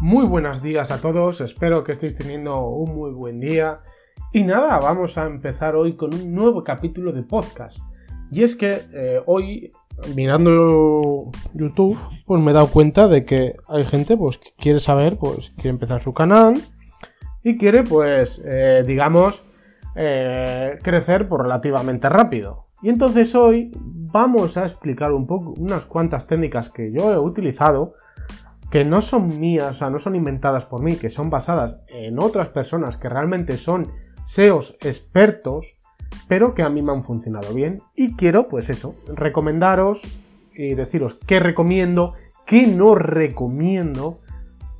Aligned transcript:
Muy 0.00 0.26
buenos 0.26 0.62
días 0.62 0.92
a 0.92 1.00
todos, 1.00 1.40
espero 1.40 1.82
que 1.82 1.90
estéis 1.90 2.14
teniendo 2.14 2.60
un 2.68 2.94
muy 2.94 3.10
buen 3.10 3.40
día. 3.40 3.80
Y 4.32 4.44
nada, 4.44 4.78
vamos 4.78 5.18
a 5.18 5.26
empezar 5.26 5.74
hoy 5.74 5.96
con 5.96 6.14
un 6.14 6.32
nuevo 6.32 6.62
capítulo 6.62 7.10
de 7.10 7.24
podcast. 7.24 7.80
Y 8.30 8.44
es 8.44 8.54
que 8.54 8.82
eh, 8.94 9.20
hoy, 9.26 9.72
mirando 10.14 11.32
YouTube, 11.52 11.98
pues 12.26 12.40
me 12.40 12.52
he 12.52 12.54
dado 12.54 12.68
cuenta 12.68 13.08
de 13.08 13.24
que 13.24 13.56
hay 13.66 13.84
gente 13.86 14.16
pues, 14.16 14.38
que 14.38 14.50
quiere 14.56 14.78
saber, 14.78 15.16
pues 15.16 15.50
quiere 15.50 15.70
empezar 15.70 16.00
su 16.00 16.14
canal 16.14 16.62
y 17.42 17.58
quiere, 17.58 17.82
pues, 17.82 18.40
eh, 18.46 18.84
digamos, 18.86 19.46
eh, 19.96 20.78
crecer 20.80 21.28
por 21.28 21.42
relativamente 21.42 22.08
rápido. 22.08 22.66
Y 22.82 22.90
entonces 22.90 23.34
hoy 23.34 23.72
vamos 23.74 24.56
a 24.58 24.62
explicar 24.62 25.10
un 25.10 25.26
poco 25.26 25.54
unas 25.58 25.86
cuantas 25.86 26.28
técnicas 26.28 26.70
que 26.70 26.92
yo 26.92 27.12
he 27.12 27.18
utilizado 27.18 27.94
que 28.70 28.84
no 28.84 29.00
son 29.00 29.40
mías, 29.40 29.76
o 29.76 29.78
sea, 29.78 29.90
no 29.90 29.98
son 29.98 30.14
inventadas 30.14 30.66
por 30.66 30.82
mí, 30.82 30.96
que 30.96 31.10
son 31.10 31.30
basadas 31.30 31.80
en 31.88 32.20
otras 32.20 32.48
personas 32.48 32.96
que 32.96 33.08
realmente 33.08 33.56
son 33.56 33.90
SEOs 34.24 34.76
expertos, 34.82 35.78
pero 36.26 36.54
que 36.54 36.62
a 36.62 36.68
mí 36.68 36.82
me 36.82 36.92
han 36.92 37.02
funcionado 37.02 37.54
bien. 37.54 37.82
Y 37.94 38.14
quiero, 38.14 38.48
pues 38.48 38.68
eso, 38.68 38.94
recomendaros 39.06 40.02
y 40.54 40.74
deciros 40.74 41.14
qué 41.14 41.40
recomiendo, 41.40 42.14
qué 42.46 42.66
no 42.66 42.94
recomiendo 42.94 44.20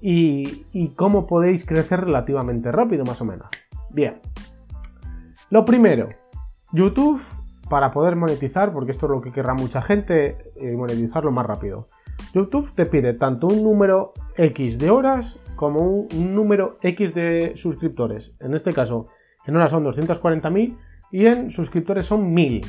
y, 0.02 0.66
y 0.73 0.89
cómo 0.91 1.27
podéis 1.27 1.64
crecer 1.64 2.02
relativamente 2.02 2.70
rápido, 2.70 3.05
más 3.05 3.20
o 3.23 3.25
menos. 3.25 3.48
Bien. 3.91 4.20
Lo 5.50 5.64
primero, 5.64 6.09
YouTube 6.73 7.20
para 7.68 7.90
poder 7.90 8.16
monetizar, 8.16 8.72
porque 8.72 8.90
esto 8.90 9.06
es 9.06 9.10
lo 9.10 9.20
que 9.20 9.32
querrá 9.32 9.54
mucha 9.54 9.82
gente, 9.82 10.52
eh, 10.56 10.77
monetizarlo 10.77 11.30
más 11.30 11.46
rápido. 11.46 11.86
YouTube 12.34 12.74
te 12.74 12.86
pide 12.86 13.14
tanto 13.14 13.47
un 13.47 13.62
número 13.62 14.12
X 14.36 14.78
de 14.78 14.91
horas 14.91 15.41
como 15.56 15.80
un, 15.83 16.34
número 16.34 16.78
X 16.83 17.14
de 17.14 17.52
suscriptores. 17.56 18.36
En 18.41 18.55
este 18.55 18.72
caso, 18.72 19.08
en 19.47 19.56
horas 19.56 19.70
son 19.70 19.84
240.000 19.84 20.77
y 21.10 21.27
en 21.27 21.50
suscriptores 21.50 22.06
son 22.06 22.33
1000. 22.33 22.66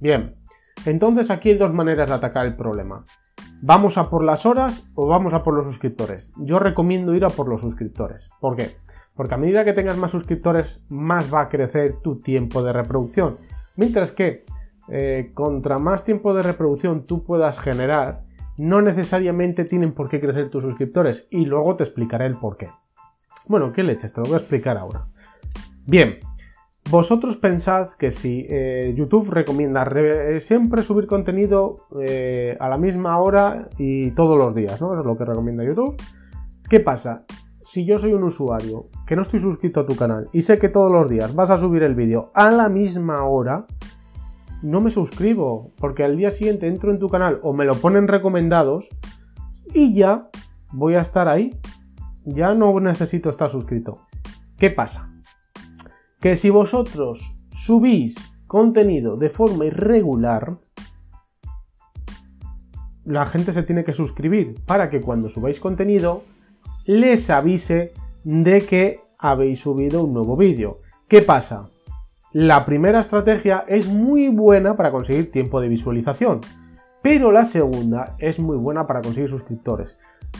Bien, 0.00 0.36
entonces 0.86 1.30
aquí 1.30 1.50
hay 1.50 1.58
dos 1.58 1.72
maneras 1.72 2.08
de 2.08 2.14
atacar 2.14 2.46
el 2.46 2.56
problema. 2.56 3.04
¿Vamos 3.60 3.96
a 3.96 4.10
por 4.10 4.24
las 4.24 4.44
horas 4.44 4.90
o 4.94 5.06
vamos 5.06 5.34
a 5.34 5.44
por 5.44 5.54
los 5.54 5.66
suscriptores? 5.66 6.32
Yo 6.36 6.58
recomiendo 6.58 7.14
ir 7.14 7.24
a 7.24 7.30
por 7.30 7.48
los 7.48 7.60
suscriptores. 7.60 8.30
¿Por 8.40 8.56
qué? 8.56 8.76
Porque 9.14 9.34
a 9.34 9.38
medida 9.38 9.64
que 9.64 9.72
tengas 9.72 9.96
más 9.96 10.10
suscriptores, 10.10 10.82
más 10.88 11.32
va 11.32 11.42
a 11.42 11.48
crecer 11.48 12.00
tu 12.02 12.18
tiempo 12.18 12.62
de 12.62 12.72
reproducción. 12.72 13.38
Mientras 13.76 14.12
que 14.12 14.44
eh, 14.88 15.30
contra 15.34 15.78
más 15.78 16.04
tiempo 16.04 16.34
de 16.34 16.42
reproducción 16.42 17.06
tú 17.06 17.24
puedas 17.24 17.60
generar, 17.60 18.24
no 18.56 18.82
necesariamente 18.82 19.64
tienen 19.64 19.92
por 19.92 20.08
qué 20.08 20.20
crecer 20.20 20.50
tus 20.50 20.62
suscriptores 20.62 21.28
y 21.30 21.46
luego 21.46 21.76
te 21.76 21.84
explicaré 21.84 22.26
el 22.26 22.36
por 22.36 22.56
qué. 22.56 22.68
Bueno, 23.48 23.72
¿qué 23.72 23.82
leches? 23.82 24.12
Te 24.12 24.20
lo 24.20 24.26
voy 24.26 24.34
a 24.34 24.38
explicar 24.38 24.76
ahora. 24.76 25.06
Bien, 25.86 26.18
vosotros 26.90 27.36
pensad 27.36 27.90
que 27.92 28.10
si 28.10 28.46
eh, 28.48 28.92
YouTube 28.96 29.30
recomienda 29.30 29.88
siempre 30.40 30.82
subir 30.82 31.06
contenido 31.06 31.86
eh, 32.00 32.56
a 32.60 32.68
la 32.68 32.76
misma 32.76 33.18
hora 33.18 33.68
y 33.78 34.10
todos 34.12 34.36
los 34.36 34.54
días, 34.54 34.80
¿no? 34.80 34.98
Es 34.98 35.04
lo 35.04 35.16
que 35.16 35.24
recomienda 35.24 35.64
YouTube. 35.64 35.96
¿Qué 36.68 36.80
pasa? 36.80 37.24
Si 37.64 37.84
yo 37.84 37.98
soy 37.98 38.12
un 38.12 38.24
usuario 38.24 38.88
que 39.06 39.14
no 39.14 39.22
estoy 39.22 39.38
suscrito 39.38 39.80
a 39.80 39.86
tu 39.86 39.94
canal 39.94 40.28
y 40.32 40.42
sé 40.42 40.58
que 40.58 40.68
todos 40.68 40.90
los 40.90 41.08
días 41.08 41.34
vas 41.34 41.50
a 41.50 41.58
subir 41.58 41.84
el 41.84 41.94
vídeo 41.94 42.32
a 42.34 42.50
la 42.50 42.68
misma 42.68 43.24
hora, 43.24 43.66
no 44.62 44.80
me 44.80 44.90
suscribo, 44.90 45.72
porque 45.76 46.02
al 46.02 46.16
día 46.16 46.32
siguiente 46.32 46.66
entro 46.66 46.90
en 46.90 46.98
tu 46.98 47.08
canal 47.08 47.38
o 47.42 47.52
me 47.52 47.64
lo 47.64 47.74
ponen 47.74 48.08
recomendados 48.08 48.88
y 49.72 49.94
ya 49.94 50.28
voy 50.72 50.96
a 50.96 51.00
estar 51.00 51.28
ahí. 51.28 51.56
Ya 52.24 52.54
no 52.54 52.78
necesito 52.80 53.28
estar 53.28 53.48
suscrito. 53.48 54.06
¿Qué 54.56 54.70
pasa? 54.70 55.12
Que 56.20 56.36
si 56.36 56.50
vosotros 56.50 57.36
subís 57.50 58.32
contenido 58.46 59.16
de 59.16 59.28
forma 59.28 59.66
irregular, 59.66 60.58
la 63.04 63.24
gente 63.24 63.52
se 63.52 63.62
tiene 63.62 63.84
que 63.84 63.92
suscribir 63.92 64.54
para 64.66 64.90
que 64.90 65.00
cuando 65.00 65.28
subáis 65.28 65.58
contenido 65.58 66.22
les 66.84 67.30
avise 67.30 67.92
de 68.24 68.62
que 68.62 69.00
habéis 69.18 69.60
subido 69.60 70.04
un 70.04 70.12
nuevo 70.12 70.36
vídeo. 70.36 70.80
¿Qué 71.08 71.22
pasa? 71.22 71.68
La 72.32 72.64
primera 72.64 73.00
estrategia 73.00 73.64
es 73.68 73.86
muy 73.86 74.28
buena 74.28 74.76
para 74.76 74.90
conseguir 74.90 75.30
tiempo 75.30 75.60
de 75.60 75.68
visualización, 75.68 76.40
pero 77.02 77.30
la 77.30 77.44
segunda 77.44 78.16
es 78.18 78.38
muy 78.38 78.56
buena 78.56 78.86
para 78.86 79.02
conseguir 79.02 79.28
suscriptores. 79.28 79.98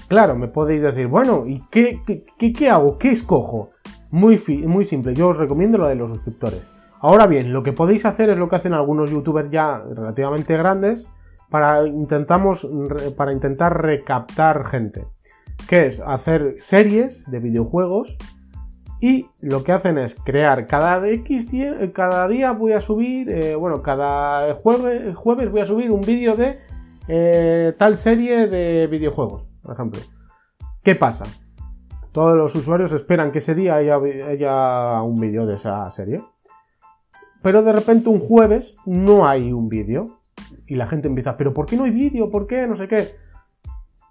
Claro, 0.08 0.34
me 0.34 0.48
podéis 0.48 0.82
decir, 0.82 1.06
bueno, 1.06 1.46
¿y 1.46 1.62
qué, 1.70 2.00
qué, 2.38 2.70
hago? 2.70 2.98
¿Qué 2.98 3.10
escojo? 3.10 3.70
Muy, 4.10 4.40
muy 4.66 4.84
simple, 4.84 5.14
yo 5.14 5.28
os 5.28 5.38
recomiendo 5.38 5.78
lo 5.78 5.88
de 5.88 5.94
los 5.94 6.10
suscriptores. 6.10 6.72
Ahora 7.00 7.26
bien, 7.26 7.52
lo 7.52 7.62
que 7.62 7.72
podéis 7.72 8.06
hacer 8.06 8.30
es 8.30 8.38
lo 8.38 8.48
que 8.48 8.56
hacen 8.56 8.74
algunos 8.74 9.10
youtubers 9.10 9.50
ya 9.50 9.82
relativamente 9.94 10.56
grandes 10.56 11.12
para, 11.50 11.86
intentamos, 11.86 12.66
para 13.16 13.32
intentar 13.32 13.82
recaptar 13.82 14.64
gente, 14.64 15.06
que 15.72 15.86
es 15.86 16.00
hacer 16.00 16.56
series 16.58 17.30
de 17.30 17.38
videojuegos 17.38 18.18
y 19.00 19.30
lo 19.40 19.64
que 19.64 19.72
hacen 19.72 19.96
es 19.96 20.14
crear 20.14 20.66
cada 20.66 21.08
X 21.08 21.48
cada 21.94 22.28
día 22.28 22.52
voy 22.52 22.74
a 22.74 22.82
subir, 22.82 23.30
eh, 23.30 23.54
bueno, 23.54 23.80
cada 23.80 24.54
jueves, 24.54 25.16
jueves 25.16 25.50
voy 25.50 25.62
a 25.62 25.64
subir 25.64 25.90
un 25.90 26.02
vídeo 26.02 26.36
de 26.36 26.58
eh, 27.08 27.72
tal 27.78 27.96
serie 27.96 28.48
de 28.48 28.86
videojuegos, 28.86 29.48
por 29.62 29.72
ejemplo. 29.72 30.02
¿Qué 30.82 30.94
pasa? 30.94 31.24
Todos 32.12 32.36
los 32.36 32.54
usuarios 32.54 32.92
esperan 32.92 33.32
que 33.32 33.38
ese 33.38 33.54
día 33.54 33.76
haya, 33.76 33.96
haya 33.96 35.00
un 35.00 35.18
vídeo 35.18 35.46
de 35.46 35.54
esa 35.54 35.88
serie. 35.88 36.22
Pero 37.40 37.62
de 37.62 37.72
repente 37.72 38.10
un 38.10 38.20
jueves 38.20 38.76
no 38.84 39.26
hay 39.26 39.54
un 39.54 39.70
vídeo. 39.70 40.20
Y 40.66 40.74
la 40.74 40.86
gente 40.86 41.08
empieza, 41.08 41.38
pero 41.38 41.54
¿por 41.54 41.64
qué 41.64 41.78
no 41.78 41.84
hay 41.84 41.92
vídeo? 41.92 42.30
¿Por 42.30 42.46
qué? 42.46 42.66
No 42.66 42.76
sé 42.76 42.88
qué 42.88 43.21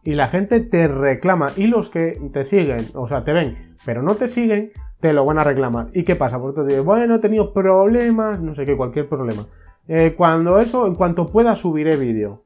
y 0.04 0.16
la 0.16 0.28
gente 0.28 0.60
te 0.60 0.88
reclama 0.88 1.52
y 1.56 1.68
los 1.68 1.90
que 1.90 2.20
te 2.32 2.44
siguen, 2.44 2.88
o 2.94 3.08
sea, 3.08 3.24
te 3.24 3.34
ven, 3.34 3.76
pero 3.86 4.02
no 4.02 4.16
te 4.16 4.28
siguen, 4.28 4.72
te 5.00 5.14
lo 5.14 5.26
van 5.26 5.40
a 5.40 5.44
reclamar. 5.44 5.90
¿Y 5.94 6.04
qué 6.04 6.16
pasa? 6.16 6.40
Porque 6.40 6.62
tú 6.62 6.68
dices, 6.68 6.84
bueno, 6.84 7.16
he 7.16 7.20
tenido 7.20 7.54
problemas, 7.54 8.42
no 8.42 8.54
sé 8.56 8.66
qué, 8.66 8.78
cualquier 8.78 9.08
problema. 9.08 9.48
Eh, 9.88 10.14
cuando 10.16 10.60
eso, 10.60 10.88
en 10.88 10.96
cuanto 10.96 11.28
pueda, 11.28 11.56
subiré 11.56 11.98
vídeo. 11.98 12.46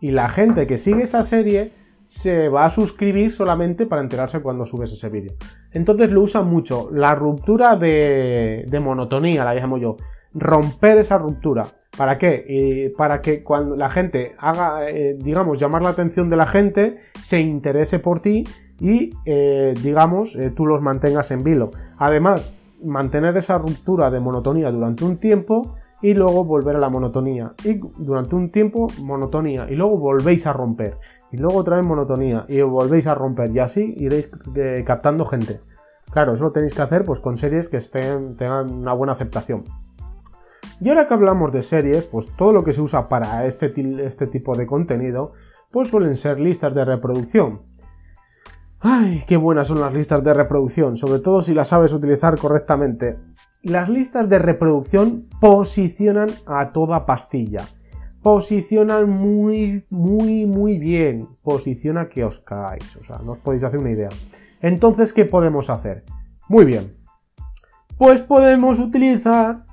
Y 0.00 0.12
la 0.12 0.28
gente 0.28 0.66
que 0.66 0.78
sigue 0.78 1.02
esa 1.02 1.22
serie 1.22 1.72
se 2.04 2.48
va 2.48 2.64
a 2.64 2.70
suscribir 2.70 3.30
solamente 3.32 3.84
para 3.84 4.00
enterarse 4.00 4.40
cuando 4.40 4.64
subes 4.64 4.92
ese 4.92 5.08
vídeo. 5.08 5.32
Entonces 5.72 6.10
lo 6.10 6.22
usan 6.22 6.48
mucho. 6.48 6.88
La 6.92 7.14
ruptura 7.14 7.76
de, 7.76 8.64
de 8.66 8.80
monotonía, 8.80 9.44
la 9.44 9.54
llamo 9.54 9.76
yo. 9.76 9.96
Romper 10.34 10.98
esa 10.98 11.18
ruptura. 11.18 11.66
¿Para 11.96 12.16
qué? 12.16 12.92
para 12.96 13.20
que 13.20 13.42
cuando 13.42 13.74
la 13.74 13.88
gente 13.88 14.36
haga, 14.38 14.88
eh, 14.88 15.16
digamos, 15.18 15.58
llamar 15.58 15.82
la 15.82 15.88
atención 15.88 16.28
de 16.28 16.36
la 16.36 16.46
gente, 16.46 16.98
se 17.20 17.40
interese 17.40 17.98
por 17.98 18.20
ti 18.20 18.44
y, 18.78 19.10
eh, 19.24 19.74
digamos, 19.82 20.36
eh, 20.36 20.50
tú 20.54 20.66
los 20.66 20.80
mantengas 20.80 21.30
en 21.32 21.42
vilo. 21.42 21.72
Además, 21.96 22.56
mantener 22.84 23.36
esa 23.36 23.58
ruptura 23.58 24.10
de 24.10 24.20
monotonía 24.20 24.70
durante 24.70 25.04
un 25.04 25.16
tiempo 25.16 25.74
y 26.00 26.14
luego 26.14 26.44
volver 26.44 26.76
a 26.76 26.78
la 26.78 26.88
monotonía. 26.88 27.54
Y 27.64 27.80
durante 27.98 28.36
un 28.36 28.52
tiempo, 28.52 28.86
monotonía. 29.00 29.66
Y 29.68 29.74
luego 29.74 29.98
volvéis 29.98 30.46
a 30.46 30.52
romper. 30.52 30.98
Y 31.32 31.38
luego 31.38 31.56
otra 31.58 31.76
vez 31.76 31.84
monotonía. 31.84 32.44
Y 32.48 32.60
volvéis 32.60 33.08
a 33.08 33.16
romper. 33.16 33.50
Y 33.50 33.58
así 33.58 33.94
iréis 33.96 34.30
captando 34.84 35.24
gente. 35.24 35.58
Claro, 36.12 36.34
eso 36.34 36.44
lo 36.44 36.52
tenéis 36.52 36.74
que 36.74 36.82
hacer 36.82 37.04
pues 37.04 37.20
con 37.20 37.36
series 37.36 37.68
que 37.68 37.76
estén, 37.78 38.36
tengan 38.36 38.70
una 38.70 38.92
buena 38.92 39.12
aceptación. 39.12 39.64
Y 40.80 40.88
ahora 40.88 41.08
que 41.08 41.14
hablamos 41.14 41.52
de 41.52 41.62
series, 41.62 42.06
pues 42.06 42.28
todo 42.36 42.52
lo 42.52 42.62
que 42.62 42.72
se 42.72 42.80
usa 42.80 43.08
para 43.08 43.46
este, 43.46 43.72
este 44.04 44.26
tipo 44.28 44.56
de 44.56 44.66
contenido, 44.66 45.32
pues 45.70 45.88
suelen 45.88 46.16
ser 46.16 46.38
listas 46.38 46.74
de 46.74 46.84
reproducción. 46.84 47.62
¡Ay, 48.80 49.24
qué 49.26 49.36
buenas 49.36 49.66
son 49.66 49.80
las 49.80 49.92
listas 49.92 50.22
de 50.22 50.32
reproducción! 50.32 50.96
Sobre 50.96 51.18
todo 51.18 51.42
si 51.42 51.52
las 51.52 51.68
sabes 51.68 51.92
utilizar 51.92 52.38
correctamente. 52.38 53.18
Las 53.62 53.88
listas 53.88 54.28
de 54.28 54.38
reproducción 54.38 55.28
posicionan 55.40 56.28
a 56.46 56.70
toda 56.70 57.04
pastilla. 57.04 57.66
Posicionan 58.22 59.10
muy, 59.10 59.84
muy, 59.90 60.46
muy 60.46 60.78
bien. 60.78 61.28
Posiciona 61.42 62.08
que 62.08 62.24
os 62.24 62.38
cagáis. 62.38 62.96
O 62.96 63.02
sea, 63.02 63.18
no 63.18 63.32
os 63.32 63.40
podéis 63.40 63.64
hacer 63.64 63.80
una 63.80 63.90
idea. 63.90 64.10
Entonces, 64.60 65.12
¿qué 65.12 65.24
podemos 65.24 65.70
hacer? 65.70 66.04
Muy 66.48 66.64
bien. 66.64 66.96
Pues 67.96 68.20
podemos 68.20 68.78
utilizar 68.78 69.64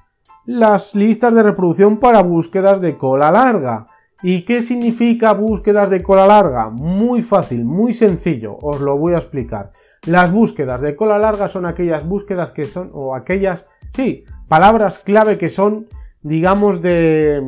las 0.45 0.95
listas 0.95 1.33
de 1.33 1.43
reproducción 1.43 1.97
para 1.97 2.21
búsquedas 2.21 2.81
de 2.81 2.97
cola 2.97 3.31
larga. 3.31 3.87
¿Y 4.21 4.43
qué 4.43 4.61
significa 4.61 5.33
búsquedas 5.33 5.89
de 5.89 6.01
cola 6.01 6.25
larga? 6.25 6.69
Muy 6.69 7.21
fácil, 7.21 7.65
muy 7.65 7.93
sencillo, 7.93 8.57
os 8.61 8.81
lo 8.81 8.97
voy 8.97 9.13
a 9.13 9.17
explicar. 9.17 9.71
Las 10.05 10.31
búsquedas 10.31 10.81
de 10.81 10.95
cola 10.95 11.17
larga 11.17 11.47
son 11.47 11.65
aquellas 11.65 12.07
búsquedas 12.07 12.51
que 12.51 12.65
son, 12.65 12.91
o 12.93 13.15
aquellas, 13.15 13.69
sí, 13.91 14.23
palabras 14.47 14.99
clave 14.99 15.37
que 15.37 15.49
son, 15.49 15.87
digamos, 16.21 16.81
de, 16.81 17.41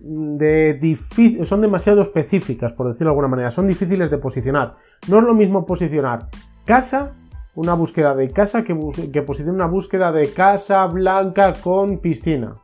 de 0.00 0.96
son 1.44 1.60
demasiado 1.60 2.02
específicas, 2.02 2.72
por 2.72 2.88
decirlo 2.88 3.06
de 3.06 3.12
alguna 3.12 3.28
manera, 3.28 3.50
son 3.50 3.66
difíciles 3.66 4.10
de 4.10 4.18
posicionar. 4.18 4.76
No 5.08 5.18
es 5.18 5.24
lo 5.24 5.34
mismo 5.34 5.64
posicionar 5.64 6.28
casa, 6.64 7.16
una 7.54 7.74
búsqueda 7.74 8.14
de 8.14 8.30
casa 8.30 8.64
que, 8.64 8.76
que 9.12 9.22
posicione 9.22 9.54
una 9.54 9.66
búsqueda 9.66 10.12
de 10.12 10.32
casa 10.32 10.86
blanca 10.86 11.52
con 11.54 11.98
piscina, 11.98 12.54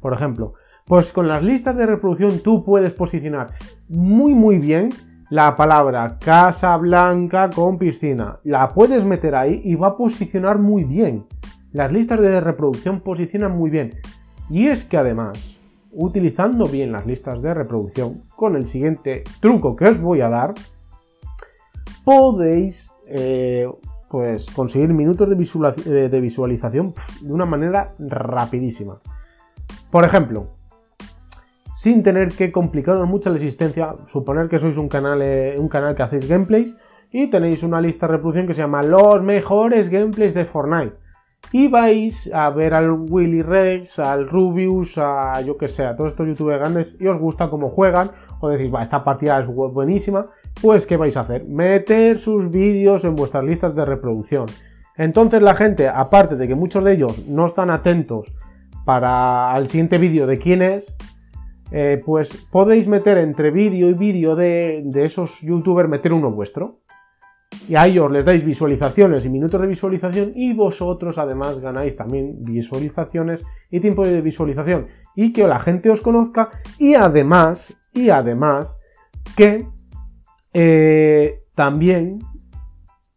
por 0.00 0.12
ejemplo. 0.12 0.54
Pues 0.86 1.12
con 1.12 1.28
las 1.28 1.42
listas 1.42 1.76
de 1.76 1.86
reproducción 1.86 2.40
tú 2.40 2.62
puedes 2.62 2.92
posicionar 2.92 3.54
muy 3.88 4.34
muy 4.34 4.58
bien 4.58 4.90
la 5.30 5.56
palabra 5.56 6.18
Casa 6.18 6.76
Blanca 6.76 7.50
con 7.50 7.78
piscina. 7.78 8.38
La 8.44 8.74
puedes 8.74 9.04
meter 9.04 9.34
ahí 9.34 9.60
y 9.64 9.74
va 9.74 9.88
a 9.88 9.96
posicionar 9.96 10.58
muy 10.58 10.84
bien. 10.84 11.26
Las 11.72 11.90
listas 11.90 12.20
de 12.20 12.40
reproducción 12.40 13.00
posicionan 13.00 13.56
muy 13.56 13.70
bien. 13.70 13.98
Y 14.50 14.68
es 14.68 14.84
que 14.84 14.96
además, 14.96 15.58
utilizando 15.90 16.66
bien 16.66 16.92
las 16.92 17.06
listas 17.06 17.40
de 17.42 17.54
reproducción, 17.54 18.22
con 18.36 18.54
el 18.54 18.66
siguiente 18.66 19.24
truco 19.40 19.74
que 19.74 19.86
os 19.86 20.00
voy 20.00 20.20
a 20.20 20.28
dar, 20.28 20.54
podéis 22.04 22.92
eh, 23.08 23.66
pues 24.14 24.48
conseguir 24.52 24.94
minutos 24.94 25.28
de, 25.28 26.08
de 26.08 26.20
visualización 26.20 26.94
de 27.20 27.32
una 27.32 27.46
manera 27.46 27.96
rapidísima. 27.98 29.00
Por 29.90 30.04
ejemplo, 30.04 30.52
sin 31.74 32.04
tener 32.04 32.28
que 32.28 32.52
complicaros 32.52 33.08
mucho 33.08 33.30
la 33.30 33.34
existencia. 33.34 33.96
Suponer 34.06 34.48
que 34.48 34.60
sois 34.60 34.76
un 34.76 34.88
canal, 34.88 35.20
eh, 35.20 35.56
un 35.58 35.68
canal 35.68 35.96
que 35.96 36.04
hacéis 36.04 36.28
gameplays 36.28 36.78
y 37.10 37.26
tenéis 37.26 37.64
una 37.64 37.80
lista 37.80 38.06
de 38.06 38.12
reproducción 38.12 38.46
que 38.46 38.54
se 38.54 38.62
llama 38.62 38.84
los 38.84 39.20
mejores 39.20 39.88
gameplays 39.88 40.32
de 40.32 40.44
Fortnite. 40.44 40.94
Y 41.50 41.66
vais 41.66 42.30
a 42.32 42.50
ver 42.50 42.72
al 42.72 42.92
Willy 42.92 43.42
Rex, 43.42 43.98
al 43.98 44.28
Rubius, 44.28 44.96
a 44.96 45.40
yo 45.40 45.56
que 45.56 45.66
sé, 45.66 45.84
a 45.84 45.96
todos 45.96 46.12
estos 46.12 46.28
youtubers 46.28 46.60
grandes 46.60 46.96
y 47.00 47.08
os 47.08 47.18
gusta 47.18 47.50
cómo 47.50 47.68
juegan, 47.68 48.12
o 48.38 48.48
decís, 48.48 48.72
va, 48.72 48.80
esta 48.80 49.02
partida 49.02 49.40
es 49.40 49.48
buenísima, 49.48 50.26
pues 50.60 50.86
¿qué 50.86 50.96
vais 50.96 51.16
a 51.16 51.20
hacer? 51.20 51.44
Meter 51.46 52.18
sus 52.18 52.50
vídeos 52.50 53.04
en 53.04 53.16
vuestras 53.16 53.44
listas 53.44 53.74
de 53.74 53.84
reproducción. 53.84 54.46
Entonces 54.96 55.42
la 55.42 55.54
gente, 55.54 55.88
aparte 55.88 56.36
de 56.36 56.46
que 56.46 56.54
muchos 56.54 56.84
de 56.84 56.92
ellos 56.92 57.26
no 57.26 57.44
están 57.44 57.70
atentos 57.70 58.34
para 58.84 59.56
el 59.56 59.68
siguiente 59.68 59.98
vídeo 59.98 60.26
de 60.26 60.38
quién 60.38 60.62
es, 60.62 60.96
eh, 61.70 62.00
pues 62.04 62.46
podéis 62.50 62.86
meter 62.86 63.18
entre 63.18 63.50
vídeo 63.50 63.88
y 63.88 63.94
vídeo 63.94 64.36
de, 64.36 64.84
esos 64.94 65.40
youtubers, 65.40 65.88
meter 65.88 66.12
uno 66.12 66.30
vuestro. 66.30 66.80
Y 67.68 67.76
a 67.76 67.86
ellos 67.86 68.10
les 68.10 68.24
dais 68.24 68.44
visualizaciones 68.44 69.24
y 69.24 69.30
minutos 69.30 69.60
de 69.60 69.66
visualización 69.68 70.32
y 70.34 70.54
vosotros 70.54 71.18
además 71.18 71.60
ganáis 71.60 71.96
también 71.96 72.42
visualizaciones 72.42 73.46
y 73.70 73.80
tiempo 73.80 74.04
de 74.04 74.20
visualización 74.20 74.88
y 75.14 75.32
que 75.32 75.46
la 75.46 75.60
gente 75.60 75.88
os 75.88 76.02
conozca 76.02 76.50
y 76.78 76.94
además, 76.94 77.76
y 77.92 78.10
además 78.10 78.80
que 79.36 79.68
eh, 80.54 81.42
también, 81.54 82.20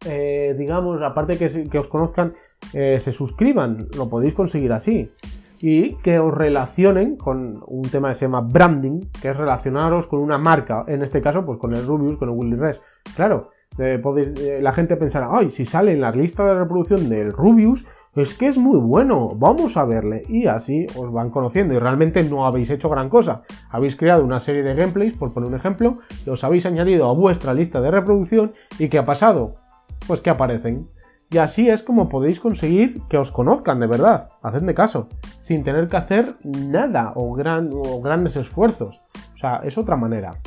eh, 0.04 0.54
digamos, 0.58 1.00
aparte 1.02 1.38
que, 1.38 1.68
que 1.70 1.78
os 1.78 1.88
conozcan, 1.88 2.34
se 2.72 3.12
suscriban, 3.12 3.88
lo 3.96 4.08
podéis 4.08 4.34
conseguir 4.34 4.72
así. 4.72 5.08
Y 5.60 5.94
que 5.96 6.18
os 6.18 6.32
relacionen 6.32 7.16
con 7.16 7.62
un 7.66 7.82
tema 7.90 8.08
que 8.08 8.14
se 8.14 8.26
llama 8.26 8.42
branding, 8.42 9.00
que 9.20 9.30
es 9.30 9.36
relacionaros 9.36 10.06
con 10.06 10.20
una 10.20 10.38
marca, 10.38 10.84
en 10.86 11.02
este 11.02 11.20
caso, 11.20 11.44
pues 11.44 11.58
con 11.58 11.74
el 11.74 11.86
Rubius, 11.86 12.16
con 12.16 12.28
el 12.28 12.34
Willy 12.36 12.56
Res. 12.56 12.82
Claro, 13.16 13.50
eh, 13.78 14.00
eh, 14.38 14.58
la 14.60 14.72
gente 14.72 14.96
pensará, 14.96 15.28
ay, 15.30 15.50
si 15.50 15.64
sale 15.64 15.92
en 15.92 16.00
la 16.00 16.10
lista 16.10 16.44
de 16.44 16.54
reproducción 16.54 17.08
del 17.08 17.32
Rubius, 17.32 17.86
es 18.22 18.34
que 18.34 18.46
es 18.46 18.58
muy 18.58 18.78
bueno, 18.78 19.28
vamos 19.36 19.76
a 19.76 19.84
verle. 19.84 20.22
Y 20.28 20.46
así 20.46 20.86
os 20.96 21.12
van 21.12 21.30
conociendo. 21.30 21.74
Y 21.74 21.78
realmente 21.78 22.22
no 22.22 22.46
habéis 22.46 22.70
hecho 22.70 22.88
gran 22.88 23.08
cosa. 23.08 23.42
Habéis 23.70 23.96
creado 23.96 24.24
una 24.24 24.40
serie 24.40 24.62
de 24.62 24.74
gameplays, 24.74 25.14
por 25.14 25.32
poner 25.32 25.48
un 25.48 25.56
ejemplo, 25.56 25.98
los 26.26 26.44
habéis 26.44 26.66
añadido 26.66 27.08
a 27.08 27.14
vuestra 27.14 27.54
lista 27.54 27.80
de 27.80 27.90
reproducción. 27.90 28.52
¿Y 28.78 28.88
qué 28.88 28.98
ha 28.98 29.06
pasado? 29.06 29.56
Pues 30.06 30.20
que 30.20 30.30
aparecen. 30.30 30.88
Y 31.30 31.38
así 31.38 31.68
es 31.68 31.82
como 31.82 32.08
podéis 32.08 32.40
conseguir 32.40 33.02
que 33.10 33.18
os 33.18 33.30
conozcan 33.30 33.80
de 33.80 33.86
verdad, 33.86 34.30
hacedme 34.42 34.72
caso, 34.72 35.08
sin 35.36 35.62
tener 35.62 35.86
que 35.88 35.98
hacer 35.98 36.36
nada 36.42 37.12
o, 37.16 37.34
grandes 37.34 38.36
esfuerzos. 38.36 39.00
O 39.34 39.36
sea, 39.36 39.60
es 39.62 39.76
otra 39.76 39.96
manera. 39.96 40.40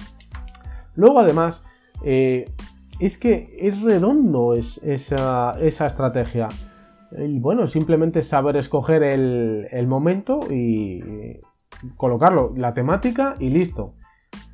Luego 0.95 1.19
además, 1.19 1.65
eh, 2.03 2.51
es 2.99 3.19
que 3.19 3.55
es 3.59 3.81
redondo 3.81 4.53
esa, 4.53 5.55
estrategia. 5.59 6.49
Y 7.17 7.39
bueno, 7.39 7.67
simplemente 7.67 8.21
saber 8.21 8.57
escoger 8.57 9.03
el, 9.03 9.87
momento 9.87 10.39
y 10.49 11.39
colocarlo, 11.97 12.53
la 12.55 12.73
temática 12.73 13.35
y 13.39 13.49
listo. 13.49 13.93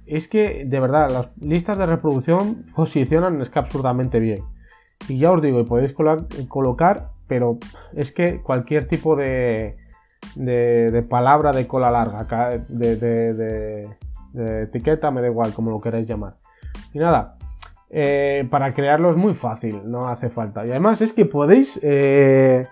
Es 0.05 0.27
que, 0.27 0.63
de 0.65 0.79
verdad, 0.79 1.09
las 1.11 1.29
listas 1.37 1.77
de 1.77 1.85
reproducción 1.85 2.65
posicionan 2.75 3.41
es 3.41 3.49
que 3.49 3.59
absurdamente 3.59 4.19
bien. 4.19 4.43
Y 5.07 5.19
ya 5.19 5.31
os 5.31 5.41
digo, 5.41 5.63
podéis 5.65 5.93
colocar, 5.93 7.11
pero 7.27 7.59
es 7.93 8.11
que 8.11 8.41
cualquier 8.41 8.87
tipo 8.87 9.15
de, 9.15 9.77
de, 10.35 11.05
palabra 11.07 11.51
de 11.51 11.67
cola 11.67 11.91
larga, 11.91 12.57
de, 12.67 12.95
de, 12.95 14.63
etiqueta, 14.63 15.11
me 15.11 15.21
da 15.21 15.27
igual, 15.27 15.53
como 15.53 15.71
lo 15.71 15.81
queráis 15.81 16.07
llamar. 16.07 16.37
Y 16.93 16.99
nada, 16.99 17.36
eh, 17.89 18.47
para 18.49 18.71
crearlo 18.71 19.09
es 19.09 19.17
muy 19.17 19.33
fácil, 19.33 19.81
no 19.85 20.07
hace 20.09 20.29
falta. 20.29 20.65
Y 20.65 20.69
además 20.69 21.01
es 21.01 21.13
que 21.13 21.25
podéis 21.25 21.79
eh, 21.83 22.67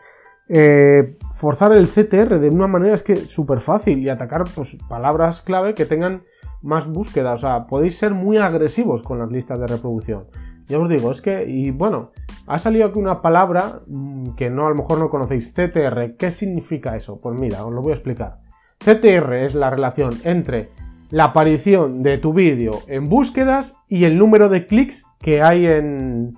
eh, 0.49 1.17
forzar 1.31 1.71
el 1.71 1.87
CTR 1.87 2.39
de 2.39 2.49
una 2.49 2.67
manera 2.67 2.93
es 2.93 3.03
que 3.03 3.15
súper 3.15 3.59
fácil 3.59 3.99
y 3.99 4.09
atacar 4.09 4.43
pues, 4.53 4.77
palabras 4.87 5.41
clave 5.41 5.73
que 5.73 5.85
tengan 5.85 6.23
más 6.61 6.87
búsqueda. 6.87 7.33
O 7.33 7.37
sea, 7.37 7.67
podéis 7.67 7.97
ser 7.97 8.13
muy 8.13 8.37
agresivos 8.37 9.03
con 9.03 9.19
las 9.19 9.31
listas 9.31 9.59
de 9.59 9.67
reproducción. 9.67 10.25
Ya 10.67 10.79
os 10.79 10.89
digo, 10.89 11.11
es 11.11 11.21
que, 11.21 11.45
y 11.47 11.71
bueno, 11.71 12.11
ha 12.47 12.57
salido 12.57 12.87
aquí 12.87 12.97
una 12.97 13.21
palabra 13.21 13.81
mm, 13.87 14.31
que 14.35 14.49
no 14.49 14.65
a 14.65 14.69
lo 14.69 14.75
mejor 14.75 14.97
no 14.97 15.09
conocéis, 15.09 15.53
CTR. 15.53 16.15
¿Qué 16.17 16.31
significa 16.31 16.95
eso? 16.95 17.19
Pues 17.21 17.39
mira, 17.39 17.65
os 17.65 17.73
lo 17.73 17.81
voy 17.81 17.91
a 17.91 17.95
explicar. 17.95 18.39
CTR 18.79 19.33
es 19.45 19.55
la 19.55 19.69
relación 19.69 20.11
entre 20.23 20.71
la 21.15 21.23
aparición 21.23 22.03
de 22.03 22.17
tu 22.17 22.33
vídeo 22.33 22.81
en 22.87 23.07
búsquedas 23.07 23.79
y 23.87 24.03
el 24.03 24.17
número 24.17 24.49
de 24.49 24.67
clics 24.67 25.05
que 25.21 25.41
hay 25.41 25.65
en, 25.65 26.33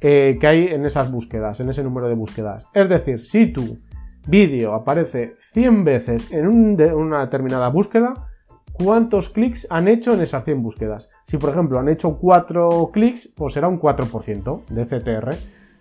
eh, 0.00 0.38
que 0.40 0.46
hay 0.48 0.66
en 0.66 0.84
esas 0.84 1.12
búsquedas, 1.12 1.60
en 1.60 1.68
ese 1.68 1.84
número 1.84 2.08
de 2.08 2.16
búsquedas. 2.16 2.66
Es 2.74 2.88
decir, 2.88 3.20
si 3.20 3.46
tu 3.52 3.78
vídeo 4.26 4.74
aparece 4.74 5.36
100 5.38 5.84
veces 5.84 6.32
en 6.32 6.48
una 6.48 7.20
determinada 7.20 7.68
búsqueda, 7.68 8.26
cuántos 8.72 9.28
clics 9.28 9.68
han 9.70 9.86
hecho 9.86 10.14
en 10.14 10.22
esas 10.22 10.42
100 10.42 10.64
búsquedas. 10.64 11.08
Si 11.22 11.36
por 11.36 11.50
ejemplo 11.50 11.78
han 11.78 11.88
hecho 11.88 12.18
4 12.18 12.90
clics, 12.92 13.32
pues 13.36 13.52
será 13.52 13.68
un 13.68 13.78
4% 13.78 14.64
de 14.66 14.84
CTR. 14.84 15.36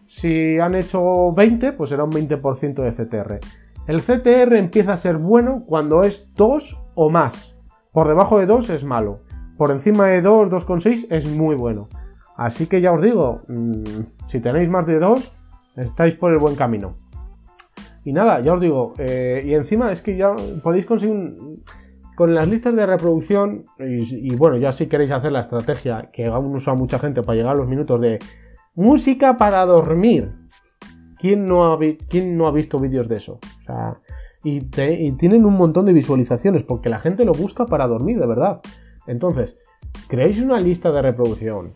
Si 0.06 0.60
han 0.60 0.76
hecho 0.76 1.32
20, 1.32 1.74
pues 1.74 1.90
será 1.90 2.04
un 2.04 2.12
20% 2.12 2.84
de 2.84 2.92
CTR. 2.92 3.40
El 3.88 4.04
CTR 4.04 4.58
empieza 4.58 4.94
a 4.94 4.98
ser 4.98 5.18
bueno 5.18 5.64
cuando 5.66 6.04
es 6.04 6.36
2 6.36 6.84
o 6.94 7.10
más. 7.10 7.57
Por 7.98 8.10
debajo 8.10 8.38
de 8.38 8.46
2 8.46 8.70
es 8.70 8.84
malo. 8.84 9.22
Por 9.58 9.72
encima 9.72 10.06
de 10.06 10.22
2, 10.22 10.52
2,6 10.52 11.08
es 11.10 11.26
muy 11.26 11.56
bueno. 11.56 11.90
Así 12.36 12.68
que 12.68 12.80
ya 12.80 12.92
os 12.92 13.02
digo, 13.02 13.42
mm, 13.48 14.28
si 14.28 14.40
tenéis 14.40 14.70
más 14.70 14.86
de 14.86 15.00
2, 15.00 15.34
estáis 15.78 16.14
por 16.14 16.32
el 16.32 16.38
buen 16.38 16.56
camino. 16.56 16.96
Y 18.06 18.14
nada, 18.14 18.40
ya 18.42 18.54
os 18.54 18.62
digo, 18.62 18.94
eh, 19.00 19.42
y 19.44 19.56
encima 19.56 19.92
es 19.92 20.04
que 20.04 20.16
ya 20.16 20.36
podéis 20.62 20.86
conseguir 20.86 21.16
un 21.16 21.64
con 22.16 22.36
las 22.36 22.48
listas 22.48 22.76
de 22.76 22.86
reproducción, 22.86 23.66
y, 23.80 24.36
bueno, 24.36 24.58
ya 24.58 24.72
si 24.72 24.86
queréis 24.86 25.10
hacer 25.10 25.32
la 25.32 25.40
estrategia 25.40 26.12
que 26.14 26.28
aún 26.28 26.54
usa 26.54 26.76
mucha 26.76 27.00
gente 27.00 27.24
para 27.24 27.38
llegar 27.38 27.56
a 27.56 27.58
los 27.58 27.68
minutos 27.68 28.00
de 28.00 28.20
música 28.76 29.40
para 29.40 29.66
dormir. 29.66 30.36
¿Quién 31.18 31.48
no 31.48 31.74
ha, 31.74 31.80
no 32.28 32.48
ha 32.48 32.52
visto 32.52 32.80
vídeos 32.80 33.08
de 33.10 33.16
eso? 33.16 33.40
O 33.60 33.64
sea, 33.64 33.98
y, 34.48 35.12
tienen 35.18 35.46
un 35.46 35.56
montón 35.56 35.86
de 35.86 35.94
visualizaciones 35.94 36.64
porque 36.64 36.90
la 36.90 37.00
gente 37.00 37.26
lo 37.26 37.34
busca 37.34 37.66
para 37.66 37.88
dormir, 37.88 38.20
de 38.20 38.28
verdad. 38.28 38.62
Entonces, 39.06 39.60
creéis 40.08 40.42
una 40.42 40.60
lista 40.60 40.92
de 40.92 41.02
reproducción 41.02 41.74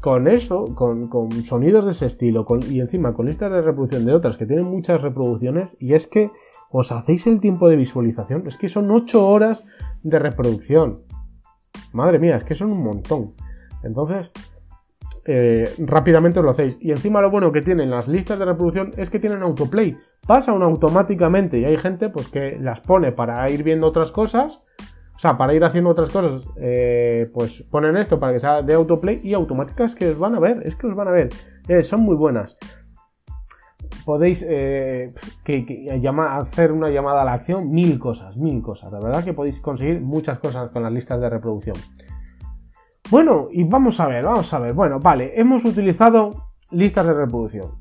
con 0.00 0.26
eso, 0.26 0.74
con, 0.74 1.08
sonidos 1.44 1.84
de 1.84 1.92
ese 1.92 2.06
estilo, 2.06 2.44
y 2.68 2.80
encima 2.80 3.14
con 3.14 3.26
listas 3.26 3.52
de 3.52 3.62
reproducción 3.62 4.04
de 4.04 4.12
otras 4.12 4.36
que 4.36 4.46
tienen 4.46 4.66
muchas 4.66 5.02
reproducciones, 5.02 5.76
y 5.78 5.94
es 5.94 6.08
que 6.08 6.32
os 6.70 6.90
hacéis 6.90 7.26
el 7.28 7.38
tiempo 7.38 7.68
de 7.68 7.76
visualización, 7.76 8.44
es 8.46 8.58
que 8.58 8.66
son 8.66 8.90
8 8.90 9.28
horas 9.28 9.68
de 10.02 10.18
reproducción. 10.18 11.04
Madre 11.92 12.18
mía, 12.18 12.34
es 12.34 12.42
que 12.42 12.56
son 12.56 12.72
un 12.72 12.82
montón. 12.82 13.34
Entonces, 13.84 14.32
eh, 15.24 15.72
rápidamente 15.78 16.40
os 16.40 16.44
lo 16.44 16.50
hacéis. 16.50 16.78
Y 16.80 16.90
encima 16.90 17.20
lo 17.20 17.30
bueno 17.30 17.52
que 17.52 17.62
tienen 17.62 17.90
las 17.90 18.08
listas 18.08 18.38
de 18.38 18.44
reproducción 18.44 18.92
es 18.96 19.10
que 19.10 19.18
tienen 19.18 19.42
autoplay. 19.42 19.96
Pasan 20.26 20.62
automáticamente 20.62 21.58
y 21.58 21.64
hay 21.64 21.76
gente 21.76 22.08
pues 22.08 22.28
que 22.28 22.58
las 22.60 22.80
pone 22.80 23.12
para 23.12 23.48
ir 23.50 23.62
viendo 23.62 23.86
otras 23.86 24.12
cosas 24.12 24.64
o 25.14 25.18
sea, 25.18 25.36
para 25.36 25.54
ir 25.54 25.62
haciendo 25.62 25.90
otras 25.90 26.10
cosas, 26.10 26.48
eh, 26.56 27.30
pues 27.32 27.64
ponen 27.70 27.96
esto 27.96 28.18
para 28.18 28.32
que 28.32 28.40
sea 28.40 28.62
de 28.62 28.74
autoplay 28.74 29.20
y 29.22 29.34
automáticas 29.34 29.94
que 29.94 30.10
os 30.10 30.18
van 30.18 30.34
a 30.34 30.40
ver, 30.40 30.62
es 30.64 30.74
que 30.74 30.86
os 30.86 30.96
van 30.96 31.08
a 31.08 31.12
ver, 31.12 31.28
eh, 31.68 31.82
son 31.82 32.00
muy 32.00 32.16
buenas. 32.16 32.56
Podéis 34.04 34.44
eh, 34.48 35.14
hacer 36.18 36.72
una 36.72 36.90
llamada 36.90 37.22
a 37.22 37.24
la 37.24 37.34
acción, 37.34 37.68
mil 37.68 38.00
cosas, 38.00 38.36
mil 38.36 38.60
cosas. 38.62 38.90
La 38.90 38.98
verdad 38.98 39.22
que 39.22 39.32
podéis 39.32 39.60
conseguir 39.60 40.00
muchas 40.00 40.38
cosas 40.38 40.70
con 40.70 40.82
las 40.82 40.92
listas 40.92 41.20
de 41.20 41.30
reproducción. 41.30 41.76
Bueno, 43.10 43.48
y 43.50 43.64
vamos 43.64 44.00
a 44.00 44.08
ver, 44.08 44.24
vamos 44.24 44.52
a 44.54 44.58
ver. 44.58 44.72
Bueno, 44.72 45.00
vale, 45.00 45.32
hemos 45.38 45.64
utilizado 45.64 46.52
listas 46.70 47.06
de 47.06 47.14
reproducción. 47.14 47.72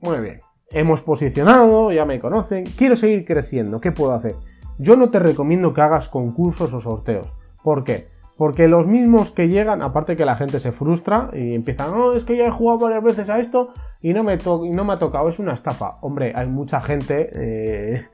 Muy 0.00 0.18
bien. 0.20 0.40
Hemos 0.70 1.02
posicionado, 1.02 1.92
ya 1.92 2.04
me 2.04 2.20
conocen. 2.20 2.64
Quiero 2.64 2.96
seguir 2.96 3.24
creciendo. 3.24 3.80
¿Qué 3.80 3.92
puedo 3.92 4.12
hacer? 4.12 4.36
Yo 4.78 4.96
no 4.96 5.10
te 5.10 5.18
recomiendo 5.18 5.74
que 5.74 5.80
hagas 5.80 6.08
concursos 6.08 6.72
o 6.74 6.80
sorteos. 6.80 7.34
¿Por 7.62 7.84
qué? 7.84 8.08
Porque 8.36 8.68
los 8.68 8.86
mismos 8.86 9.30
que 9.30 9.48
llegan, 9.48 9.82
aparte 9.82 10.16
que 10.16 10.24
la 10.24 10.36
gente 10.36 10.58
se 10.60 10.72
frustra 10.72 11.28
y 11.34 11.54
empieza, 11.54 11.88
no, 11.88 12.14
es 12.14 12.24
que 12.24 12.36
ya 12.36 12.46
he 12.46 12.50
jugado 12.50 12.78
varias 12.78 13.02
veces 13.02 13.28
a 13.28 13.38
esto 13.38 13.70
y 14.00 14.14
no 14.14 14.24
me, 14.24 14.38
no 14.38 14.84
me 14.84 14.92
ha 14.94 14.98
tocado, 14.98 15.28
es 15.28 15.38
una 15.38 15.52
estafa. 15.52 15.98
Hombre, 16.00 16.32
hay 16.34 16.46
mucha 16.46 16.80
gente, 16.80 17.28
eh, 17.34 18.06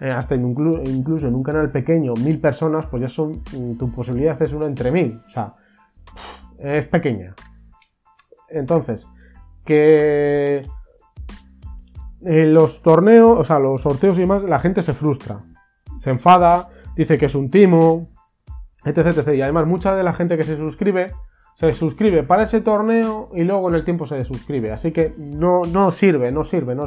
hasta 0.00 0.34
incluso 0.34 1.28
en 1.28 1.34
un 1.34 1.42
canal 1.42 1.70
pequeño, 1.70 2.12
mil 2.14 2.38
personas, 2.40 2.86
pues 2.86 3.00
ya 3.00 3.08
son, 3.08 3.40
tu 3.78 3.90
posibilidad 3.90 4.40
es 4.42 4.52
una 4.52 4.66
entre 4.66 4.90
mil. 4.90 5.22
O 5.24 5.28
sea, 5.30 5.54
es 6.58 6.86
pequeña. 6.86 7.34
Entonces, 8.48 9.08
que 9.64 10.60
eh, 12.24 12.46
los 12.46 12.82
torneos, 12.82 13.38
o 13.38 13.44
sea, 13.44 13.58
los 13.58 13.82
sorteos 13.82 14.18
y 14.18 14.22
demás, 14.22 14.44
la 14.44 14.60
gente 14.60 14.82
se 14.82 14.94
frustra, 14.94 15.44
se 15.98 16.10
enfada, 16.10 16.68
dice 16.96 17.18
que 17.18 17.26
es 17.26 17.34
un 17.34 17.50
timo, 17.50 18.08
etc, 18.84 19.28
Y 19.34 19.42
además 19.42 19.66
mucha 19.66 19.94
de 19.94 20.02
la 20.02 20.12
gente 20.12 20.36
que 20.36 20.44
se 20.44 20.56
suscribe, 20.56 21.12
se 21.54 21.72
suscribe 21.72 22.22
para 22.22 22.42
ese 22.42 22.60
torneo 22.60 23.30
y 23.34 23.44
luego 23.44 23.68
en 23.68 23.76
el 23.76 23.84
tiempo 23.84 24.06
se 24.06 24.16
desuscribe. 24.16 24.72
Así 24.72 24.92
que 24.92 25.14
no, 25.18 25.62
no 25.64 25.90
sirve, 25.90 26.32
no 26.32 26.44
sirve, 26.44 26.74
no, 26.74 26.84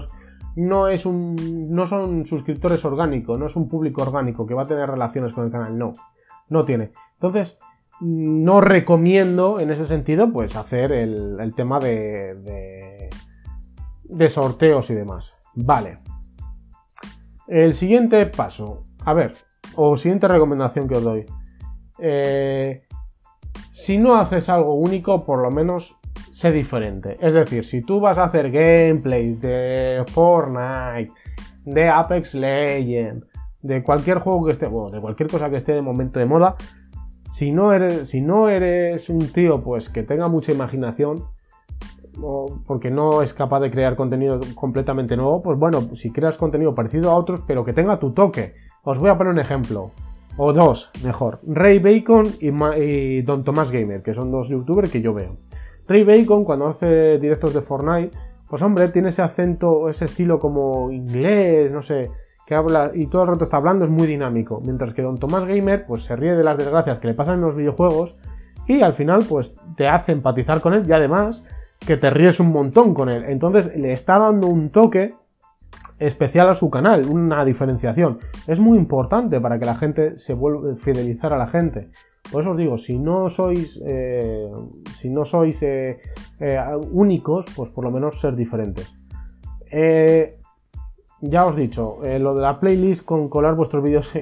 no, 0.56 0.88
es 0.88 1.06
un, 1.06 1.70
no 1.70 1.88
son 1.88 2.26
suscriptores 2.26 2.84
orgánicos, 2.84 3.40
no 3.40 3.46
es 3.46 3.56
un 3.56 3.70
público 3.70 4.02
orgánico 4.02 4.46
que 4.46 4.54
va 4.54 4.64
a 4.64 4.68
tener 4.68 4.90
relaciones 4.90 5.34
con 5.34 5.46
el 5.46 5.52
canal, 5.52 5.78
no, 5.78 5.94
no 6.50 6.66
tiene. 6.66 6.92
Entonces, 7.14 7.60
no 8.00 8.62
recomiendo 8.62 9.60
en 9.60 9.72
ese 9.72 9.86
sentido 9.86 10.32
pues 10.32 10.56
hacer 10.56 10.92
el, 10.92 11.54
tema 11.56 11.80
de, 11.80 12.36
de, 12.36 13.10
de 14.04 14.30
sorteos 14.30 14.90
y 14.90 14.96
demás. 14.96 15.38
Vale. 15.56 16.00
El 17.48 17.74
siguiente 17.74 18.26
paso, 18.26 18.84
a 19.06 19.14
ver, 19.14 19.34
o 19.76 19.96
siguiente 19.98 20.28
recomendación 20.28 20.88
que 20.88 20.96
os 20.96 21.04
doy. 21.04 21.26
Eh, 22.00 22.84
si 23.72 23.98
no 23.98 24.16
haces 24.16 24.50
algo 24.50 24.76
único, 24.76 25.26
por 25.26 25.42
lo 25.42 25.52
menos 25.52 25.98
sé 26.32 26.52
diferente. 26.52 27.18
Es 27.22 27.34
decir, 27.34 27.64
si 27.64 27.82
tú 27.82 28.00
vas 28.00 28.18
a 28.18 28.26
hacer 28.26 28.52
gameplays 28.52 29.40
de 29.42 30.04
Fortnite, 30.08 31.12
de 31.66 31.90
Apex 31.90 32.36
Legends, 32.36 33.26
de 33.62 33.84
cualquier 33.84 34.20
juego 34.20 34.46
que 34.46 34.52
esté, 34.52 34.68
bueno, 34.68 34.90
de 34.90 35.02
cualquier 35.02 35.30
cosa 35.30 35.50
que 35.50 35.58
esté 35.58 35.74
de 35.74 35.82
momento 35.82 36.20
de 36.20 36.26
moda, 36.26 36.56
si 37.30 37.52
no 37.52 37.74
eres, 37.74 38.10
si 38.10 38.22
no 38.22 38.50
eres 38.50 39.10
un 39.10 39.32
tío 39.32 39.62
pues 39.64 39.90
que 39.90 40.04
tenga 40.04 40.28
mucha 40.28 40.52
imaginación, 40.52 41.26
o 42.22 42.60
porque 42.66 42.90
no 42.90 43.22
es 43.22 43.34
capaz 43.34 43.60
de 43.60 43.72
crear 43.72 43.96
contenido 43.96 44.40
completamente 44.56 45.16
nuevo, 45.16 45.42
pues 45.42 45.58
bueno, 45.60 45.96
si 45.96 46.12
creas 46.12 46.38
contenido 46.38 46.74
parecido 46.74 47.12
a 47.12 47.16
otros, 47.16 47.44
pero 47.46 47.64
que 47.64 47.74
tenga 47.74 48.00
tu 48.00 48.12
toque. 48.12 48.56
Os 48.84 49.00
voy 49.00 49.10
a 49.10 49.18
poner 49.18 49.34
un 49.34 49.40
ejemplo 49.40 49.92
o 50.38 50.54
dos, 50.54 50.92
mejor, 51.04 51.40
Ray 51.48 51.80
Bacon 51.80 52.28
y, 52.40 53.22
Don 53.22 53.44
Tomás 53.44 53.72
Gamer, 53.72 54.04
que 54.04 54.14
son 54.14 54.32
dos 54.32 54.50
youtubers 54.50 54.92
que 54.92 55.02
yo 55.02 55.14
veo. 55.14 55.36
Ray 55.88 56.04
Bacon, 56.04 56.44
cuando 56.44 56.68
hace 56.68 57.18
directos 57.18 57.54
de 57.54 57.62
Fortnite, 57.62 58.16
pues 58.48 58.62
hombre, 58.62 58.88
tiene 58.90 59.10
ese 59.10 59.24
acento, 59.24 59.90
ese 59.90 60.06
estilo 60.06 60.40
como 60.40 60.92
inglés, 60.92 61.72
no 61.72 61.82
sé, 61.82 62.12
que 62.48 62.56
habla 62.56 62.92
y 62.94 63.08
todo 63.08 63.24
el 63.24 63.28
rato 63.28 63.44
está 63.44 63.58
hablando, 63.58 63.84
es 63.84 63.92
muy 63.92 64.08
dinámico. 64.08 64.62
Mientras 64.64 64.94
que 64.94 65.02
Don 65.02 65.18
Tomás 65.18 65.46
Gamer, 65.46 65.86
pues 65.86 66.04
se 66.04 66.16
ríe 66.16 66.34
de 66.34 66.46
las 66.46 66.58
desgracias 66.58 66.98
que 67.00 67.08
le 67.08 67.14
pasan 67.14 67.36
en 67.36 67.42
los 67.42 67.56
videojuegos 67.56 68.18
y 68.68 68.82
al 68.82 68.94
final, 68.94 69.26
pues 69.28 69.58
te 69.76 69.88
hace 69.88 70.14
empatizar 70.14 70.62
con 70.62 70.74
él 70.74 70.86
y 70.88 70.94
además 70.94 71.46
que 71.80 71.98
te 71.98 72.10
ríes 72.10 72.40
un 72.40 72.54
montón 72.54 72.94
con 72.94 73.10
él. 73.10 73.26
Entonces 73.28 73.76
le 73.76 73.92
está 73.92 74.18
dando 74.18 74.48
un 74.48 74.70
toque 74.70 75.14
especial 76.00 76.50
a 76.50 76.56
su 76.56 76.70
canal, 76.70 77.06
una 77.10 77.44
diferenciación. 77.44 78.20
Es 78.48 78.62
muy 78.62 78.78
importante 78.78 79.42
para 79.42 79.60
que 79.60 79.66
la 79.66 79.76
gente 79.76 80.18
se 80.18 80.34
vuelva 80.34 80.72
a 80.72 80.76
fidelizar 80.78 81.34
a 81.34 81.38
la 81.38 81.48
gente. 81.48 81.90
Por 82.32 82.42
eso 82.42 82.52
os 82.52 82.58
digo, 82.58 82.78
si 82.78 82.98
no 82.98 83.28
sois, 83.28 83.82
eh, 83.86 84.50
si 84.94 85.10
no 85.10 85.26
sois 85.26 85.64
eh, 85.64 86.00
eh, 86.40 86.60
únicos, 86.92 87.46
pues 87.54 87.72
por 87.72 87.84
lo 87.84 87.92
menos 87.92 88.22
ser 88.22 88.36
diferentes. 88.36 88.96
Ya 91.22 91.46
os 91.46 91.58
he 91.58 91.62
dicho, 91.62 92.00
lo 92.02 92.36
de 92.36 92.42
la 92.42 92.60
playlist 92.60 93.06
con 93.06 93.30
colar 93.30 93.56
vuestros 93.56 93.84
vídeos 93.84 94.14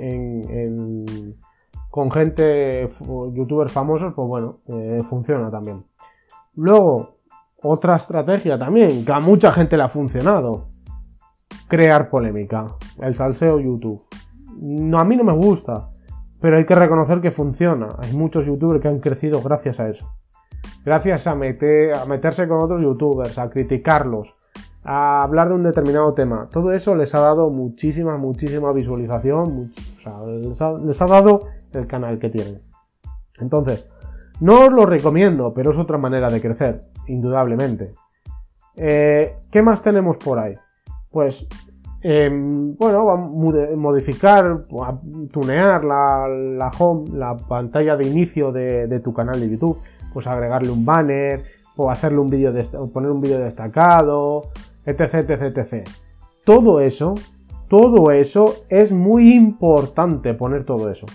con 1.89 2.11
gente, 2.11 2.89
youtubers 3.33 3.71
famosos, 3.71 4.13
pues 4.13 4.27
bueno, 4.27 4.59
funciona 5.09 5.49
también. 5.49 5.85
Luego, 6.55 7.17
otra 7.63 7.95
estrategia 7.95 8.57
también, 8.59 9.05
que 9.05 9.11
a 9.11 9.19
mucha 9.19 9.51
gente 9.51 9.75
le 9.77 9.83
ha 9.83 9.89
funcionado 9.89 10.67
crear 11.67 12.09
polémica. 12.09 12.67
El 12.99 13.15
salseo 13.15 13.59
YouTube. 13.59 14.01
A 14.97 15.03
mí 15.03 15.15
no 15.17 15.23
me 15.23 15.33
gusta, 15.33 15.89
pero 16.39 16.57
hay 16.57 16.65
que 16.65 16.75
reconocer 16.75 17.21
que 17.21 17.31
funciona. 17.31 17.95
Hay 17.99 18.13
muchos 18.13 18.45
youtubers 18.45 18.81
que 18.81 18.87
han 18.87 18.99
crecido 18.99 19.41
gracias 19.41 19.79
a 19.79 19.89
eso. 19.89 20.13
Gracias 20.85 21.27
a 21.27 21.35
meterse 21.35 22.47
con 22.47 22.61
otros 22.61 22.81
youtubers, 22.81 23.37
a 23.39 23.49
criticarlos, 23.49 24.37
a 24.85 25.23
hablar 25.23 25.49
de 25.49 25.55
un 25.55 25.63
determinado 25.63 26.13
tema. 26.13 26.47
Todo 26.51 26.71
eso 26.71 26.95
les 26.95 27.13
ha 27.15 27.19
dado 27.19 27.49
muchísima, 27.49 28.17
muchísima 28.17 28.71
visualización. 28.71 29.71
o 29.95 29.99
sea, 29.99 30.23
les 30.23 31.01
ha, 31.01 31.07
dado 31.07 31.47
el 31.73 31.87
canal 31.87 32.19
que 32.19 32.29
tienen. 32.29 32.61
Entonces, 33.39 33.89
no 34.39 34.67
os 34.67 34.71
lo 34.71 34.85
recomiendo, 34.85 35.53
pero 35.53 35.71
es 35.71 35.77
otra 35.77 35.97
manera 35.97 36.29
de 36.29 36.39
crecer, 36.39 36.81
indudablemente. 37.07 37.95
Eh, 38.75 39.37
¿Qué 39.51 39.61
más 39.61 39.81
tenemos 39.81 40.17
por 40.17 40.37
ahí? 40.37 40.55
pues 41.15 41.47
em, 42.01 42.75
bueno, 42.75 43.15
modificar, 43.77 44.63
tunear 45.31 45.85
la, 45.85 46.69
home, 46.77 47.09
la 47.17 47.37
pantalla 47.37 47.95
de 47.95 48.05
inicio 48.05 48.51
de, 48.51 48.99
tu 48.99 49.13
canal 49.13 49.39
de 49.39 49.49
YouTube, 49.49 49.79
pues 50.11 50.27
agregarle 50.27 50.71
un 50.71 50.83
banner, 50.83 51.45
o 51.77 51.89
hacerle 51.89 52.19
un 52.19 52.29
vídeo, 52.29 52.53
poner 52.91 53.11
un 53.11 53.21
vídeo 53.21 53.39
destacado, 53.39 54.49
etc, 54.85 55.29
etc, 55.29 55.57
etc. 55.57 55.87
Todo 56.43 56.79
eso, 56.79 57.15
todo 57.67 58.11
eso 58.11 58.55
es 58.69 58.91
muy 58.91 59.33
importante 59.33 60.33
poner 60.33 60.63
todo 60.63 60.89
eso, 60.89 61.07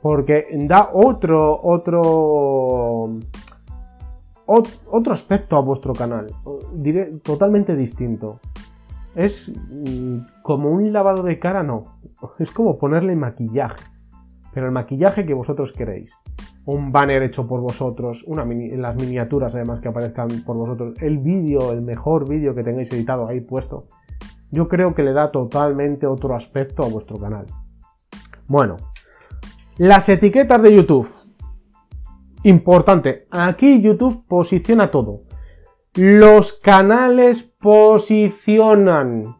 porque 0.00 0.46
da 0.66 0.90
otro, 0.92 1.60
otro, 1.62 3.18
otro 4.46 5.12
aspecto 5.12 5.56
a 5.56 5.60
vuestro 5.60 5.92
canal, 5.92 6.34
totalmente 7.22 7.76
distinto. 7.76 8.40
Es 9.14 9.52
mm, 9.52 10.18
como 10.42 10.70
un 10.70 10.92
lavado 10.92 11.22
de 11.22 11.38
cara, 11.38 11.62
no. 11.62 11.84
Es 12.38 12.52
como 12.52 12.78
ponerle 12.78 13.16
maquillaje. 13.16 13.84
Pero 14.52 14.66
el 14.66 14.72
maquillaje 14.72 15.24
que 15.26 15.34
vosotros 15.34 15.72
queréis. 15.72 16.16
Un 16.64 16.90
banner 16.90 17.22
hecho 17.22 17.46
por 17.46 17.60
vosotros, 17.60 18.24
una 18.26 18.44
las 18.44 18.96
miniaturas 18.96 19.54
además 19.54 19.80
que 19.80 19.88
aparezcan 19.88 20.42
por 20.44 20.56
vosotros, 20.56 20.94
el 21.00 21.18
vídeo, 21.18 21.72
el 21.72 21.82
mejor 21.82 22.28
vídeo 22.28 22.54
que 22.54 22.64
tengáis 22.64 22.92
editado 22.92 23.28
ahí 23.28 23.40
puesto. 23.40 23.86
Yo 24.50 24.68
creo 24.68 24.94
que 24.94 25.02
le 25.02 25.12
da 25.12 25.30
totalmente 25.30 26.06
otro 26.06 26.34
aspecto 26.34 26.84
a 26.84 26.88
vuestro 26.88 27.18
canal. 27.18 27.46
Bueno, 28.46 28.76
las 29.76 30.08
etiquetas 30.08 30.60
de 30.62 30.74
YouTube. 30.74 31.08
Importante, 32.42 33.26
aquí 33.30 33.80
YouTube 33.80 34.26
posiciona 34.26 34.90
todo. 34.90 35.22
Los 35.94 36.54
canales 36.54 37.42
posicionan. 37.60 39.39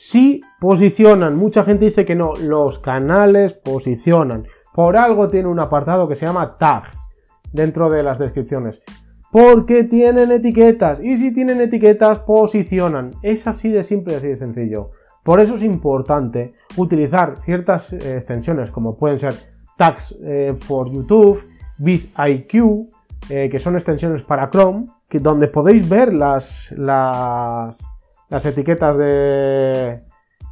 Sí, 0.00 0.42
posicionan. 0.60 1.36
Mucha 1.36 1.64
gente 1.64 1.86
dice 1.86 2.04
que 2.04 2.14
no. 2.14 2.32
Los 2.36 2.78
canales 2.78 3.54
posicionan. 3.54 4.46
Por 4.72 4.96
algo 4.96 5.28
tiene 5.28 5.48
un 5.48 5.58
apartado 5.58 6.06
que 6.08 6.14
se 6.14 6.24
llama 6.24 6.56
tags 6.56 7.12
dentro 7.52 7.90
de 7.90 8.04
las 8.04 8.20
descripciones. 8.20 8.84
Porque 9.32 9.82
tienen 9.82 10.30
etiquetas. 10.30 11.00
Y 11.00 11.16
si 11.16 11.34
tienen 11.34 11.60
etiquetas, 11.60 12.20
posicionan. 12.20 13.10
Es 13.24 13.48
así 13.48 13.70
de 13.70 13.82
simple 13.82 14.14
así 14.14 14.28
de 14.28 14.36
sencillo. 14.36 14.92
Por 15.24 15.40
eso 15.40 15.56
es 15.56 15.64
importante 15.64 16.52
utilizar 16.76 17.40
ciertas 17.40 17.92
eh, 17.92 18.18
extensiones 18.18 18.70
como 18.70 18.96
pueden 18.96 19.18
ser 19.18 19.34
tags 19.76 20.16
eh, 20.22 20.54
for 20.56 20.92
YouTube, 20.92 21.44
VidIQ, 21.78 22.88
eh, 23.30 23.48
que 23.50 23.58
son 23.58 23.74
extensiones 23.74 24.22
para 24.22 24.48
Chrome, 24.48 24.90
que, 25.08 25.18
donde 25.18 25.48
podéis 25.48 25.88
ver 25.88 26.14
las, 26.14 26.72
las, 26.78 27.84
las 28.28 28.46
etiquetas 28.46 28.96
de, 28.96 30.02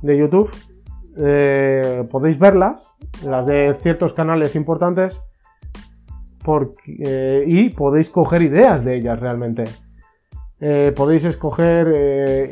de 0.02 0.16
YouTube. 0.16 0.50
Eh, 1.18 2.06
podéis 2.10 2.38
verlas, 2.38 2.94
las 3.24 3.46
de 3.46 3.74
ciertos 3.74 4.12
canales 4.12 4.54
importantes, 4.54 5.22
porque, 6.44 6.96
eh, 6.98 7.44
y 7.46 7.70
podéis 7.70 8.10
coger 8.10 8.42
ideas 8.42 8.84
de 8.84 8.96
ellas 8.96 9.20
realmente. 9.20 9.64
podéis 10.94 11.24
escoger 11.24 11.86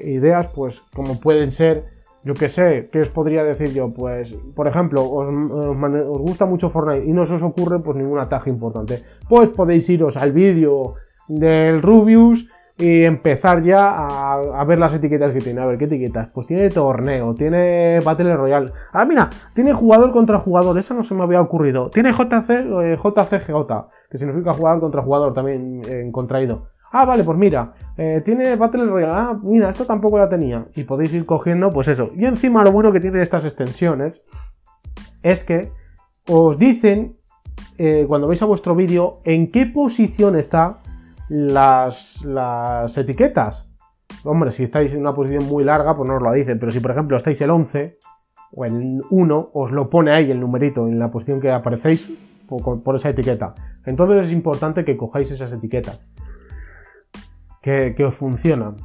ideas, 0.04 0.49
pues 0.49 0.83
como 0.93 1.19
pueden 1.21 1.50
ser 1.50 1.95
yo 2.25 2.33
qué 2.33 2.49
sé, 2.49 2.88
¿qué 2.90 3.00
os 3.00 3.11
podría 3.11 3.45
decir 3.45 3.75
yo? 3.75 3.93
Pues, 3.93 4.35
por 4.54 4.66
ejemplo, 4.66 5.04
os, 5.04 6.23
gusta 6.23 6.47
mucho 6.47 6.71
Fortnite 6.71 7.07
y 7.07 7.12
no 7.12 7.26
se 7.26 7.35
os 7.35 7.43
ocurre 7.43 7.81
pues 7.81 7.97
ningún 7.99 8.19
importante. 8.47 9.02
Pues 9.28 9.50
podéis 9.50 9.88
iros 9.90 10.16
al 10.16 10.33
vídeo 10.33 10.95
del 11.28 11.83
Rubius, 11.83 12.50
y 12.76 13.04
empezar 13.04 13.62
ya 13.62 14.07
a, 14.09 14.64
ver 14.64 14.78
las 14.78 14.93
etiquetas 14.95 15.33
que 15.33 15.40
tiene. 15.40 15.61
A 15.61 15.66
ver, 15.66 15.78
¿qué 15.78 15.85
etiquetas? 15.85 16.28
Pues 16.28 16.47
tiene 16.47 16.71
torneo, 16.71 17.35
tiene 17.35 18.00
Battle 18.04 18.37
Royale. 18.37 18.73
Ah, 18.93 19.04
mira, 19.04 19.31
tiene 19.54 19.73
jugador 19.73 20.11
contra 20.11 20.38
jugador, 20.38 20.76
esa 20.78 20.95
no 20.95 21.04
se 21.04 21.14
me 21.14 21.23
había 21.23 21.40
ocurrido. 21.40 21.90
Tiene 21.90 22.12
JC, 22.12 22.50
eh, 22.50 22.97
JCGJ, 22.97 23.88
que 24.11 24.19
significa 24.19 24.52
jugador 24.52 24.81
contra 24.81 25.02
jugador 25.02 25.35
también 25.35 25.83
en 25.88 26.11
contraído. 26.11 26.69
Ah, 26.90 27.04
vale, 27.04 27.25
pues 27.25 27.37
mira, 27.37 27.75
eh, 27.97 28.23
tiene 28.25 28.54
Battle 28.57 28.87
Royale. 28.87 29.12
Ah, 29.12 29.40
mira, 29.43 29.69
esto 29.69 29.85
tampoco 29.85 30.19
la 30.19 30.28
tenía. 30.28 30.66
Y 30.76 30.85
podéis 30.85 31.12
ir 31.14 31.26
cogiendo, 31.26 31.71
pues 31.71 31.88
eso. 31.88 32.11
Y 32.16 32.25
encima 32.25 32.62
lo 32.62 32.71
bueno 32.71 32.93
que 32.93 33.00
tienen 33.00 33.21
estas 33.21 33.45
extensiones 33.45 34.25
es 35.23 35.43
que 35.43 35.73
os 36.28 36.59
dicen, 36.59 37.19
eh, 37.78 38.04
cuando 38.07 38.28
veis 38.28 38.43
a 38.43 38.47
vuestro 38.47 38.76
vídeo, 38.76 39.21
en 39.25 39.50
qué 39.50 39.66
posición 39.66 40.37
está 40.37 40.84
las, 41.35 42.25
las 42.25 42.97
etiquetas. 42.97 43.71
Hombre, 44.23 44.53
si 44.53 44.62
estáis 44.62 44.95
en 44.95 45.00
una 45.00 45.14
posición 45.14 45.47
muy 45.47 45.64
larga, 45.64 45.97
pues 45.97 46.09
no 46.09 46.17
os 46.17 46.23
lo 46.23 46.33
dicen, 46.33 46.59
pero 46.59 46.71
si 46.71 46.81
por 46.81 46.93
ejemplo 46.93 47.17
estáis 47.17 47.41
el 47.41 47.50
11 47.50 47.99
o 48.53 48.64
el 48.64 49.03
1, 49.11 49.50
os 49.53 49.73
lo 49.73 49.91
pone 49.91 50.12
ahí 50.12 50.31
el 50.31 50.38
numerito 50.38 50.87
en 50.87 50.99
la 50.99 51.11
posición 51.11 51.41
que 51.41 51.50
aparecéis 51.50 52.12
por, 52.47 52.95
esa 52.95 53.11
etiqueta. 53.11 53.55
Entonces 53.85 54.29
es 54.29 54.33
importante 54.33 54.85
que 54.85 54.97
cojáis 54.97 55.31
esas 55.33 55.50
etiquetas, 55.53 56.00
que, 57.61 57.95
os 58.07 58.14
funcionan. 58.14 58.76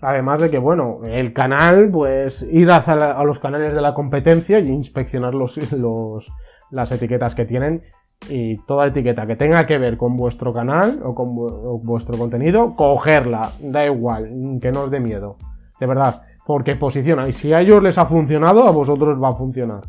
Además 0.00 0.40
de 0.40 0.50
que, 0.50 0.58
bueno, 0.58 1.00
el 1.04 1.32
canal, 1.32 1.90
pues 1.90 2.46
ir 2.48 2.70
a, 2.70 3.24
los 3.24 3.40
canales 3.40 3.74
de 3.74 3.80
la 3.80 3.94
competencia 3.94 4.60
y 4.60 4.68
inspeccionar 4.68 5.34
los, 5.34 5.58
las 6.70 6.92
etiquetas 6.92 7.34
que 7.34 7.44
tienen 7.44 7.82
y 8.28 8.58
toda 8.66 8.86
etiqueta 8.86 9.26
que 9.26 9.36
tenga 9.36 9.66
que 9.66 9.78
ver 9.78 9.96
con 9.96 10.16
vuestro 10.16 10.52
canal 10.52 11.00
o 11.04 11.14
con 11.14 11.34
vuestro 11.82 12.18
contenido, 12.18 12.74
cogerla, 12.74 13.52
da 13.60 13.86
igual, 13.86 14.58
que 14.60 14.72
no 14.72 14.82
os 14.82 14.90
dé 14.90 15.00
miedo, 15.00 15.36
de 15.80 15.86
verdad, 15.86 16.22
porque 16.46 16.76
posiciona 16.76 17.28
y 17.28 17.32
si 17.32 17.52
a 17.52 17.60
ellos 17.60 17.82
les 17.82 17.98
ha 17.98 18.06
funcionado, 18.06 18.66
a 18.66 18.70
vosotros 18.70 19.22
va 19.22 19.30
a 19.30 19.36
funcionar. 19.36 19.82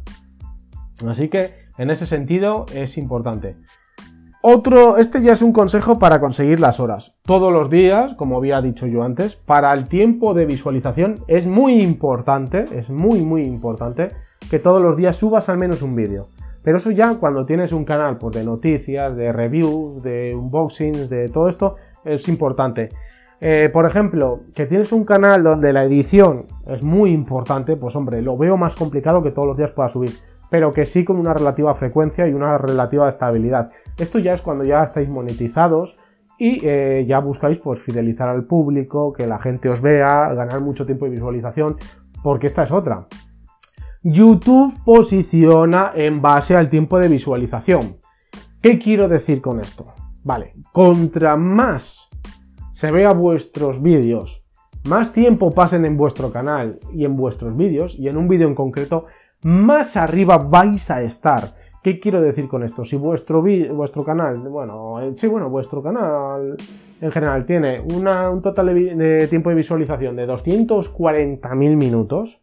Así 1.07 1.29
que 1.29 1.69
en 1.77 1.89
ese 1.89 2.05
sentido 2.05 2.65
es 2.73 2.97
importante. 2.97 3.57
Otro, 4.41 4.97
este 4.97 5.21
ya 5.21 5.33
es 5.33 5.41
un 5.41 5.51
consejo 5.51 5.99
para 5.99 6.21
conseguir 6.21 6.61
las 6.61 6.79
horas. 6.79 7.17
Todos 7.23 7.51
los 7.51 7.69
días, 7.69 8.13
como 8.13 8.37
había 8.37 8.61
dicho 8.61 8.87
yo 8.87 9.03
antes, 9.03 9.35
para 9.35 9.73
el 9.73 9.89
tiempo 9.89 10.33
de 10.33 10.45
visualización 10.45 11.19
es 11.27 11.45
muy 11.45 11.81
importante, 11.81 12.65
es 12.71 12.89
muy 12.89 13.21
muy 13.21 13.43
importante 13.43 14.11
que 14.49 14.59
todos 14.59 14.81
los 14.81 14.95
días 14.95 15.17
subas 15.17 15.49
al 15.49 15.57
menos 15.57 15.81
un 15.81 15.93
vídeo. 15.93 16.29
Pero 16.63 16.77
eso 16.77 16.91
ya 16.91 17.15
cuando 17.15 17.45
tienes 17.45 17.71
un 17.71 17.85
canal 17.85 18.17
pues, 18.17 18.35
de 18.35 18.43
noticias, 18.43 19.15
de 19.15 19.31
reviews, 19.31 20.03
de 20.03 20.35
unboxings, 20.35 21.09
de 21.09 21.29
todo 21.29 21.47
esto, 21.47 21.75
es 22.03 22.27
importante. 22.27 22.89
Eh, 23.41 23.69
por 23.71 23.85
ejemplo, 23.85 24.41
que 24.53 24.65
tienes 24.65 24.91
un 24.91 25.05
canal 25.05 25.43
donde 25.43 25.71
la 25.71 25.85
edición 25.85 26.47
es 26.67 26.83
muy 26.83 27.11
importante, 27.11 27.77
pues 27.77 27.95
hombre, 27.95 28.21
lo 28.21 28.37
veo 28.37 28.57
más 28.57 28.75
complicado 28.75 29.23
que 29.23 29.31
todos 29.31 29.47
los 29.47 29.57
días 29.57 29.71
pueda 29.71 29.87
subir, 29.87 30.11
pero 30.49 30.73
que 30.73 30.85
sí 30.85 31.05
con 31.05 31.17
una 31.17 31.33
relativa 31.33 31.73
frecuencia 31.73 32.27
y 32.27 32.33
una 32.33 32.57
relativa 32.57 33.07
estabilidad. 33.07 33.71
Esto 33.97 34.19
ya 34.19 34.33
es 34.33 34.41
cuando 34.41 34.65
ya 34.65 34.83
estáis 34.83 35.07
monetizados 35.07 35.97
y 36.37 36.65
eh, 36.67 37.05
ya 37.07 37.19
buscáis 37.19 37.59
pues 37.59 37.81
fidelizar 37.81 38.27
al 38.27 38.45
público, 38.45 39.13
que 39.13 39.25
la 39.25 39.39
gente 39.39 39.69
os 39.69 39.81
vea, 39.81 40.33
ganar 40.33 40.59
mucho 40.59 40.85
tiempo 40.85 41.05
de 41.05 41.11
visualización, 41.11 41.77
porque 42.23 42.47
esta 42.47 42.63
es 42.63 42.71
otra. 42.73 43.07
YouTube 44.03 44.73
posiciona 44.85 45.91
en 45.93 46.21
base 46.21 46.55
al 46.55 46.69
tiempo 46.69 46.97
de 46.99 47.09
visualización. 47.09 47.97
¿Qué 48.61 48.79
quiero 48.79 49.09
decir 49.09 49.41
con 49.41 49.59
esto? 49.59 49.87
Vale, 50.23 50.53
contra 50.71 51.35
más 51.35 52.09
se 52.71 52.91
vea 52.91 53.11
vuestros 53.11 53.81
vídeos, 53.81 54.45
más 54.85 55.11
tiempo 55.11 55.51
pasen 55.51 55.83
en 55.83 55.97
vuestro 55.97 56.31
canal 56.31 56.79
y 56.93 57.03
en 57.03 57.17
vuestros 57.17 57.57
vídeos, 57.57 57.99
y 57.99 58.07
en 58.07 58.15
un 58.15 58.29
vídeo 58.29 58.47
en 58.47 58.55
concreto, 58.55 59.05
más 59.43 59.97
arriba 59.97 60.37
vais 60.37 60.89
a 60.91 61.01
estar. 61.01 61.55
¿Qué 61.83 61.99
quiero 61.99 62.21
decir 62.21 62.47
con 62.47 62.63
esto? 62.63 62.85
Si 62.85 62.95
vuestro, 62.95 63.41
vuestro 63.41 64.05
canal, 64.05 64.37
bueno, 64.39 64.95
sí, 65.15 65.27
bueno, 65.27 65.49
vuestro 65.49 65.83
canal 65.83 66.55
en 67.01 67.11
general 67.11 67.45
tiene 67.45 67.81
un 67.81 68.41
total 68.41 68.67
de, 68.67 68.95
de 68.95 69.27
tiempo 69.27 69.49
de 69.49 69.55
visualización 69.57 70.15
de 70.15 70.25
240.000 70.25 71.55
minutos, 71.75 72.41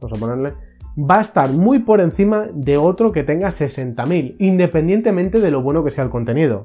vamos 0.00 0.16
a 0.16 0.20
ponerle, 0.20 0.54
va 0.98 1.18
a 1.18 1.22
estar 1.22 1.50
muy 1.50 1.80
por 1.80 2.00
encima 2.00 2.48
de 2.52 2.76
otro 2.76 3.12
que 3.12 3.24
tenga 3.24 3.48
60.000, 3.48 4.36
independientemente 4.38 5.40
de 5.40 5.50
lo 5.50 5.62
bueno 5.62 5.84
que 5.84 5.90
sea 5.90 6.04
el 6.04 6.10
contenido. 6.10 6.64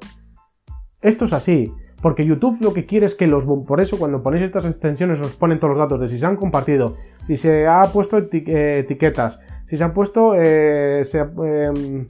Esto 1.02 1.26
es 1.26 1.34
así, 1.34 1.74
porque 2.02 2.26
YouTube 2.26 2.62
lo 2.62 2.74
que 2.74 2.86
quiere 2.86 3.06
es 3.06 3.16
que 3.16 3.28
los... 3.28 3.46
Por 3.66 3.82
eso 3.82 3.98
cuando 3.98 4.22
ponéis 4.22 4.44
estas 4.44 4.66
extensiones 4.66 5.20
os 5.20 5.36
ponen 5.36 5.60
todos 5.60 5.72
los 5.72 5.80
datos 5.80 6.00
de 6.00 6.08
si 6.08 6.20
se 6.20 6.26
han 6.26 6.36
compartido, 6.36 6.98
si 7.24 7.38
se 7.38 7.68
ha 7.68 7.84
puesto 7.94 8.18
eh, 8.18 8.80
etiquetas, 8.80 9.42
si 9.66 9.78
se 9.78 9.84
ha 9.84 9.94
puesto 9.94 10.34
eh, 10.36 11.02
em, 11.14 12.08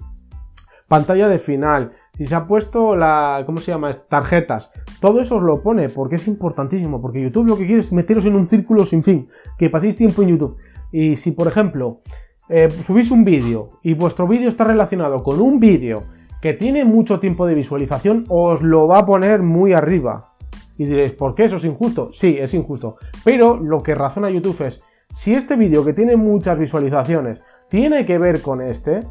pantalla 0.87 1.27
de 1.27 1.37
final, 1.37 1.91
si 2.17 2.25
se 2.25 2.35
ha 2.35 2.47
puesto 2.47 2.95
la... 2.95 3.43
¿cómo 3.45 3.59
se 3.59 3.71
llama? 3.71 3.91
Tarjetas. 3.93 4.71
Todo 4.99 5.19
eso 5.19 5.37
os 5.37 5.43
lo 5.43 5.61
pone 5.61 5.89
porque 5.89 6.15
es 6.15 6.27
importantísimo, 6.27 7.01
porque 7.01 7.21
YouTube 7.21 7.47
lo 7.47 7.57
que 7.57 7.65
quiere 7.65 7.81
es 7.81 7.93
meteros 7.93 8.25
en 8.25 8.35
un 8.35 8.45
círculo 8.45 8.85
sin 8.85 9.03
fin, 9.03 9.27
que 9.57 9.69
paséis 9.69 9.95
tiempo 9.95 10.21
en 10.23 10.29
YouTube. 10.29 10.57
Y 10.91 11.15
si, 11.15 11.31
por 11.31 11.47
ejemplo, 11.47 12.01
eh, 12.49 12.69
subís 12.81 13.11
un 13.11 13.25
vídeo 13.25 13.79
y 13.83 13.93
vuestro 13.93 14.27
vídeo 14.27 14.47
está 14.47 14.63
relacionado 14.63 15.21
con 15.21 15.41
un 15.41 15.59
vídeo 15.59 16.05
que 16.41 16.53
tiene 16.53 16.85
mucho 16.85 17.19
tiempo 17.19 17.45
de 17.45 17.55
visualización, 17.55 18.25
os 18.29 18.61
lo 18.61 18.87
va 18.87 18.99
a 18.99 19.05
poner 19.05 19.41
muy 19.41 19.73
arriba. 19.73 20.33
Y 20.77 20.85
diréis, 20.85 21.13
¿por 21.13 21.33
qué 21.35 21.45
eso 21.45 21.57
es 21.57 21.65
injusto? 21.65 22.09
Sí, 22.11 22.37
es 22.39 22.53
injusto. 22.53 22.97
Pero 23.25 23.57
lo 23.57 23.81
que 23.81 23.95
razona 23.95 24.29
YouTube 24.29 24.61
es, 24.61 24.81
si 25.11 25.33
este 25.33 25.55
vídeo 25.55 25.83
que 25.83 25.93
tiene 25.93 26.15
muchas 26.15 26.59
visualizaciones 26.59 27.41
tiene 27.69 28.05
que 28.05 28.17
ver 28.17 28.41
con 28.41 28.61
este, 28.61 29.01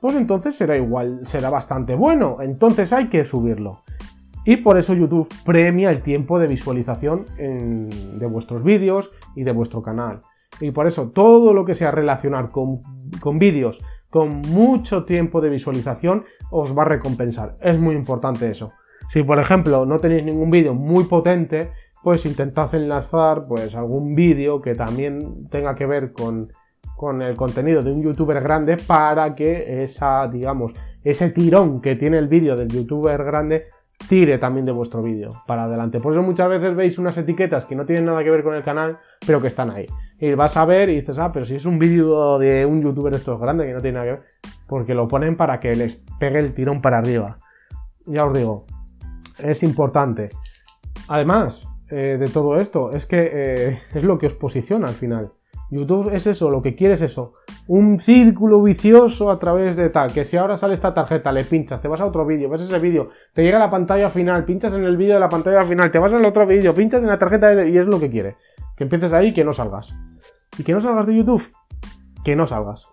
pues 0.00 0.16
entonces 0.16 0.56
será 0.56 0.76
igual, 0.76 1.20
será 1.24 1.50
bastante 1.50 1.94
bueno. 1.94 2.38
Entonces 2.40 2.92
hay 2.92 3.08
que 3.08 3.24
subirlo. 3.24 3.82
Y 4.46 4.56
por 4.56 4.78
eso 4.78 4.94
YouTube 4.94 5.28
premia 5.44 5.90
el 5.90 6.02
tiempo 6.02 6.38
de 6.38 6.46
visualización 6.46 7.26
de 7.36 8.26
vuestros 8.26 8.64
vídeos 8.64 9.10
y 9.36 9.44
de 9.44 9.52
vuestro 9.52 9.82
canal. 9.82 10.22
Y 10.60 10.70
por 10.70 10.86
eso 10.86 11.10
todo 11.10 11.52
lo 11.52 11.64
que 11.64 11.74
sea 11.74 11.90
relacionar 11.90 12.50
con, 12.50 12.80
vídeos 13.38 13.82
con 14.10 14.40
mucho 14.42 15.04
tiempo 15.04 15.40
de 15.40 15.50
visualización 15.50 16.24
os 16.50 16.76
va 16.76 16.82
a 16.82 16.86
recompensar. 16.88 17.54
Es 17.60 17.78
muy 17.78 17.94
importante 17.94 18.50
eso. 18.50 18.72
Si 19.08 19.22
por 19.22 19.40
ejemplo 19.40 19.86
no 19.86 19.98
tenéis 19.98 20.24
ningún 20.24 20.50
vídeo 20.50 20.74
muy 20.74 21.04
potente, 21.04 21.70
pues 22.02 22.26
intentad 22.26 22.74
enlazar 22.74 23.42
pues 23.48 23.74
algún 23.74 24.14
vídeo 24.14 24.60
que 24.60 24.74
también 24.74 25.48
tenga 25.48 25.74
que 25.74 25.86
ver 25.86 26.12
con, 26.12 26.52
con 26.96 27.22
el 27.22 27.36
contenido 27.36 27.82
de 27.82 27.92
un 27.92 28.02
youtuber 28.02 28.40
grande 28.42 28.76
para 28.76 29.34
que 29.34 29.82
esa, 29.82 30.28
digamos, 30.28 30.74
ese 31.02 31.30
tirón 31.30 31.80
que 31.80 31.96
tiene 31.96 32.18
el 32.18 32.28
vídeo 32.28 32.56
del 32.56 32.68
youtuber 32.68 33.24
grande 33.24 33.66
tire 34.08 34.38
también 34.38 34.64
de 34.64 34.72
vuestro 34.72 35.02
vídeo 35.02 35.30
para 35.46 35.64
adelante. 35.64 36.00
Por 36.00 36.12
eso 36.12 36.22
muchas 36.22 36.48
veces 36.48 36.74
veis 36.74 36.98
unas 36.98 37.16
etiquetas 37.16 37.66
que 37.66 37.76
no 37.76 37.84
tienen 37.84 38.06
nada 38.06 38.22
que 38.24 38.30
ver 38.30 38.42
con 38.42 38.54
el 38.54 38.62
canal, 38.62 38.98
pero 39.26 39.40
que 39.40 39.48
están 39.48 39.70
ahí. 39.70 39.86
Y 40.18 40.34
vas 40.34 40.56
a 40.56 40.64
ver 40.64 40.88
y 40.88 40.96
dices, 40.96 41.18
ah, 41.18 41.30
pero 41.32 41.44
si 41.44 41.56
es 41.56 41.66
un 41.66 41.78
vídeo 41.78 42.38
de 42.38 42.66
un 42.66 42.82
youtuber 42.82 43.14
esto 43.14 43.34
es 43.34 43.40
grande 43.40 43.66
que 43.66 43.72
no 43.72 43.80
tiene 43.80 43.98
nada 43.98 44.06
que 44.06 44.18
ver, 44.18 44.28
porque 44.66 44.94
lo 44.94 45.08
ponen 45.08 45.36
para 45.36 45.60
que 45.60 45.74
les 45.74 46.04
pegue 46.18 46.38
el 46.38 46.54
tirón 46.54 46.80
para 46.80 46.98
arriba. 46.98 47.38
Ya 48.06 48.24
os 48.24 48.32
digo, 48.32 48.66
es 49.38 49.62
importante. 49.62 50.28
Además 51.08 51.68
eh, 51.90 52.16
de 52.18 52.28
todo 52.28 52.60
esto, 52.60 52.92
es 52.92 53.06
que 53.06 53.30
eh, 53.32 53.78
es 53.94 54.04
lo 54.04 54.18
que 54.18 54.26
os 54.26 54.34
posiciona 54.34 54.88
al 54.88 54.94
final. 54.94 55.32
YouTube 55.70 56.12
es 56.12 56.26
eso, 56.26 56.50
lo 56.50 56.62
que 56.62 56.74
quiere 56.74 56.94
es 56.94 57.02
eso. 57.02 57.32
Un 57.68 58.00
círculo 58.00 58.60
vicioso 58.62 59.30
a 59.30 59.38
través 59.38 59.76
de 59.76 59.88
tal. 59.88 60.12
Que 60.12 60.24
si 60.24 60.36
ahora 60.36 60.56
sale 60.56 60.74
esta 60.74 60.92
tarjeta, 60.92 61.30
le 61.30 61.44
pinchas, 61.44 61.80
te 61.80 61.88
vas 61.88 62.00
a 62.00 62.06
otro 62.06 62.26
vídeo, 62.26 62.48
ves 62.48 62.62
ese 62.62 62.78
vídeo, 62.80 63.10
te 63.32 63.42
llega 63.42 63.58
la 63.58 63.70
pantalla 63.70 64.10
final, 64.10 64.44
pinchas 64.44 64.74
en 64.74 64.84
el 64.84 64.96
vídeo 64.96 65.14
de 65.14 65.20
la 65.20 65.28
pantalla 65.28 65.64
final, 65.64 65.90
te 65.90 65.98
vas 65.98 66.12
al 66.12 66.24
otro 66.24 66.46
vídeo, 66.46 66.74
pinchas 66.74 67.00
en 67.02 67.08
la 67.08 67.18
tarjeta 67.18 67.64
y 67.64 67.78
es 67.78 67.86
lo 67.86 68.00
que 68.00 68.10
quiere. 68.10 68.36
Que 68.76 68.84
empieces 68.84 69.12
ahí 69.12 69.28
y 69.28 69.34
que 69.34 69.44
no 69.44 69.52
salgas. 69.52 69.94
¿Y 70.58 70.64
que 70.64 70.72
no 70.72 70.80
salgas 70.80 71.06
de 71.06 71.16
YouTube? 71.16 71.48
Que 72.24 72.34
no 72.34 72.46
salgas. 72.46 72.88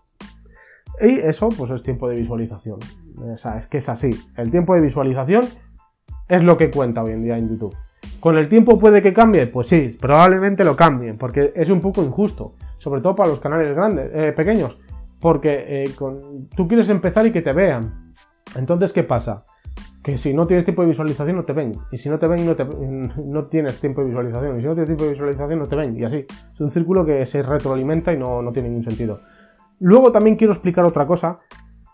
Y 1.02 1.20
eso, 1.20 1.50
pues 1.50 1.72
es 1.72 1.84
tiempo 1.84 2.08
de 2.08 2.16
visualización. 2.16 2.80
O 3.18 3.38
sea, 3.38 3.58
es 3.58 3.68
que 3.68 3.78
es 3.78 3.90
así. 3.90 4.12
El 4.36 4.52
tiempo 4.52 4.76
de 4.76 4.82
visualización 4.82 5.46
es 6.28 6.44
lo 6.44 6.58
que 6.58 6.70
cuenta 6.70 7.04
hoy 7.04 7.14
en 7.14 7.24
día 7.24 7.38
en 7.38 7.50
YouTube. 7.50 7.74
¿Con 8.20 8.38
el 8.38 8.50
tiempo 8.50 8.80
puede 8.80 9.02
que 9.02 9.14
cambie? 9.14 9.48
Pues 9.48 9.68
sí, 9.68 9.90
probablemente 10.00 10.64
lo 10.64 10.76
cambien, 10.76 11.18
porque 11.18 11.54
es 11.56 11.70
un 11.70 11.82
poco 11.82 12.04
injusto 12.04 12.54
sobre 12.78 13.02
todo 13.02 13.16
para 13.16 13.30
los 13.30 13.40
canales 13.40 13.76
grandes, 13.76 14.10
eh, 14.14 14.34
pequeños, 14.36 14.80
porque 15.20 15.84
eh, 15.84 15.94
tú 16.56 16.68
quieres 16.68 16.90
empezar 16.90 17.26
y 17.26 17.32
que 17.32 17.42
te 17.42 17.54
vean. 17.54 18.14
Entonces, 18.56 18.94
¿qué 18.94 19.04
pasa? 19.04 19.44
Que 20.04 20.16
si 20.16 20.34
no 20.34 20.48
tienes 20.48 20.64
tiempo 20.64 20.84
de 20.84 20.90
visualización 20.90 21.36
no 21.36 21.44
te 21.44 21.54
ven, 21.54 21.74
y 21.92 21.98
si 21.98 22.10
no 22.10 22.18
te 22.18 22.28
ven 22.28 22.46
no, 22.46 22.56
no 23.26 23.46
tienes 23.48 23.80
tiempo 23.80 24.02
de 24.02 24.08
visualización, 24.08 24.58
y 24.58 24.62
si 24.62 24.68
no 24.68 24.74
tienes 24.74 24.88
tiempo 24.88 25.04
de 25.04 25.10
visualización 25.12 25.60
no 25.60 25.66
te 25.66 25.76
ven, 25.76 25.98
y 25.98 26.04
así. 26.04 26.26
Es 26.54 26.62
un 26.62 26.72
círculo 26.72 27.06
que 27.06 27.26
se 27.26 27.42
retroalimenta 27.44 28.14
y 28.14 28.18
no, 28.18 28.50
tiene 28.54 28.70
ningún 28.70 28.84
sentido. 28.84 29.22
Luego 29.80 30.12
también 30.12 30.36
quiero 30.36 30.54
explicar 30.54 30.86
otra 30.86 31.06
cosa 31.06 31.40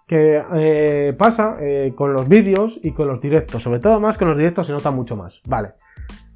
que 0.05 0.43
eh, 0.53 1.15
pasa 1.17 1.57
con 1.95 2.13
los 2.13 2.27
vídeos 2.27 2.79
y 2.83 2.91
con 2.91 3.07
los 3.07 3.19
directos, 3.19 3.63
sobre 3.63 3.79
todo 3.79 3.99
más 3.99 4.17
con 4.17 4.27
los 4.27 4.37
directos 4.37 4.67
se 4.67 4.73
nota 4.73 4.91
mucho 4.91 5.15
más. 5.15 5.41
Vale. 5.47 5.73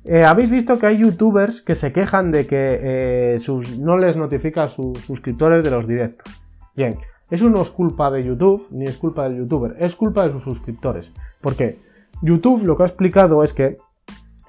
Eh, 0.07 0.23
Habéis 0.23 0.49
visto 0.49 0.79
que 0.79 0.85
hay 0.85 0.99
youtubers 0.99 1.61
que 1.61 1.75
se 1.75 1.91
quejan 1.91 2.31
de 2.31 2.47
que 2.47 2.79
eh, 2.81 3.37
no 3.79 3.97
les 3.97 4.15
notifica 4.15 4.63
a 4.63 4.69
sus 4.69 4.97
suscriptores 4.99 5.65
de 5.65 5.71
los 5.71 5.85
directos. 5.85 6.41
Bien, 6.75 6.97
eso 7.29 7.49
no 7.49 7.61
es 7.61 7.69
culpa 7.69 8.09
de 8.09 8.23
YouTube, 8.23 8.67
ni 8.71 8.85
es 8.85 8.97
culpa 8.97 9.23
del 9.25 9.37
youtuber, 9.37 9.75
es 9.79 9.97
culpa 9.97 10.25
de 10.25 10.31
sus 10.31 10.43
suscriptores. 10.43 11.11
¿Por 11.41 11.55
qué? 11.55 11.81
YouTube 12.21 12.63
lo 12.63 12.77
que 12.77 12.83
ha 12.83 12.85
explicado 12.85 13.43
es 13.43 13.53
que 13.53 13.77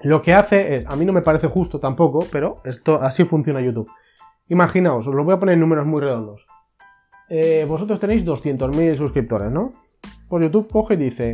lo 0.01 0.21
que 0.21 0.31
hace 0.31 0.77
es, 0.77 0.85
a 0.85 0.95
mí 0.95 1.03
no 1.03 1.11
me 1.11 1.21
parece 1.21 1.47
justo 1.47 1.77
tampoco, 1.77 2.25
pero 2.31 2.61
esto 2.63 3.01
así 3.01 3.25
funciona 3.25 3.59
YouTube. 3.59 3.89
Imaginaos, 4.47 5.07
os 5.07 5.13
lo 5.13 5.25
voy 5.25 5.33
a 5.33 5.39
poner 5.39 5.55
en 5.55 5.59
números 5.59 5.85
muy 5.85 5.99
redondos. 5.99 6.45
Eh, 7.27 7.65
vosotros 7.67 7.99
tenéis 7.99 8.25
200.000 8.25 8.95
suscriptores, 8.95 9.51
¿no? 9.51 9.73
Pues 10.29 10.43
YouTube 10.43 10.69
coge 10.71 10.93
y 10.93 10.97
dice, 10.97 11.33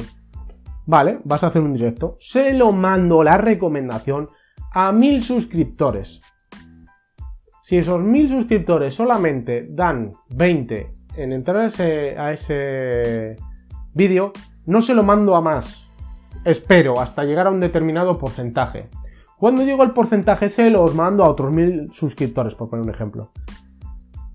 vale, 0.85 1.19
vas 1.23 1.43
a 1.43 1.47
hacer 1.47 1.61
un 1.61 1.73
directo, 1.73 2.17
se 2.19 2.53
lo 2.53 2.71
mando 2.71 3.23
la 3.23 3.37
recomendación 3.37 4.29
a 4.71 4.91
1000 4.91 5.21
suscriptores. 5.21 6.21
Si 7.61 7.77
esos 7.77 8.01
1000 8.01 8.29
suscriptores 8.29 8.93
solamente 8.93 9.67
dan 9.69 10.11
20 10.29 10.93
en 11.17 11.33
entrar 11.33 11.57
a 11.57 11.65
ese, 11.65 12.17
a 12.17 12.31
ese 12.31 13.37
vídeo, 13.93 14.33
no 14.65 14.81
se 14.81 14.93
lo 14.93 15.03
mando 15.03 15.35
a 15.35 15.41
más. 15.41 15.89
Espero 16.43 16.99
hasta 16.99 17.23
llegar 17.23 17.47
a 17.47 17.51
un 17.51 17.59
determinado 17.59 18.19
porcentaje. 18.19 18.89
Cuando 19.37 19.63
llego 19.63 19.81
al 19.81 19.93
porcentaje 19.93 20.49
se 20.49 20.69
los 20.69 20.93
mando 20.93 21.23
a 21.23 21.29
otros 21.29 21.51
1000 21.51 21.91
suscriptores, 21.91 22.55
por 22.55 22.69
poner 22.69 22.85
un 22.85 22.91
ejemplo. 22.91 23.31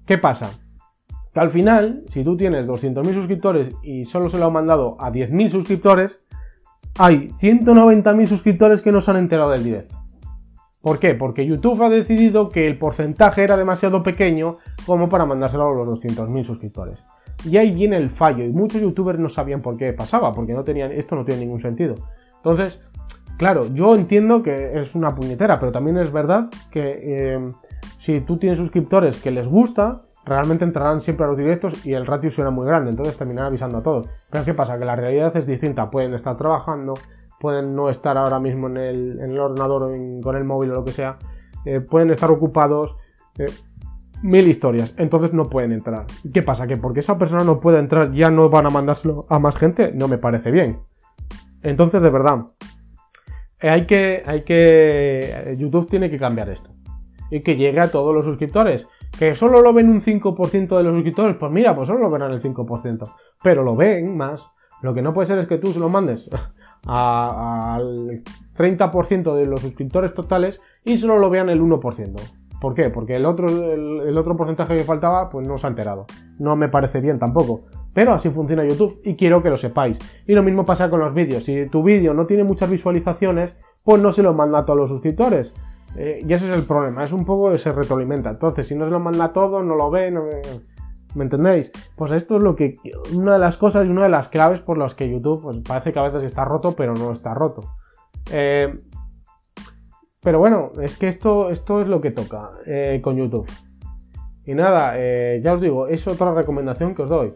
¿Qué 0.06 0.18
pasa? 0.18 0.50
Que 1.32 1.40
al 1.40 1.50
final, 1.50 2.04
si 2.08 2.24
tú 2.24 2.36
tienes 2.36 2.66
200.000 2.66 3.14
suscriptores 3.14 3.74
y 3.82 4.04
solo 4.04 4.28
se 4.28 4.38
lo 4.38 4.46
han 4.46 4.52
mandado 4.52 4.96
a 5.00 5.12
10.000 5.12 5.50
suscriptores, 5.50 6.24
hay 6.98 7.30
190.000 7.40 8.26
suscriptores 8.26 8.82
que 8.82 8.92
no 8.92 9.00
se 9.00 9.10
han 9.10 9.16
enterado 9.16 9.50
del 9.50 9.64
directo. 9.64 9.96
¿Por 10.80 10.98
qué? 10.98 11.14
Porque 11.14 11.46
YouTube 11.46 11.82
ha 11.82 11.90
decidido 11.90 12.48
que 12.48 12.66
el 12.66 12.78
porcentaje 12.78 13.42
era 13.42 13.56
demasiado 13.56 14.02
pequeño 14.02 14.58
como 14.86 15.08
para 15.08 15.26
mandárselo 15.26 15.68
a 15.68 15.74
los 15.74 15.88
200.000 15.88 16.44
suscriptores. 16.44 17.04
Y 17.44 17.56
ahí 17.56 17.70
viene 17.70 17.96
el 17.96 18.10
fallo, 18.10 18.44
y 18.44 18.50
muchos 18.50 18.80
youtubers 18.80 19.18
no 19.18 19.28
sabían 19.28 19.62
por 19.62 19.76
qué 19.76 19.92
pasaba, 19.92 20.32
porque 20.32 20.52
no 20.52 20.64
tenían, 20.64 20.92
esto 20.92 21.16
no 21.16 21.24
tiene 21.24 21.40
ningún 21.40 21.60
sentido. 21.60 21.94
Entonces, 22.36 22.86
claro, 23.36 23.66
yo 23.74 23.94
entiendo 23.94 24.42
que 24.42 24.78
es 24.78 24.94
una 24.94 25.14
puñetera, 25.14 25.58
pero 25.60 25.72
también 25.72 25.98
es 25.98 26.12
verdad 26.12 26.48
que 26.70 26.98
eh, 27.02 27.52
si 27.98 28.20
tú 28.20 28.38
tienes 28.38 28.58
suscriptores 28.58 29.18
que 29.18 29.30
les 29.30 29.48
gusta, 29.48 30.02
realmente 30.24 30.64
entrarán 30.64 31.00
siempre 31.00 31.24
a 31.24 31.28
los 31.28 31.36
directos 31.36 31.84
y 31.86 31.94
el 31.94 32.06
ratio 32.06 32.30
será 32.30 32.50
muy 32.50 32.66
grande, 32.66 32.90
entonces 32.90 33.16
terminarán 33.16 33.48
avisando 33.48 33.78
a 33.78 33.82
todos. 33.82 34.08
Pero 34.30 34.44
¿qué 34.44 34.54
pasa? 34.54 34.78
Que 34.78 34.84
la 34.84 34.96
realidad 34.96 35.36
es 35.36 35.46
distinta, 35.46 35.90
pueden 35.90 36.14
estar 36.14 36.36
trabajando, 36.36 36.94
pueden 37.38 37.74
no 37.74 37.88
estar 37.88 38.16
ahora 38.18 38.38
mismo 38.38 38.68
en 38.68 38.76
el, 38.76 39.38
ordenador 39.38 39.84
o 39.84 40.20
con 40.22 40.36
el 40.36 40.44
móvil 40.44 40.72
o 40.72 40.74
lo 40.74 40.84
que 40.84 40.92
sea, 40.92 41.18
eh, 41.64 41.80
pueden 41.80 42.10
estar 42.10 42.30
ocupados, 42.30 42.96
eh, 43.38 43.46
mil 44.22 44.46
historias, 44.46 44.94
entonces 44.98 45.32
no 45.32 45.48
pueden 45.48 45.72
entrar. 45.72 46.06
¿Qué 46.32 46.42
pasa? 46.42 46.66
¿Que 46.66 46.76
porque 46.76 47.00
esa 47.00 47.18
persona 47.18 47.44
no 47.44 47.58
puede 47.58 47.78
entrar 47.78 48.12
ya 48.12 48.30
no 48.30 48.50
van 48.50 48.66
a 48.66 48.70
mandárselo 48.70 49.26
a 49.28 49.38
más 49.38 49.56
gente? 49.56 49.92
No 49.92 50.08
me 50.08 50.18
parece 50.18 50.50
bien. 50.50 50.80
Entonces, 51.62 52.02
de 52.02 52.10
verdad, 52.10 52.46
eh, 53.60 53.68
hay 53.68 53.86
que, 53.86 54.22
hay 54.26 54.42
que, 54.42 55.56
YouTube 55.58 55.88
tiene 55.88 56.10
que 56.10 56.18
cambiar 56.18 56.48
esto. 56.50 56.70
Y 57.30 57.40
que 57.40 57.56
llegue 57.56 57.80
a 57.80 57.90
todos 57.90 58.14
los 58.14 58.24
suscriptores. 58.24 58.88
Que 59.18 59.34
solo 59.34 59.60
lo 59.60 59.72
ven 59.72 59.88
un 59.88 60.00
5% 60.00 60.76
de 60.76 60.82
los 60.82 60.94
suscriptores, 60.94 61.36
pues 61.36 61.52
mira, 61.52 61.74
pues 61.74 61.88
solo 61.88 62.00
lo 62.00 62.10
verán 62.10 62.32
el 62.32 62.40
5%. 62.40 63.14
Pero 63.42 63.62
lo 63.62 63.76
ven 63.76 64.16
más. 64.16 64.54
Lo 64.82 64.94
que 64.94 65.02
no 65.02 65.12
puede 65.12 65.26
ser 65.26 65.38
es 65.38 65.46
que 65.46 65.58
tú 65.58 65.72
se 65.72 65.80
lo 65.80 65.88
mandes 65.90 66.30
al 66.86 68.22
30% 68.56 69.34
de 69.34 69.46
los 69.46 69.60
suscriptores 69.60 70.14
totales 70.14 70.62
y 70.84 70.96
solo 70.96 71.18
lo 71.18 71.28
vean 71.28 71.50
el 71.50 71.60
1%. 71.60 72.16
¿Por 72.60 72.74
qué? 72.74 72.90
Porque 72.90 73.16
el 73.16 73.24
otro, 73.24 73.48
el, 73.48 74.16
otro 74.18 74.36
porcentaje 74.36 74.76
que 74.76 74.84
faltaba, 74.84 75.30
pues 75.30 75.48
no 75.48 75.56
se 75.56 75.66
ha 75.66 75.70
enterado. 75.70 76.04
No 76.38 76.56
me 76.56 76.68
parece 76.68 77.00
bien 77.00 77.18
tampoco. 77.18 77.64
Pero 77.94 78.12
así 78.12 78.28
funciona 78.28 78.66
YouTube 78.66 79.00
y 79.02 79.16
quiero 79.16 79.42
que 79.42 79.48
lo 79.48 79.56
sepáis. 79.56 79.98
Y 80.26 80.34
lo 80.34 80.42
mismo 80.42 80.66
pasa 80.66 80.90
con 80.90 81.00
los 81.00 81.14
vídeos. 81.14 81.44
Si 81.44 81.66
tu 81.70 81.82
vídeo 81.82 82.12
no 82.12 82.26
tiene 82.26 82.44
muchas 82.44 82.70
visualizaciones, 82.70 83.58
pues 83.82 84.02
no 84.02 84.12
se 84.12 84.22
lo 84.22 84.34
manda 84.34 84.58
a 84.58 84.64
todos 84.66 84.78
los 84.78 84.90
suscriptores. 84.90 85.56
Eh, 85.96 86.20
y 86.26 86.32
ese 86.32 86.46
es 86.46 86.52
el 86.52 86.64
problema. 86.64 87.04
Es 87.04 87.12
un 87.12 87.24
poco 87.24 87.56
se 87.58 87.72
retroalimenta. 87.72 88.30
Entonces, 88.30 88.66
si 88.66 88.74
no 88.74 88.84
se 88.84 88.90
lo 88.90 89.00
manda 89.00 89.26
a 89.26 89.32
todos, 89.32 89.64
no 89.64 89.74
lo 89.74 89.90
ven. 89.90 90.18
¿Me 91.14 91.24
entendéis? 91.24 91.72
Pues 91.96 92.12
esto 92.12 92.36
es 92.36 92.42
lo 92.42 92.54
que. 92.54 92.76
Una 93.14 93.32
de 93.34 93.38
las 93.38 93.56
cosas 93.56 93.86
y 93.86 93.90
una 93.90 94.04
de 94.04 94.08
las 94.08 94.28
claves 94.28 94.60
por 94.60 94.78
las 94.78 94.94
que 94.94 95.10
YouTube 95.10 95.42
pues, 95.42 95.58
parece 95.66 95.92
que 95.92 95.98
a 95.98 96.08
veces 96.08 96.22
está 96.22 96.44
roto, 96.44 96.72
pero 96.76 96.94
no 96.94 97.10
está 97.10 97.34
roto. 97.34 97.62
Eh, 98.30 98.72
pero 100.22 100.38
bueno, 100.38 100.72
es 100.80 100.96
que 100.98 101.08
esto, 101.08 101.50
esto 101.50 101.80
es 101.80 101.88
lo 101.88 102.00
que 102.00 102.10
toca 102.10 102.50
eh, 102.66 103.00
con 103.02 103.16
YouTube. 103.16 103.48
Y 104.44 104.54
nada, 104.54 104.94
eh, 104.96 105.40
ya 105.42 105.54
os 105.54 105.60
digo, 105.60 105.86
es 105.86 106.06
otra 106.06 106.34
recomendación 106.34 106.94
que 106.94 107.02
os 107.02 107.08
doy. 107.08 107.34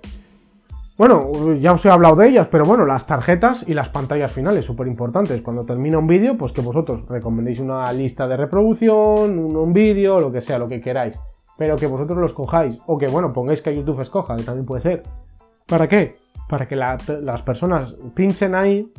Bueno, 0.96 1.54
ya 1.54 1.72
os 1.72 1.85
he 1.85 1.90
hablado 1.90 2.16
de 2.16 2.28
ellas, 2.28 2.46
pero 2.48 2.64
bueno, 2.64 2.87
las 2.87 3.07
tarjetas 3.07 3.68
y 3.68 3.74
las 3.74 3.88
pantallas 3.88 4.30
finales, 4.30 4.64
súper 4.64 4.87
importantes. 4.87 5.42
Cuando 5.42 5.64
termina 5.64 5.98
un 5.98 6.07
vídeo, 6.07 6.37
pues 6.37 6.52
que 6.52 6.61
vosotros 6.61 7.09
recomendéis 7.09 7.59
una 7.59 7.92
lista 7.92 8.28
de 8.28 8.37
reproducción, 8.37 9.38
un, 9.38 9.72
vídeo, 9.72 10.20
lo 10.20 10.30
que 10.30 10.40
sea, 10.40 10.59
lo 10.59 10.68
que 10.68 10.80
queráis 10.80 11.20
pero 11.57 11.76
que 11.76 11.87
vosotros 11.87 12.18
los 12.18 12.33
cojáis, 12.33 12.78
o 12.87 12.98
que 12.98 13.07
bueno, 13.07 13.33
pongáis 13.33 13.62
que 13.62 13.74
YouTube 13.74 14.00
escoja, 14.00 14.37
que 14.37 14.42
también 14.42 14.66
puede 14.66 14.80
ser. 14.80 15.02
¿Para 15.66 15.88
qué? 15.88 16.16
Para 16.48 16.66
que 16.66 16.76
las 16.76 17.42
personas 17.42 17.96
pinchen 18.14 18.54
ahí, 18.54 18.92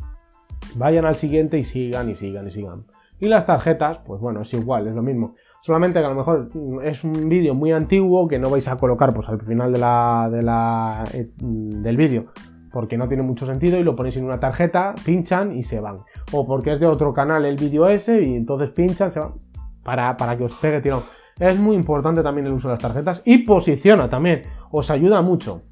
vayan 0.74 1.04
al 1.04 1.16
siguiente 1.16 1.58
y 1.58 1.64
sigan 1.64 2.10
y 2.10 2.14
sigan 2.14 2.46
y 2.46 2.50
sigan. 2.50 2.86
Y 3.20 3.28
las 3.28 3.46
tarjetas, 3.46 3.98
pues 3.98 4.20
bueno, 4.20 4.42
es 4.42 4.52
igual, 4.54 4.86
es 4.88 4.94
lo 4.94 5.02
mismo. 5.02 5.34
Solamente 5.66 5.98
que 5.98 6.06
a 6.06 6.10
lo 6.10 6.14
mejor 6.14 6.48
es 6.84 7.02
un 7.02 7.28
vídeo 7.28 7.52
muy 7.52 7.72
antiguo 7.72 8.28
que 8.28 8.38
no 8.38 8.50
vais 8.50 8.68
a 8.68 8.76
colocar 8.78 9.12
pues 9.12 9.28
al 9.28 9.40
final 9.40 9.72
de 9.72 9.78
la, 9.80 10.28
de 10.30 10.40
la, 10.40 11.02
eh, 11.12 11.28
del 11.38 11.96
vídeo 11.96 12.26
porque 12.70 12.96
no 12.96 13.08
tiene 13.08 13.24
mucho 13.24 13.46
sentido 13.46 13.76
y 13.76 13.82
lo 13.82 13.96
ponéis 13.96 14.16
en 14.16 14.26
una 14.26 14.38
tarjeta, 14.38 14.94
pinchan 15.04 15.56
y 15.56 15.64
se 15.64 15.80
van. 15.80 16.04
O 16.30 16.46
porque 16.46 16.70
es 16.70 16.78
de 16.78 16.86
otro 16.86 17.12
canal 17.12 17.44
el 17.44 17.56
vídeo 17.56 17.88
ese 17.88 18.22
y 18.22 18.36
entonces 18.36 18.70
pinchan, 18.70 19.10
se 19.10 19.18
van. 19.18 19.32
Para, 19.82 20.16
para 20.16 20.36
que 20.36 20.44
os 20.44 20.54
pegue 20.54 20.80
tirón. 20.80 21.02
Es 21.36 21.58
muy 21.58 21.74
importante 21.74 22.22
también 22.22 22.46
el 22.46 22.52
uso 22.52 22.68
de 22.68 22.74
las 22.74 22.82
tarjetas 22.82 23.22
y 23.24 23.38
posiciona 23.38 24.08
también, 24.08 24.44
os 24.70 24.88
ayuda 24.92 25.20
mucho. 25.20 25.62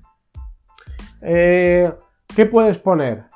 Eh, 1.22 1.92
¿Qué 2.34 2.46
puedes 2.46 2.78
poner? 2.78 3.26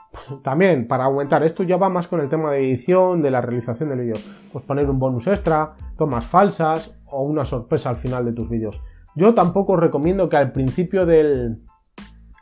También 0.43 0.87
para 0.87 1.05
aumentar, 1.05 1.43
esto 1.43 1.63
ya 1.63 1.77
va 1.77 1.89
más 1.89 2.09
con 2.09 2.21
el 2.21 2.29
tema 2.29 2.53
de 2.53 2.59
edición, 2.59 3.23
de 3.23 3.31
la 3.31 3.41
realización 3.41 3.89
del 3.89 4.01
vídeo. 4.01 4.17
Pues 4.53 4.65
poner 4.65 4.89
un 4.89 4.99
bonus 4.99 5.27
extra, 5.27 5.75
tomas 5.97 6.27
falsas 6.27 6.95
o 7.07 7.23
una 7.23 7.45
sorpresa 7.45 7.91
al 7.91 7.97
final 7.97 8.25
de 8.25 8.33
tus 8.33 8.49
vídeos. 8.49 8.83
Yo 9.15 9.35
tampoco 9.35 9.77
recomiendo 9.77 10.29
que 10.29 10.37
al 10.37 10.53
principio 10.53 11.07
del, 11.07 11.63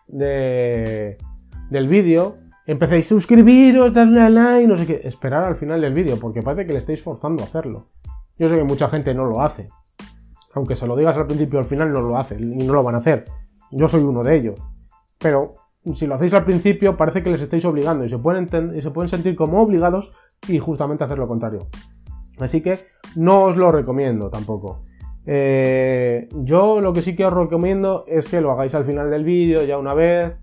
del 0.09 1.17
vídeo 1.89 2.37
empecéis 2.67 3.07
a 3.07 3.09
suscribiros, 3.15 3.95
darle 3.95 4.21
a 4.21 4.29
like, 4.29 4.67
no 4.67 4.77
sé 4.77 4.87
qué, 4.87 5.01
esperar 5.05 5.45
al 5.45 5.57
final 5.57 5.81
del 5.81 5.95
vídeo, 5.95 6.19
porque 6.21 6.43
parece 6.43 6.67
que 6.67 6.73
le 6.73 6.81
estáis 6.81 7.03
forzando 7.03 7.43
a 7.43 7.47
hacerlo. 7.47 7.89
Yo 8.39 8.49
sé 8.49 8.57
que 8.57 8.65
mucha 8.65 8.89
gente 8.89 9.15
no 9.15 9.25
lo 9.25 9.41
hace. 9.41 9.69
Aunque 10.55 10.75
se 10.75 10.87
lo 10.87 10.97
digas 10.97 11.17
al 11.17 11.27
principio, 11.27 11.59
al 11.59 11.65
final 11.65 11.93
no 11.93 12.01
lo 12.01 12.19
hacen 12.19 12.61
y 12.61 12.67
no 12.67 12.73
lo 12.75 12.83
van 12.83 12.95
a 12.97 12.99
hacer. 12.99 13.25
Yo 13.71 13.89
soy 13.89 14.03
uno 14.03 14.23
de 14.23 14.37
ellos. 14.37 14.61
Pero 15.19 15.55
si 15.93 16.07
lo 16.07 16.15
hacéis 16.15 16.35
al 16.35 16.45
principio, 16.45 16.97
parece 16.97 17.23
que 17.23 17.31
les 17.31 17.41
estáis 17.41 17.65
obligando 17.65 18.05
y 18.05 18.09
se 18.09 18.19
pueden, 18.19 18.49
y 18.77 18.83
se 18.83 18.91
pueden 18.91 19.09
sentir 19.09 19.37
como 19.37 19.63
obligados 19.63 20.13
y 20.49 20.59
justamente 20.59 21.05
hacer 21.05 21.19
lo 21.19 21.29
contrario. 21.29 21.69
Así 22.39 22.63
que 22.63 22.87
no 23.15 23.45
os 23.45 23.57
lo 23.57 23.71
recomiendo 23.71 24.31
tampoco. 24.31 24.83
Eh, 25.27 26.29
yo 26.33 26.81
lo 26.81 26.93
que 26.93 27.03
sí 27.03 27.17
que 27.17 27.25
os 27.25 27.33
recomiendo 27.33 28.05
es 28.07 28.29
que 28.29 28.41
lo 28.41 28.53
hagáis 28.53 28.75
al 28.75 28.85
final 28.85 29.11
del 29.11 29.25
vídeo 29.25 29.65
ya 29.65 29.77
una 29.77 29.93
vez 29.93 30.39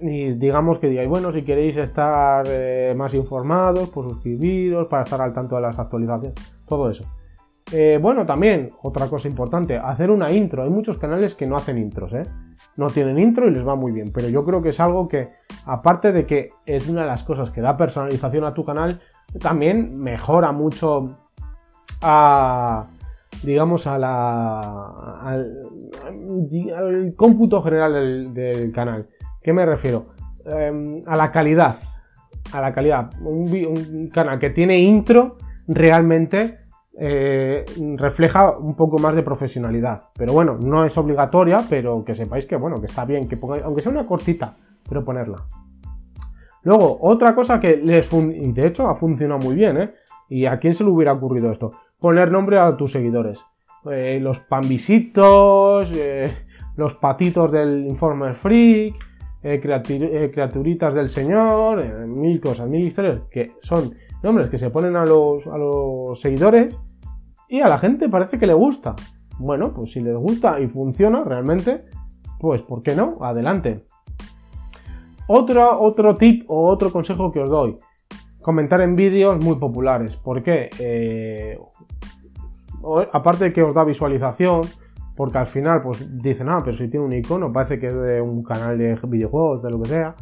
y 0.00 0.32
digamos 0.32 0.78
que 0.78 0.88
digáis, 0.88 1.08
bueno, 1.08 1.30
si 1.30 1.42
queréis 1.42 1.76
estar 1.76 2.44
eh, 2.48 2.94
más 2.96 3.12
informados, 3.14 3.90
pues 3.90 4.06
suscribiros 4.06 4.86
para 4.88 5.02
estar 5.02 5.20
al 5.20 5.32
tanto 5.32 5.56
de 5.56 5.62
las 5.62 5.78
actualizaciones, 5.78 6.34
todo 6.66 6.88
eso. 6.88 7.04
Eh, 7.76 7.98
bueno, 8.00 8.24
también, 8.24 8.70
otra 8.82 9.08
cosa 9.08 9.26
importante, 9.26 9.76
hacer 9.76 10.08
una 10.08 10.30
intro. 10.30 10.62
Hay 10.62 10.70
muchos 10.70 10.96
canales 10.96 11.34
que 11.34 11.44
no 11.44 11.56
hacen 11.56 11.76
intros, 11.76 12.14
¿eh? 12.14 12.22
No 12.76 12.86
tienen 12.86 13.18
intro 13.18 13.48
y 13.48 13.50
les 13.50 13.66
va 13.66 13.74
muy 13.74 13.90
bien, 13.90 14.12
pero 14.14 14.28
yo 14.28 14.44
creo 14.44 14.62
que 14.62 14.68
es 14.68 14.78
algo 14.78 15.08
que, 15.08 15.30
aparte 15.66 16.12
de 16.12 16.24
que 16.24 16.50
es 16.66 16.88
una 16.88 17.00
de 17.00 17.08
las 17.08 17.24
cosas 17.24 17.50
que 17.50 17.60
da 17.60 17.76
personalización 17.76 18.44
a 18.44 18.54
tu 18.54 18.64
canal, 18.64 19.00
también 19.40 19.98
mejora 19.98 20.52
mucho 20.52 21.18
a, 22.00 22.86
digamos, 23.42 23.88
a 23.88 23.98
la, 23.98 24.60
al, 25.24 27.12
cómputo 27.16 27.60
general 27.60 28.32
del, 28.32 28.70
canal. 28.70 29.08
¿Qué 29.42 29.52
me 29.52 29.66
refiero? 29.66 30.14
Em, 30.46 31.00
a 31.06 31.16
la 31.16 31.32
calidad. 31.32 31.74
A 32.52 32.60
la 32.60 32.72
calidad. 32.72 33.10
un 33.20 34.10
canal 34.14 34.38
que 34.38 34.50
tiene 34.50 34.78
intro 34.78 35.38
realmente 35.66 36.63
eh, 36.98 37.64
refleja 37.96 38.56
un 38.56 38.74
poco 38.76 38.98
más 38.98 39.14
de 39.14 39.22
profesionalidad. 39.22 40.10
Pero 40.16 40.32
bueno, 40.32 40.56
no 40.58 40.84
es 40.84 40.96
obligatoria, 40.96 41.58
pero 41.68 42.04
que 42.04 42.14
sepáis 42.14 42.46
que 42.46 42.56
bueno, 42.56 42.80
que 42.80 42.86
está 42.86 43.04
bien, 43.04 43.28
que 43.28 43.36
pongáis, 43.36 43.62
aunque 43.64 43.82
sea 43.82 43.92
una 43.92 44.06
cortita, 44.06 44.56
pero 44.88 45.04
ponerla. 45.04 45.44
Luego, 46.62 46.98
otra 47.02 47.34
cosa 47.34 47.60
que 47.60 47.76
les 47.76 48.10
y 48.12 48.52
de 48.52 48.66
hecho 48.66 48.88
ha 48.88 48.94
funcionado 48.94 49.40
muy 49.40 49.54
bien, 49.54 49.76
¿eh? 49.76 49.94
¿Y 50.28 50.46
a 50.46 50.58
quién 50.58 50.72
se 50.72 50.82
le 50.82 50.90
hubiera 50.90 51.12
ocurrido 51.12 51.50
esto? 51.50 51.72
Poner 52.00 52.32
nombre 52.32 52.58
a 52.58 52.76
tus 52.76 52.92
seguidores. 52.92 53.44
Eh, 53.90 54.18
los 54.20 54.38
panvisitos, 54.40 55.92
eh, 55.94 56.32
los 56.76 56.94
patitos 56.94 57.52
del 57.52 57.86
Informer 57.86 58.34
Freak, 58.34 58.96
eh, 59.42 59.60
del 60.94 61.08
Señor, 61.10 62.06
mil 62.06 62.40
cosas, 62.40 62.66
mil 62.66 62.86
historias, 62.86 63.20
que 63.30 63.52
son 63.60 63.94
nombres 64.24 64.50
que 64.50 64.58
se 64.58 64.70
ponen 64.70 64.96
a 64.96 65.04
los, 65.04 65.46
a 65.46 65.56
los 65.56 66.20
seguidores 66.20 66.82
y 67.48 67.60
a 67.60 67.68
la 67.68 67.78
gente 67.78 68.08
parece 68.08 68.38
que 68.38 68.46
le 68.46 68.54
gusta. 68.54 68.96
Bueno, 69.38 69.72
pues 69.74 69.92
si 69.92 70.00
les 70.00 70.16
gusta 70.16 70.58
y 70.60 70.66
funciona 70.66 71.22
realmente, 71.24 71.84
pues 72.40 72.62
¿por 72.62 72.82
qué 72.82 72.96
no? 72.96 73.18
Adelante. 73.20 73.84
Otro, 75.28 75.80
otro 75.80 76.16
tip 76.16 76.44
o 76.48 76.70
otro 76.70 76.90
consejo 76.90 77.30
que 77.30 77.40
os 77.40 77.50
doy. 77.50 77.78
Comentar 78.40 78.80
en 78.80 78.96
vídeos 78.96 79.42
muy 79.42 79.56
populares. 79.56 80.16
¿Por 80.16 80.42
qué? 80.42 80.70
Eh, 80.78 81.58
aparte 83.12 83.44
de 83.44 83.52
que 83.52 83.62
os 83.62 83.74
da 83.74 83.84
visualización, 83.84 84.62
porque 85.16 85.38
al 85.38 85.46
final 85.46 85.80
pues 85.82 86.06
dicen, 86.22 86.48
ah, 86.48 86.60
pero 86.64 86.76
si 86.76 86.88
tiene 86.88 87.06
un 87.06 87.12
icono, 87.12 87.52
parece 87.52 87.78
que 87.78 87.88
es 87.88 87.94
de 87.94 88.20
un 88.20 88.42
canal 88.42 88.76
de 88.78 88.98
videojuegos, 89.08 89.62
de 89.62 89.70
lo 89.70 89.80
que 89.80 89.88
sea, 89.88 90.14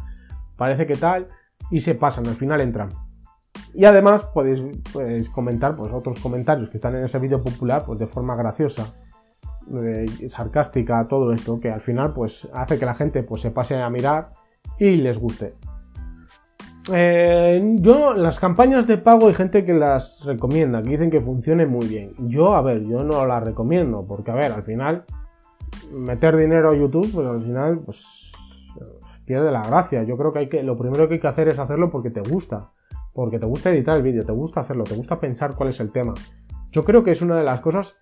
parece 0.55 0.85
que 0.85 0.95
tal, 0.95 1.27
y 1.71 1.79
se 1.79 1.95
pasan, 1.95 2.27
al 2.27 2.35
final 2.35 2.61
entran. 2.61 2.89
Y 3.73 3.85
además 3.85 4.23
podéis, 4.25 4.61
comentar 5.29 5.75
pues, 5.75 5.91
otros 5.91 6.19
comentarios 6.19 6.69
que 6.69 6.77
están 6.77 6.95
en 6.95 7.03
ese 7.03 7.19
vídeo 7.19 7.41
popular 7.41 7.83
pues, 7.85 7.99
de 7.99 8.07
forma 8.07 8.35
graciosa, 8.35 8.93
eh, 9.73 10.05
sarcástica, 10.29 11.07
todo 11.07 11.31
esto, 11.33 11.59
que 11.59 11.71
al 11.71 11.81
final 11.81 12.13
pues, 12.13 12.49
hace 12.53 12.77
que 12.77 12.85
la 12.85 12.93
gente 12.93 13.23
pues, 13.23 13.41
se 13.41 13.51
pase 13.51 13.75
a 13.75 13.89
mirar 13.89 14.33
y 14.77 14.95
les 14.97 15.17
guste. 15.17 15.55
Eh, 16.91 17.77
yo, 17.77 18.13
las 18.13 18.39
campañas 18.39 18.87
de 18.87 18.97
pago 18.97 19.27
hay 19.27 19.33
gente 19.33 19.63
que 19.63 19.73
las 19.73 20.25
recomienda, 20.25 20.83
que 20.83 20.89
dicen 20.89 21.09
que 21.09 21.21
funcionen 21.21 21.71
muy 21.71 21.87
bien. 21.87 22.13
Yo, 22.19 22.55
a 22.55 22.61
ver, 22.61 22.85
yo 22.85 23.03
no 23.03 23.25
las 23.25 23.41
recomiendo, 23.41 24.05
porque 24.05 24.31
a 24.31 24.35
ver, 24.35 24.51
al 24.51 24.63
final, 24.63 25.05
meter 25.93 26.35
dinero 26.35 26.71
a 26.71 26.75
YouTube, 26.75 27.09
pues 27.13 27.25
al 27.25 27.41
final, 27.41 27.79
pues 27.79 28.33
pierde 29.25 29.51
la 29.51 29.61
gracia. 29.61 30.03
Yo 30.03 30.17
creo 30.17 30.33
que 30.33 30.39
hay 30.39 30.49
que, 30.49 30.63
lo 30.63 30.77
primero 30.77 31.07
que 31.07 31.15
hay 31.15 31.19
que 31.19 31.27
hacer 31.27 31.47
es 31.47 31.59
hacerlo 31.59 31.89
porque 31.89 32.09
te 32.09 32.21
gusta. 32.21 32.71
Porque 33.13 33.39
te 33.39 33.45
gusta 33.45 33.69
editar 33.69 33.95
el 33.95 34.03
vídeo, 34.03 34.25
te 34.25 34.31
gusta 34.31 34.61
hacerlo, 34.61 34.83
te 34.83 34.95
gusta 34.95 35.19
pensar 35.19 35.55
cuál 35.55 35.69
es 35.69 35.79
el 35.79 35.91
tema. 35.91 36.13
Yo 36.71 36.83
creo 36.83 37.03
que 37.03 37.11
es 37.11 37.21
una 37.21 37.37
de 37.37 37.43
las 37.43 37.61
cosas 37.61 37.97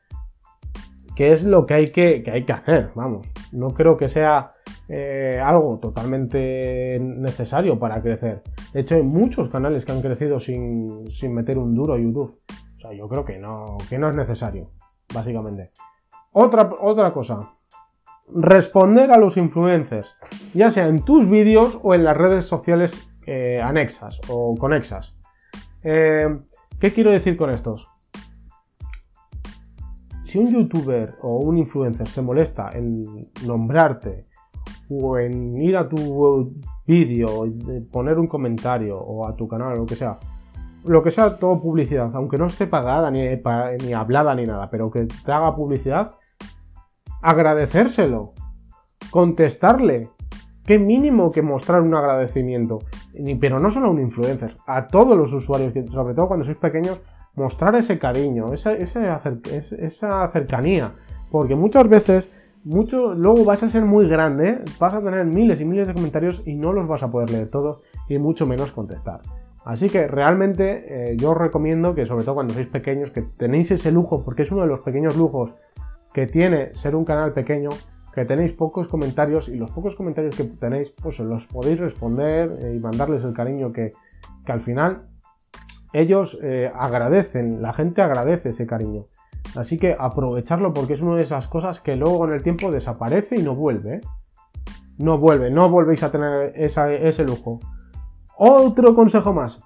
que 1.15 1.32
es 1.32 1.45
lo 1.45 1.65
que 1.65 1.74
hay 1.74 1.91
que, 1.91 2.24
hay 2.32 2.45
que 2.45 2.54
hacer, 2.54 2.91
vamos. 2.95 3.32
No 3.52 3.69
creo 3.69 3.97
que 3.97 4.08
sea 4.08 4.52
eh, 4.88 5.39
algo 5.43 5.78
totalmente 5.80 6.97
necesario 7.00 7.78
para 7.78 8.02
crecer. 8.02 8.41
De 8.74 8.82
hecho, 8.82 8.95
hay 8.95 9.04
muchos 9.04 9.50
canales 9.50 9.86
que 9.86 9.91
han 9.91 10.02
crecido 10.02 10.39
sin, 10.39 11.06
meter 11.30 11.58
un 11.58 11.76
duro 11.76 11.93
a 11.93 12.00
YouTube. 12.00 12.41
O 12.78 12.80
sea, 12.80 12.93
yo 12.93 13.08
creo 13.08 13.26
que 13.26 13.38
no, 13.38 13.78
que 13.89 14.00
no 14.00 14.10
es 14.10 14.15
necesario, 14.15 14.71
básicamente. 15.13 15.71
Otra, 16.32 16.69
otra 16.80 17.12
cosa. 17.12 17.52
Responder 18.34 19.12
a 19.12 19.17
los 19.17 19.36
influencers, 19.36 20.17
ya 20.54 20.71
sea 20.71 20.88
en 20.88 21.04
tus 21.04 21.30
vídeos 21.30 21.82
o 21.84 21.93
en 21.93 22.06
las 22.06 22.15
redes 22.15 22.45
sociales 22.45 23.11
eh, 23.25 23.60
anexas 23.62 24.19
o 24.27 24.55
conexas. 24.55 25.17
Eh, 25.84 26.27
¿Qué 26.79 26.93
quiero 26.93 27.12
decir 27.12 27.38
con 27.38 27.49
estos? 27.49 27.88
Si 30.23 30.39
un 30.39 30.51
youtuber 30.51 31.15
o 31.21 31.39
un 31.39 31.57
influencer 31.57 32.07
se 32.07 32.21
molesta 32.21 32.69
en 32.73 33.29
nombrarte 33.45 34.27
o 34.89 35.17
en 35.17 35.62
ir 35.62 35.77
a 35.77 35.88
tu 35.88 36.55
vídeo, 36.86 37.47
poner 37.91 38.17
un 38.17 38.27
comentario 38.27 38.97
o 38.97 39.27
a 39.27 39.36
tu 39.36 39.47
canal 39.47 39.73
o 39.73 39.75
lo 39.77 39.86
que 39.86 39.95
sea, 39.95 40.19
lo 40.84 41.03
que 41.03 41.12
sea, 41.12 41.38
todo 41.38 41.62
publicidad, 41.62 42.12
aunque 42.15 42.38
no 42.38 42.47
esté 42.47 42.67
pagada 42.67 43.12
ni, 43.12 43.21
ni 43.86 43.93
hablada 43.93 44.34
ni 44.36 44.45
nada, 44.45 44.69
pero 44.69 44.89
que 44.89 45.05
te 45.05 45.31
haga 45.31 45.55
publicidad, 45.55 46.15
agradecérselo, 47.21 48.34
contestarle. 49.10 50.10
Qué 50.71 50.79
mínimo 50.79 51.31
que 51.31 51.41
mostrar 51.41 51.81
un 51.81 51.93
agradecimiento. 51.93 52.79
Pero 53.41 53.60
no 53.60 53.69
solo 53.69 53.88
a 53.88 53.89
un 53.89 53.99
influencer, 53.99 54.55
a 54.65 54.88
todos 54.88 55.17
los 55.17 55.34
usuarios, 55.34 55.73
sobre 55.91 56.13
todo 56.13 56.29
cuando 56.29 56.45
sois 56.45 56.57
pequeños, 56.57 57.01
mostrar 57.36 57.75
ese 57.75 57.99
cariño, 57.99 58.53
esa, 58.53 58.71
esa 58.71 60.29
cercanía. 60.29 60.93
Porque 61.29 61.55
muchas 61.55 61.89
veces 61.89 62.31
mucho, 62.63 63.13
luego 63.13 63.43
vas 63.43 63.63
a 63.63 63.67
ser 63.67 63.84
muy 63.84 64.07
grande, 64.07 64.63
vas 64.79 64.93
a 64.93 65.01
tener 65.01 65.25
miles 65.25 65.60
y 65.60 65.65
miles 65.65 65.88
de 65.88 65.93
comentarios 65.93 66.41
y 66.45 66.55
no 66.55 66.71
los 66.71 66.88
vas 66.88 67.03
a 67.03 67.12
poder 67.12 67.31
leer 67.31 67.49
todos 67.49 67.81
y 68.07 68.17
mucho 68.17 68.45
menos 68.45 68.71
contestar. 68.71 69.19
Así 69.65 69.89
que 69.89 70.07
realmente 70.07 71.12
eh, 71.12 71.17
yo 71.17 71.31
os 71.31 71.38
recomiendo 71.38 71.95
que 71.95 72.05
sobre 72.05 72.23
todo 72.23 72.36
cuando 72.36 72.53
sois 72.53 72.67
pequeños 72.67 73.12
que 73.12 73.23
tenéis 73.23 73.71
ese 73.71 73.91
lujo, 73.91 74.23
porque 74.23 74.43
es 74.43 74.53
uno 74.53 74.62
de 74.62 74.67
los 74.67 74.79
pequeños 74.79 75.17
lujos 75.17 75.53
que 76.13 76.27
tiene 76.27 76.73
ser 76.73 76.95
un 76.95 77.03
canal 77.03 77.34
pequeño, 77.34 77.71
que 78.13 78.26
tenéis 78.26 78.52
pocos 78.52 78.88
comentarios 78.88 79.50
y 79.50 79.56
los 79.58 79.71
pocos 79.71 79.95
comentarios 79.95 80.36
que 80.36 80.43
tenéis 80.43 80.91
pues 80.91 81.19
los 81.19 81.47
podéis 81.47 81.80
responder 81.80 82.58
eh, 82.60 82.76
y 82.76 82.80
mandarles 82.80 83.24
el 83.24 83.34
cariño 83.34 83.71
que, 83.71 83.93
al 84.45 84.60
final 84.60 85.08
ellos 85.93 86.39
eh, 86.41 86.69
agradecen, 86.74 87.62
la 87.62 87.74
gente 87.74 88.02
agradece 88.02 88.50
ese 88.50 88.67
cariño. 88.67 89.06
Así 89.56 89.78
que 89.78 89.95
aprovecharlo 89.97 90.74
porque 90.74 90.93
es 90.93 91.02
una 91.02 91.15
de 91.15 91.24
esas 91.24 91.47
cosas 91.47 91.82
que 91.82 91.95
luego 91.95 92.19
con 92.19 92.34
el 92.34 92.43
tiempo 92.43 92.71
desaparece 92.71 93.38
y 93.38 93.43
no 93.43 93.56
vuelve. 93.56 93.95
¿eh? 93.95 94.02
No 94.97 95.17
vuelve, 95.17 95.50
no 95.50 95.69
volvéis 95.69 96.04
a 96.04 96.12
tener 96.12 96.54
ese 96.56 97.24
lujo. 97.24 97.60
Otro 98.38 98.95
consejo 98.95 99.34
más. 99.34 99.62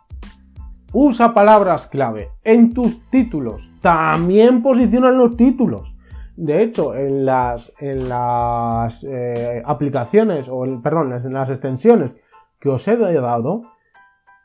Usa 0.92 1.34
palabras 1.34 1.88
clave 1.88 2.30
en 2.44 2.74
tus 2.74 3.10
títulos. 3.10 3.72
También 3.82 4.64
posicionan 4.64 5.18
los 5.18 5.36
títulos. 5.36 5.96
De 6.38 6.64
hecho, 6.64 6.96
en 6.96 7.26
las, 7.26 7.74
en 7.80 8.10
las 8.10 9.06
eh, 9.06 9.64
aplicaciones, 9.66 10.50
o 10.50 10.66
perdón, 10.82 11.14
en 11.14 11.34
las 11.34 11.50
extensiones 11.50 12.22
que 12.60 12.70
os 12.70 12.88
he 12.88 12.98
dado, 12.98 13.64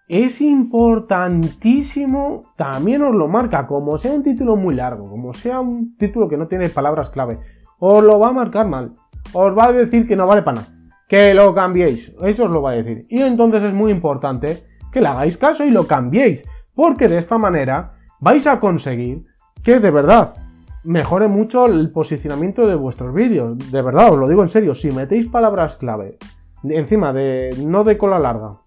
es 0.09 0.41
importantísimo, 0.41 2.43
también 2.57 3.03
os 3.03 3.15
lo 3.15 3.29
marca, 3.29 3.67
como 3.67 3.97
sea 3.97 4.13
un 4.13 4.23
título 4.23 4.57
muy 4.57 4.75
largo, 4.75 5.09
como 5.09 5.33
sea 5.33 5.61
un 5.61 5.97
título 5.97 6.29
que 6.29 6.37
no 6.37 6.49
tiene 6.49 6.69
palabras 6.69 7.11
clave, 7.11 7.39
os 7.79 8.03
lo 8.03 8.19
va 8.19 8.31
a 8.31 8.33
marcar 8.33 8.69
mal, 8.69 8.93
os 9.33 9.57
va 9.57 9.67
a 9.67 9.73
decir 9.73 10.07
que 10.07 10.17
no 10.17 10.27
vale 10.27 10.43
para 10.43 10.63
nada, 10.63 10.75
que 11.09 11.33
lo 11.33 11.55
cambiéis, 11.55 12.15
eso 12.23 12.45
os 12.45 12.51
lo 12.51 12.61
va 12.61 12.73
a 12.73 12.75
decir. 12.75 13.07
Y 13.09 13.23
entonces 13.23 13.63
es 13.63 13.73
muy 13.73 13.93
importante 13.93 14.65
que 14.93 15.01
le 15.01 15.07
hagáis 15.07 15.37
caso 15.37 15.65
y 15.65 15.71
lo 15.71 15.87
cambiéis, 15.87 16.49
porque 16.75 17.09
de 17.09 17.19
esta 17.19 17.39
manera 17.39 17.95
vais 18.19 18.47
a 18.49 18.59
conseguir 18.59 19.27
que 19.63 19.79
de 19.79 19.93
verdad 19.93 20.35
mejore 20.85 21.29
mucho 21.29 21.67
el 21.67 21.91
posicionamiento 21.93 22.67
de 22.67 22.75
vuestros 22.75 23.15
vídeos. 23.15 23.57
De 23.71 23.83
verdad, 23.83 24.13
os 24.13 24.19
lo 24.19 24.29
digo 24.29 24.43
en 24.43 24.49
serio, 24.49 24.75
si 24.75 24.91
metéis 24.91 25.27
palabras 25.27 25.77
clave 25.77 26.19
encima 26.65 27.13
de 27.13 27.57
no 27.67 27.85
de 27.85 27.97
cola 27.97 28.19
larga, 28.19 28.61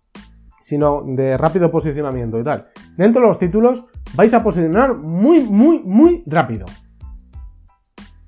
sino 0.61 1.03
de 1.05 1.37
rápido 1.37 1.69
posicionamiento 1.69 2.39
y 2.39 2.43
tal. 2.43 2.69
Dentro 2.97 3.21
de 3.21 3.27
los 3.27 3.39
títulos 3.39 3.85
vais 4.15 4.33
a 4.33 4.43
posicionar 4.43 4.95
muy, 4.95 5.41
muy, 5.41 5.83
muy 5.83 6.23
rápido. 6.25 6.65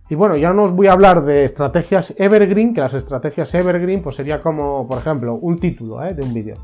Y 0.07 0.13
bueno, 0.13 0.37
ya 0.37 0.53
no 0.53 0.65
os 0.65 0.71
voy 0.71 0.87
a 0.87 0.93
hablar 0.93 1.25
de 1.25 1.45
estrategias 1.45 2.13
evergreen, 2.19 2.73
que 2.73 2.81
las 2.81 2.93
estrategias 2.93 3.53
evergreen 3.55 4.03
pues 4.03 4.15
sería 4.15 4.39
como, 4.41 4.87
por 4.87 4.99
ejemplo, 4.99 5.35
un 5.35 5.57
título 5.57 6.03
¿eh? 6.03 6.13
de 6.13 6.23
un 6.23 6.33
vídeo. 6.33 6.57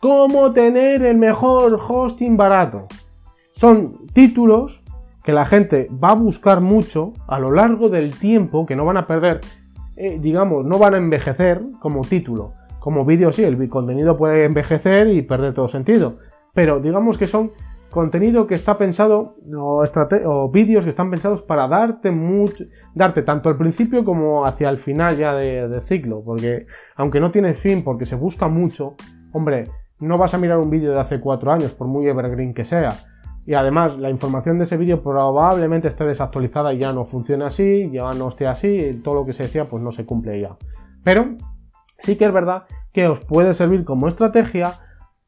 ¿Cómo 0.00 0.52
tener 0.52 1.02
el 1.02 1.16
mejor 1.16 1.78
hosting 1.78 2.36
barato? 2.36 2.88
Son 3.52 4.06
títulos 4.12 4.82
que 5.24 5.32
la 5.32 5.44
gente 5.44 5.88
va 6.02 6.10
a 6.10 6.14
buscar 6.14 6.60
mucho 6.60 7.12
a 7.26 7.38
lo 7.38 7.52
largo 7.52 7.88
del 7.88 8.18
tiempo, 8.18 8.66
que 8.66 8.76
no 8.76 8.84
van 8.84 8.96
a 8.96 9.06
perder, 9.06 9.40
eh, 9.96 10.18
digamos, 10.20 10.64
no 10.64 10.78
van 10.78 10.94
a 10.94 10.98
envejecer 10.98 11.62
como 11.80 12.02
título. 12.02 12.54
Como 12.80 13.04
vídeo 13.04 13.30
sí, 13.30 13.44
el 13.44 13.68
contenido 13.68 14.16
puede 14.16 14.44
envejecer 14.44 15.08
y 15.08 15.22
perder 15.22 15.54
todo 15.54 15.68
sentido, 15.68 16.18
pero 16.52 16.80
digamos 16.80 17.16
que 17.16 17.28
son 17.28 17.52
contenido 17.92 18.48
que 18.48 18.54
está 18.54 18.76
pensado 18.78 19.36
o, 19.56 20.50
vídeos 20.50 20.82
que 20.82 20.90
están 20.90 21.10
pensados 21.10 21.42
para 21.42 21.68
darte 21.68 22.10
mucho, 22.10 22.64
darte 22.94 23.22
tanto 23.22 23.48
al 23.48 23.56
principio 23.56 24.04
como 24.04 24.44
hacia 24.44 24.68
el 24.70 24.78
final 24.78 25.16
ya 25.16 25.34
de, 25.34 25.80
ciclo, 25.82 26.22
porque 26.24 26.66
aunque 26.96 27.20
no 27.20 27.30
tiene 27.30 27.54
fin, 27.54 27.84
porque 27.84 28.06
se 28.06 28.16
busca 28.16 28.48
mucho, 28.48 28.96
hombre, 29.32 29.68
no 30.00 30.18
vas 30.18 30.34
a 30.34 30.38
mirar 30.38 30.58
un 30.58 30.70
vídeo 30.70 30.92
de 30.92 30.98
hace 30.98 31.20
cuatro 31.20 31.52
años, 31.52 31.72
por 31.72 31.86
muy 31.86 32.08
evergreen 32.08 32.54
que 32.54 32.64
sea, 32.64 32.96
y 33.46 33.54
además 33.54 33.98
la 33.98 34.10
información 34.10 34.58
de 34.58 34.64
ese 34.64 34.76
vídeo 34.76 35.02
probablemente 35.02 35.88
esté 35.88 36.04
desactualizada 36.04 36.72
y 36.72 36.78
ya 36.78 36.92
no 36.92 37.04
funciona 37.04 37.46
así, 37.46 37.90
ya 37.92 38.12
no 38.12 38.28
esté 38.28 38.46
así, 38.46 39.00
todo 39.02 39.14
lo 39.14 39.26
que 39.26 39.32
se 39.32 39.44
decía 39.44 39.68
pues 39.68 39.82
no 39.82 39.90
se 39.90 40.06
cumple 40.06 40.40
ya. 40.40 40.56
Pero 41.02 41.36
sí 41.98 42.16
que 42.16 42.26
es 42.26 42.32
verdad 42.32 42.64
que 42.92 43.08
os 43.08 43.20
puede 43.20 43.54
servir 43.54 43.84
como 43.84 44.06
estrategia 44.06 44.74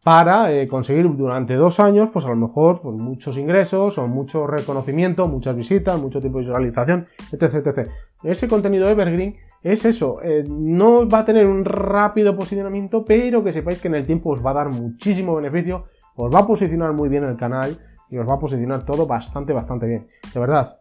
para 0.05 0.53
eh, 0.53 0.69
conseguir 0.69 1.09
durante 1.17 1.55
dos 1.55 1.81
años, 1.81 2.11
pues 2.13 2.27
a 2.27 2.29
lo 2.29 2.37
mejor 2.37 2.83
pues, 2.83 2.95
muchos 2.95 3.39
ingresos 3.39 3.97
o 3.97 4.07
mucho 4.07 4.47
reconocimiento, 4.47 5.27
muchas 5.27 5.57
visitas, 5.57 5.99
mucho 5.99 6.21
tiempo 6.21 6.39
de 6.39 6.45
visualización, 6.45 7.07
etc, 7.33 7.55
etc. 7.55 7.89
Ese 8.23 8.47
contenido 8.47 8.89
evergreen 8.91 9.37
es 9.63 9.87
eso, 9.87 10.21
eh, 10.23 10.45
no 10.47 11.09
va 11.09 11.21
a 11.21 11.25
tener 11.25 11.47
un 11.47 11.65
rápido 11.65 12.37
posicionamiento, 12.37 13.03
pero 13.03 13.43
que 13.43 13.51
sepáis 13.51 13.81
que 13.81 13.89
en 13.89 13.95
el 13.95 14.05
tiempo 14.05 14.31
os 14.31 14.45
va 14.45 14.51
a 14.51 14.55
dar 14.55 14.69
muchísimo 14.69 15.35
beneficio, 15.35 15.87
os 16.17 16.33
va 16.33 16.41
a 16.41 16.47
posicionar 16.47 16.93
muy 16.93 17.09
bien 17.09 17.25
el 17.25 17.39
canal 17.39 17.79
y 18.15 18.19
os 18.19 18.29
va 18.29 18.35
a 18.35 18.39
posicionar 18.39 18.85
todo 18.85 19.09
bastante, 19.09 19.53
bastante 19.53 19.87
bien. 19.87 20.07
De 20.33 20.39
verdad, 20.39 20.79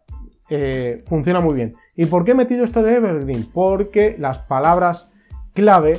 eh, 0.50 0.98
funciona 1.08 1.42
muy 1.42 1.56
bien. 1.56 1.74
¿Y 1.96 2.06
por 2.06 2.24
qué 2.24 2.32
he 2.32 2.36
metido 2.36 2.64
esto 2.64 2.84
de 2.84 2.96
Evergreen? 2.96 3.48
Porque 3.52 4.16
las 4.20 4.38
palabras 4.38 5.12
clave 5.54 5.98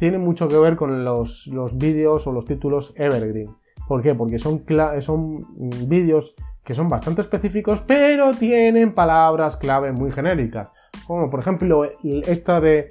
tienen 0.00 0.20
mucho 0.20 0.48
que 0.48 0.58
ver 0.58 0.74
con 0.74 1.04
los, 1.04 1.46
los 1.46 1.78
vídeos 1.78 2.26
o 2.26 2.32
los 2.32 2.44
títulos 2.44 2.92
Evergreen. 2.96 3.54
¿Por 3.86 4.02
qué? 4.02 4.16
Porque 4.16 4.40
son, 4.40 4.64
son 4.98 5.46
vídeos 5.88 6.34
que 6.64 6.74
son 6.74 6.88
bastante 6.88 7.20
específicos, 7.20 7.82
pero 7.86 8.34
tienen 8.34 8.94
palabras 8.94 9.56
clave 9.56 9.92
muy 9.92 10.10
genéricas. 10.10 10.70
Como 11.06 11.30
por 11.30 11.38
ejemplo 11.38 11.84
esta 12.02 12.60
de 12.60 12.88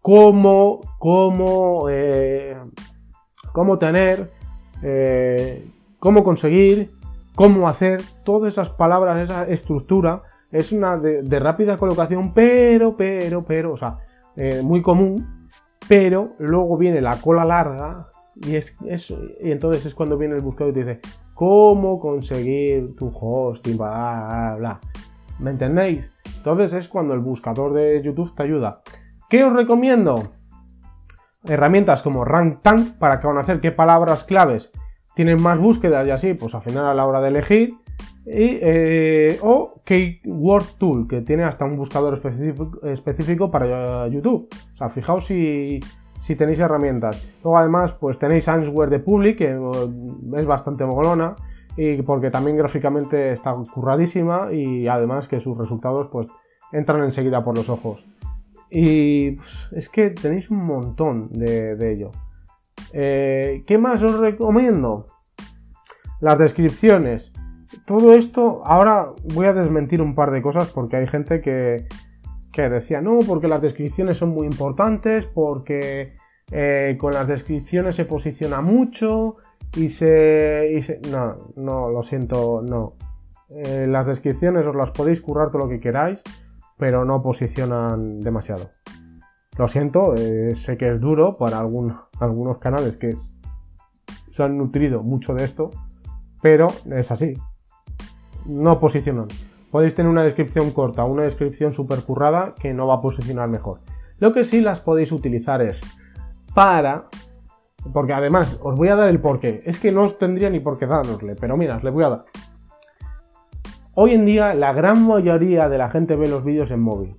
cómo, 0.00 0.80
cómo, 0.98 1.86
eh, 1.90 2.56
cómo 3.52 3.78
tener, 3.78 4.32
eh, 4.82 5.68
cómo 5.98 6.24
conseguir, 6.24 6.90
cómo 7.34 7.68
hacer, 7.68 8.02
todas 8.24 8.52
esas 8.52 8.70
palabras, 8.70 9.18
esa 9.18 9.44
estructura, 9.48 10.22
es 10.50 10.72
una 10.72 10.96
de, 10.96 11.38
rápida 11.38 11.76
colocación, 11.76 12.34
pero, 12.34 12.96
pero, 12.96 13.44
pero, 13.44 13.72
o 13.72 13.76
sea, 13.76 13.98
eh, 14.36 14.62
muy 14.62 14.82
común, 14.82 15.48
pero 15.88 16.34
luego 16.38 16.76
viene 16.76 17.00
la 17.00 17.16
cola 17.20 17.44
larga 17.44 18.08
y, 18.36 18.56
es, 18.56 18.76
y 19.40 19.50
entonces 19.52 19.86
es 19.86 19.94
cuando 19.94 20.16
viene 20.16 20.34
el 20.34 20.40
buscador 20.40 20.72
y 20.72 20.74
te 20.74 20.84
dice, 20.84 21.00
¿cómo 21.34 21.98
conseguir 21.98 22.96
tu 22.96 23.12
hosting? 23.14 23.76
Bla, 23.76 23.90
bla, 23.90 24.56
bla. 24.58 24.80
¿Me 25.38 25.50
entendéis? 25.50 26.12
Entonces 26.36 26.72
es 26.74 26.88
cuando 26.88 27.14
el 27.14 27.20
buscador 27.20 27.72
de 27.72 28.02
YouTube 28.02 28.34
te 28.34 28.42
ayuda. 28.42 28.82
¿Qué 29.28 29.44
os 29.44 29.52
recomiendo? 29.52 30.32
Herramientas 31.44 32.02
como 32.02 32.24
RankTank 32.24 32.98
para 32.98 33.20
conocer 33.20 33.60
qué 33.60 33.72
palabras 33.72 34.24
claves 34.24 34.72
tienen 35.14 35.42
más 35.42 35.58
búsquedas 35.58 36.06
y 36.06 36.10
así, 36.10 36.34
pues 36.34 36.54
al 36.54 36.62
final 36.62 36.86
a 36.86 36.94
la 36.94 37.06
hora 37.06 37.20
de 37.20 37.28
elegir. 37.28 37.74
Y, 38.26 38.58
eh, 38.60 39.38
o 39.42 39.80
Keyword 39.84 40.78
Tool, 40.78 41.08
que 41.08 41.22
tiene 41.22 41.44
hasta 41.44 41.64
un 41.64 41.76
buscador 41.76 42.20
específico, 42.84 43.50
para 43.50 44.06
YouTube. 44.08 44.48
O 44.74 44.76
sea, 44.76 44.88
fijaos 44.88 45.26
si, 45.26 45.80
si, 46.18 46.36
tenéis 46.36 46.60
herramientas. 46.60 47.26
Luego 47.42 47.58
además, 47.58 47.94
pues 47.94 48.18
tenéis 48.18 48.48
Answer 48.48 48.90
de 48.90 49.00
Public, 49.00 49.38
que 49.38 49.58
es 50.36 50.46
bastante 50.46 50.84
mogolona, 50.84 51.34
y 51.76 52.02
porque 52.02 52.30
también 52.30 52.56
gráficamente 52.56 53.32
está 53.32 53.54
curradísima 53.72 54.52
y 54.52 54.86
además 54.86 55.28
que 55.28 55.40
sus 55.40 55.56
resultados 55.56 56.08
pues 56.10 56.28
entran 56.72 57.02
enseguida 57.02 57.42
por 57.42 57.56
los 57.56 57.68
ojos. 57.68 58.06
Y 58.70 59.32
pues, 59.32 59.68
es 59.72 59.88
que 59.88 60.10
tenéis 60.10 60.50
un 60.50 60.64
montón 60.64 61.30
de, 61.30 61.92
ello. 61.92 62.10
Eh, 62.92 63.64
¿Qué 63.66 63.78
más 63.78 64.02
os 64.02 64.18
recomiendo? 64.18 65.06
Las 66.20 66.38
descripciones. 66.38 67.32
Todo 67.86 68.14
esto, 68.14 68.62
ahora 68.64 69.12
voy 69.32 69.46
a 69.46 69.52
desmentir 69.52 70.02
un 70.02 70.14
par 70.14 70.30
de 70.32 70.42
cosas 70.42 70.68
porque 70.70 70.96
hay 70.96 71.06
gente 71.06 71.40
que, 71.40 71.86
que 72.52 72.68
decía, 72.68 73.00
no, 73.00 73.20
porque 73.26 73.48
las 73.48 73.62
descripciones 73.62 74.16
son 74.16 74.30
muy 74.30 74.46
importantes, 74.46 75.26
porque 75.26 76.16
eh, 76.50 76.96
con 76.98 77.14
las 77.14 77.28
descripciones 77.28 77.94
se 77.94 78.04
posiciona 78.04 78.60
mucho 78.60 79.36
y 79.76 79.88
se, 79.88 81.00
No, 81.10 81.52
no, 81.56 81.88
lo 81.90 82.02
siento, 82.02 82.60
no. 82.62 82.94
Eh, 83.50 83.86
las 83.88 84.06
descripciones 84.06 84.66
os 84.66 84.74
las 84.74 84.90
podéis 84.90 85.20
currar 85.20 85.50
todo 85.50 85.64
lo 85.64 85.68
que 85.68 85.80
queráis, 85.80 86.22
pero 86.76 87.04
no 87.04 87.22
posicionan 87.22 88.20
demasiado. 88.20 88.70
Lo 89.58 89.68
siento, 89.68 90.14
eh, 90.16 90.54
sé 90.54 90.76
que 90.76 90.88
es 90.88 91.00
duro 91.00 91.36
para 91.36 91.58
algunos 91.58 92.58
canales 92.58 92.96
que 92.96 93.14
se 94.28 94.42
han 94.42 94.56
nutrido 94.56 95.02
mucho 95.02 95.34
de 95.34 95.44
esto, 95.44 95.70
pero 96.40 96.68
es 96.90 97.10
así. 97.10 97.36
No 98.46 98.80
posicionan. 98.80 99.28
Podéis 99.70 99.94
tener 99.94 100.10
una 100.10 100.22
descripción 100.22 100.70
corta, 100.70 101.04
una 101.04 101.22
descripción 101.22 101.72
super 101.72 102.00
currada 102.02 102.54
que 102.60 102.72
no 102.72 102.86
va 102.86 102.96
a 102.96 103.00
posicionar 103.00 103.48
mejor. 103.48 103.80
Lo 104.18 104.32
que 104.32 104.44
sí 104.44 104.60
las 104.60 104.80
podéis 104.80 105.12
utilizar 105.12 105.62
es 105.62 105.82
para... 106.54 107.08
Porque 107.92 108.12
además 108.12 108.58
os 108.62 108.76
voy 108.76 108.88
a 108.88 108.96
dar 108.96 109.08
el 109.08 109.20
porqué. 109.20 109.62
Es 109.64 109.80
que 109.80 109.90
no 109.90 110.02
os 110.02 110.18
tendría 110.18 110.50
ni 110.50 110.60
por 110.60 110.78
qué 110.78 110.86
dárosle, 110.86 111.34
pero 111.34 111.56
mirad, 111.56 111.82
le 111.82 111.90
voy 111.90 112.04
a 112.04 112.10
dar. 112.10 112.24
Hoy 113.94 114.12
en 114.12 114.26
día 114.26 114.54
la 114.54 114.72
gran 114.72 115.06
mayoría 115.06 115.68
de 115.68 115.78
la 115.78 115.88
gente 115.88 116.16
ve 116.16 116.28
los 116.28 116.44
vídeos 116.44 116.70
en 116.70 116.82
móvil. 116.82 117.16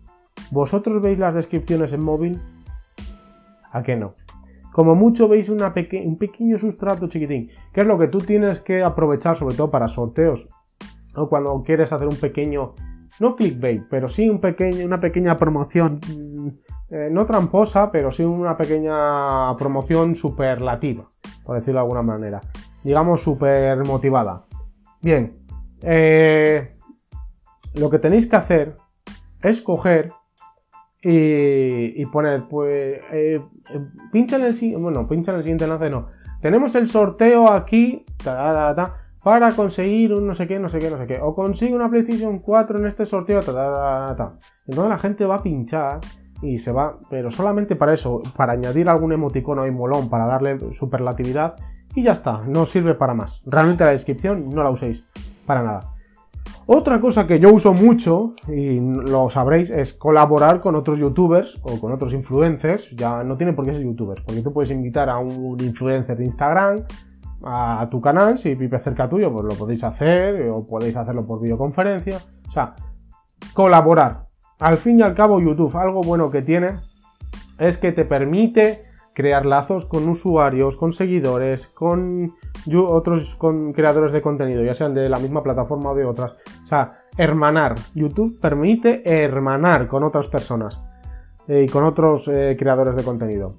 ¿Vosotros 0.51 1.01
veis 1.01 1.17
las 1.17 1.33
descripciones 1.33 1.93
en 1.93 2.01
móvil? 2.01 2.41
¿A 3.71 3.81
qué 3.83 3.95
no? 3.95 4.13
Como 4.73 4.95
mucho 4.95 5.27
veis 5.27 5.49
un 5.49 6.17
pequeño 6.17 6.57
sustrato 6.57 7.07
chiquitín, 7.07 7.49
que 7.73 7.81
es 7.81 7.87
lo 7.87 7.97
que 7.97 8.07
tú 8.07 8.19
tienes 8.19 8.59
que 8.59 8.83
aprovechar 8.83 9.35
sobre 9.35 9.55
todo 9.55 9.71
para 9.71 9.87
sorteos 9.87 10.49
o 11.15 11.27
cuando 11.27 11.61
quieres 11.63 11.91
hacer 11.91 12.07
un 12.07 12.15
pequeño, 12.15 12.73
no 13.19 13.35
clickbait, 13.35 13.83
pero 13.89 14.07
sí 14.07 14.29
un 14.29 14.39
pequeño, 14.39 14.85
una 14.85 14.99
pequeña 14.99 15.37
promoción, 15.37 15.99
mm, 16.07 16.47
eh, 16.89 17.09
no 17.11 17.25
tramposa, 17.25 17.91
pero 17.91 18.11
sí 18.11 18.23
una 18.23 18.57
pequeña 18.57 19.55
promoción 19.57 20.15
superlativa, 20.15 21.07
por 21.43 21.55
decirlo 21.55 21.79
de 21.79 21.83
alguna 21.83 22.01
manera, 22.01 22.41
digamos 22.83 23.21
super 23.21 23.83
motivada. 23.85 24.45
Bien, 25.01 25.37
eh, 25.81 26.77
lo 27.75 27.89
que 27.89 27.99
tenéis 27.99 28.27
que 28.27 28.35
hacer 28.35 28.77
es 29.41 29.61
coger 29.61 30.13
y, 31.03 32.05
poner, 32.07 32.47
pues, 32.47 33.01
eh, 33.11 33.41
eh, 33.69 33.79
pincha 34.11 34.35
en 34.35 34.43
el 34.43 34.77
bueno, 34.77 35.07
pincha 35.07 35.31
en 35.31 35.37
el 35.37 35.43
siguiente 35.43 35.63
enlace, 35.63 35.89
no. 35.89 36.07
Tenemos 36.41 36.75
el 36.75 36.87
sorteo 36.87 37.51
aquí, 37.51 38.05
para 38.23 39.51
conseguir 39.55 40.13
un 40.13 40.27
no 40.27 40.33
sé 40.33 40.47
qué, 40.47 40.59
no 40.59 40.69
sé 40.69 40.79
qué, 40.79 40.89
no 40.89 40.97
sé 40.97 41.07
qué. 41.07 41.19
O 41.21 41.33
consigue 41.33 41.75
una 41.75 41.89
PlayStation 41.89 42.39
4 42.39 42.79
en 42.79 42.85
este 42.85 43.05
sorteo, 43.05 43.39
Entonces 43.39 44.37
la 44.67 44.97
gente 44.97 45.25
va 45.25 45.35
a 45.35 45.43
pinchar 45.43 45.99
y 46.41 46.57
se 46.57 46.71
va, 46.71 46.97
pero 47.09 47.29
solamente 47.29 47.75
para 47.75 47.93
eso, 47.93 48.21
para 48.35 48.53
añadir 48.53 48.89
algún 48.89 49.13
emoticono 49.13 49.67
y 49.67 49.71
molón, 49.71 50.09
para 50.09 50.25
darle 50.25 50.71
superlatividad 50.71 51.55
y 51.93 52.03
ya 52.03 52.13
está, 52.13 52.41
no 52.47 52.65
sirve 52.65 52.95
para 52.95 53.13
más. 53.13 53.43
Realmente 53.45 53.83
la 53.83 53.91
descripción 53.91 54.49
no 54.49 54.63
la 54.63 54.71
uséis 54.71 55.07
para 55.45 55.61
nada. 55.61 55.93
Otra 56.73 57.01
cosa 57.01 57.27
que 57.27 57.38
yo 57.38 57.51
uso 57.51 57.73
mucho, 57.73 58.31
y 58.47 58.79
lo 58.79 59.29
sabréis, 59.29 59.71
es 59.71 59.93
colaborar 59.93 60.62
con 60.62 60.73
otros 60.75 60.99
youtubers 60.99 61.60
o 61.63 61.77
con 61.81 61.91
otros 61.91 62.13
influencers. 62.13 62.91
Ya 62.91 63.25
no 63.25 63.36
tiene 63.36 63.51
por 63.51 63.65
qué 63.65 63.73
ser 63.73 63.84
youtubers, 63.84 64.21
porque 64.21 64.41
tú 64.41 64.53
puedes 64.53 64.71
invitar 64.71 65.10
a 65.10 65.17
un 65.17 65.60
influencer 65.60 66.15
de 66.15 66.23
Instagram 66.23 66.86
a 67.43 67.86
tu 67.91 67.99
canal, 67.99 68.38
si 68.38 68.55
vive 68.55 68.79
cerca 68.79 69.10
tuyo, 69.10 69.34
pues 69.34 69.47
lo 69.47 69.55
podéis 69.55 69.84
hacer, 69.84 70.49
o 70.49 70.65
podéis 70.65 70.95
hacerlo 70.95 71.27
por 71.27 71.41
videoconferencia. 71.41 72.19
O 72.47 72.51
sea, 72.51 72.73
colaborar. 73.51 74.27
Al 74.57 74.77
fin 74.77 74.97
y 74.97 75.01
al 75.01 75.13
cabo, 75.13 75.41
YouTube, 75.41 75.75
algo 75.75 75.99
bueno 75.99 76.31
que 76.31 76.41
tiene 76.41 76.79
es 77.60 77.77
que 77.77 77.91
te 77.91 78.05
permite 78.05 78.86
crear 79.13 79.45
lazos 79.45 79.86
con 79.86 80.08
usuarios, 80.08 80.78
con 80.78 80.91
seguidores, 80.91 81.67
con 81.67 82.34
otros 82.76 83.38
creadores 83.74 84.13
de 84.13 84.21
contenido, 84.21 84.63
ya 84.63 84.74
sean 84.74 84.93
de 84.93 85.10
la 85.10 85.19
misma 85.19 85.43
plataforma 85.43 85.91
o 85.91 85.95
de 85.95 86.06
otras. 86.06 86.38
O 86.63 86.67
sea, 86.67 87.06
hermanar. 87.17 87.76
YouTube 87.93 88.39
permite 88.39 89.02
hermanar 89.06 89.88
con 89.88 90.04
otras 90.04 90.28
personas 90.28 90.82
eh, 91.47 91.65
y 91.67 91.69
con 91.69 91.84
otros 91.84 92.28
eh, 92.28 92.56
creadores 92.58 92.95
de 92.95 93.04
contenido. 93.04 93.56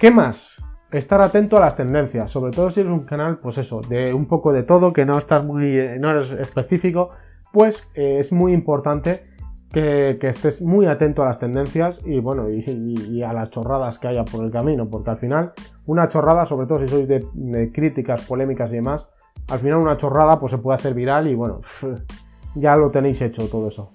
¿Qué 0.00 0.10
más? 0.10 0.62
Estar 0.90 1.20
atento 1.20 1.56
a 1.56 1.60
las 1.60 1.76
tendencias, 1.76 2.30
sobre 2.30 2.52
todo 2.52 2.70
si 2.70 2.80
eres 2.80 2.92
un 2.92 3.04
canal, 3.04 3.38
pues 3.38 3.58
eso, 3.58 3.80
de 3.80 4.14
un 4.14 4.26
poco 4.26 4.52
de 4.52 4.62
todo, 4.62 4.92
que 4.92 5.04
no 5.04 5.18
estás 5.18 5.44
muy, 5.44 5.76
eh, 5.76 5.98
no 5.98 6.10
eres 6.10 6.32
específico, 6.32 7.10
pues 7.52 7.90
es 7.94 8.32
muy 8.32 8.52
importante 8.52 9.33
que, 9.74 10.28
estés 10.28 10.62
muy 10.62 10.86
atento 10.86 11.22
a 11.22 11.26
las 11.26 11.38
tendencias 11.38 12.00
y 12.06 12.20
bueno, 12.20 12.48
y, 12.48 13.22
a 13.22 13.32
las 13.32 13.50
chorradas 13.50 13.98
que 13.98 14.08
haya 14.08 14.24
por 14.24 14.44
el 14.44 14.50
camino, 14.50 14.88
porque 14.88 15.10
al 15.10 15.18
final 15.18 15.52
una 15.86 16.08
chorrada, 16.08 16.46
sobre 16.46 16.66
todo 16.66 16.78
si 16.78 16.86
sois 16.88 17.08
de, 17.08 17.72
críticas, 17.72 18.22
polémicas 18.22 18.70
y 18.70 18.76
demás, 18.76 19.10
al 19.48 19.58
final 19.58 19.78
una 19.78 19.96
chorrada 19.96 20.38
pues 20.38 20.52
se 20.52 20.58
puede 20.58 20.76
hacer 20.76 20.94
viral 20.94 21.26
y 21.26 21.34
bueno, 21.34 21.60
ya 22.54 22.76
lo 22.76 22.90
tenéis 22.90 23.20
hecho 23.20 23.48
todo 23.48 23.66
eso. 23.66 23.92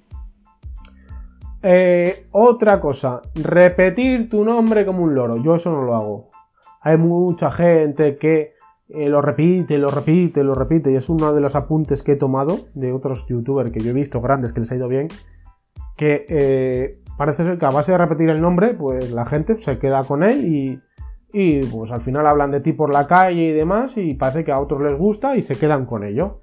Eh, 1.62 2.28
otra 2.32 2.80
cosa, 2.80 3.22
repetir 3.36 4.30
tu 4.30 4.44
nombre 4.44 4.86
como 4.86 5.04
un 5.04 5.16
loro, 5.16 5.38
yo 5.38 5.56
eso 5.56 5.72
no 5.72 5.84
lo 5.84 5.96
hago. 5.96 6.30
Hay 6.82 6.98
mucha 6.98 7.52
gente 7.52 8.18
que 8.18 8.54
eh, 8.90 9.08
lo 9.08 9.22
repite, 9.22 9.78
lo 9.78 9.90
repite, 9.90 10.44
lo 10.44 10.56
repite 10.56 10.92
y 10.92 10.96
es 10.96 11.10
uno 11.10 11.34
de 11.34 11.42
los 11.42 11.56
apuntes 11.56 12.02
que 12.02 12.14
he 12.14 12.16
tomado 12.16 12.68
de 12.74 12.92
otros 12.92 13.28
youtubers 13.28 13.72
que 13.72 13.82
yo 13.82 13.92
he 13.92 13.94
visto 13.94 14.20
grandes 14.22 14.52
que 14.52 14.62
les 14.62 14.72
ha 14.72 14.76
ido 14.76 14.88
bien 14.88 15.10
que 16.00 16.26
eh, 16.30 17.02
parece 17.18 17.44
ser 17.44 17.58
que 17.60 17.66
a 17.66 17.72
base 17.72 17.92
de 17.92 17.98
repetir 17.98 18.30
el 18.30 18.40
nombre, 18.40 18.74
pues 18.74 19.12
la 19.12 19.26
gente 19.26 19.58
se 19.58 19.78
queda 19.78 20.06
con 20.06 20.24
él 20.24 20.46
y, 20.46 20.82
y 21.34 21.66
pues 21.66 21.92
al 21.92 22.00
final 22.00 22.26
hablan 22.26 22.52
de 22.52 22.62
ti 22.62 22.72
por 22.72 22.94
la 22.94 23.06
calle 23.06 23.50
y 23.50 23.52
demás 23.52 23.98
y 23.98 24.14
parece 24.14 24.46
que 24.46 24.54
a 24.54 24.62
otros 24.62 24.82
les 24.82 24.98
gusta 24.98 25.36
y 25.36 25.42
se 25.42 25.58
quedan 25.58 25.86
con 25.86 26.06
ello. 26.06 26.40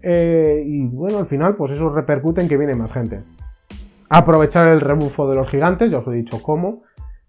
Eh, 0.00 0.62
y 0.64 0.86
bueno, 0.86 1.18
al 1.18 1.26
final 1.26 1.56
pues 1.56 1.72
eso 1.72 1.92
repercute 1.92 2.40
en 2.40 2.48
que 2.48 2.56
viene 2.56 2.76
más 2.76 2.92
gente. 2.92 3.24
Aprovechar 4.08 4.68
el 4.68 4.80
rebufo 4.80 5.28
de 5.28 5.34
los 5.34 5.48
gigantes, 5.48 5.90
ya 5.90 5.98
os 5.98 6.06
he 6.06 6.12
dicho 6.12 6.40
cómo, 6.40 6.82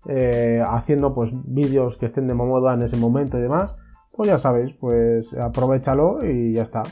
eh, 0.07 0.63
haciendo 0.63 1.16
pues 1.16 1.34
vídeos 1.45 1.97
que 1.97 2.05
estén 2.05 2.28
de 2.28 2.36
moda 2.36 2.76
en 2.76 2.84
ese 2.84 2.97
momento 2.97 3.39
y 3.39 3.41
demás, 3.41 3.80
pues 4.16 4.30
ya 4.30 4.38
sabéis, 4.38 4.74
pues 4.74 5.36
aprovechalo 5.36 6.24
y 6.24 6.53
ya 6.53 6.61
está. 6.61 6.84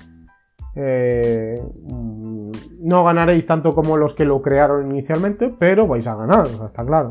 Eh, 0.76 1.62
mm, 1.84 2.52
no 2.82 3.04
ganaréis 3.04 3.46
tanto 3.46 3.76
como 3.76 3.98
los 3.98 4.14
que 4.14 4.26
lo 4.26 4.42
crearon 4.42 4.90
inicialmente, 4.90 5.50
pero 5.50 5.88
vais 5.88 6.08
a 6.08 6.16
ganar, 6.16 6.48
está 6.66 6.86
claro. 6.86 7.10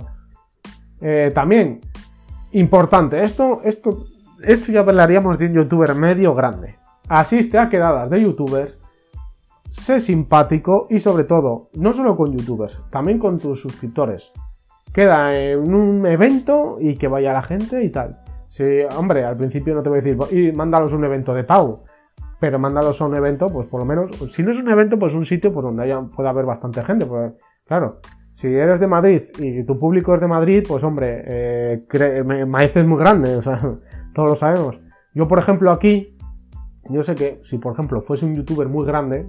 Eh, 1.01 1.31
también, 1.35 1.81
importante, 2.53 3.23
esto, 3.23 3.61
esto, 3.65 4.07
esto 4.45 4.73
ya 4.73 4.81
hablaríamos 4.81 5.39
de 5.39 5.47
un 5.47 5.55
youtuber 5.55 5.95
medio 5.95 6.35
grande. 6.35 6.77
Asiste 7.09 7.59
a 7.59 7.69
quedadas 7.69 8.11
de 8.11 8.23
youtubers, 8.23 8.83
sé 9.71 10.01
simpático 10.01 10.87
y 10.91 10.99
sobre 10.99 11.25
todo, 11.25 11.71
no 11.75 11.93
solo 11.93 12.17
con 12.17 12.37
youtubers, 12.37 12.83
también 12.91 13.19
con 13.19 13.39
tus 13.39 13.61
suscriptores. 13.61 14.33
Queda 14.93 15.39
en 15.39 15.75
un 15.75 16.05
evento 16.07 16.77
y 16.79 16.97
que 16.97 17.09
vaya 17.09 17.33
la 17.33 17.43
gente 17.43 17.83
y 17.83 17.91
tal. 17.91 18.21
Sí, 18.47 18.65
hombre, 18.95 19.25
al 19.25 19.37
principio 19.39 19.75
no 19.75 19.83
te 19.83 19.89
voy 19.89 20.01
a 20.01 20.03
decir, 20.03 20.19
y 20.31 20.53
mándalos 20.53 20.93
un 20.93 21.07
evento 21.07 21.33
de 21.33 21.45
pago 21.45 21.85
pero 22.43 22.59
mándalos 22.59 23.01
a 23.01 23.07
un 23.07 23.14
evento, 23.14 23.49
pues 23.51 23.68
por 23.68 23.78
lo 23.78 23.86
menos, 23.86 24.11
si 24.26 24.43
no 24.43 24.51
es 24.51 24.61
un 24.61 24.68
evento, 24.68 24.99
pues 24.99 25.14
un 25.14 25.24
sitio 25.24 25.53
por 25.53 25.62
donde 25.62 25.84
haya, 25.84 26.03
pueda 26.03 26.30
haber 26.30 26.45
bastante 26.45 26.82
gente, 26.82 27.07
pues 27.07 27.34
claro, 27.64 28.01
si 28.32 28.49
eres 28.49 28.80
de 28.80 28.88
Madrid 28.88 29.22
y 29.38 29.62
tu 29.62 29.78
público 29.78 30.12
es 30.12 30.20
de 30.20 30.26
Madrid, 30.26 30.64
pues 30.66 30.82
hombre, 30.82 31.22
eh, 31.24 32.45
Maíz 32.45 32.76
es 32.76 32.84
muy 32.84 32.99
grande, 32.99 33.38
todos 34.12 34.28
lo 34.28 34.34
sabemos. 34.34 34.80
Yo, 35.14 35.28
por 35.28 35.38
ejemplo, 35.38 35.70
aquí, 35.70 36.18
yo 36.90 37.05
sé 37.05 37.14
que 37.14 37.38
si, 37.45 37.59
por 37.59 37.74
ejemplo, 37.74 38.03
fuese 38.03 38.26
un 38.26 38.34
youtuber 38.34 38.68
muy 38.68 38.84
grande, 38.84 39.24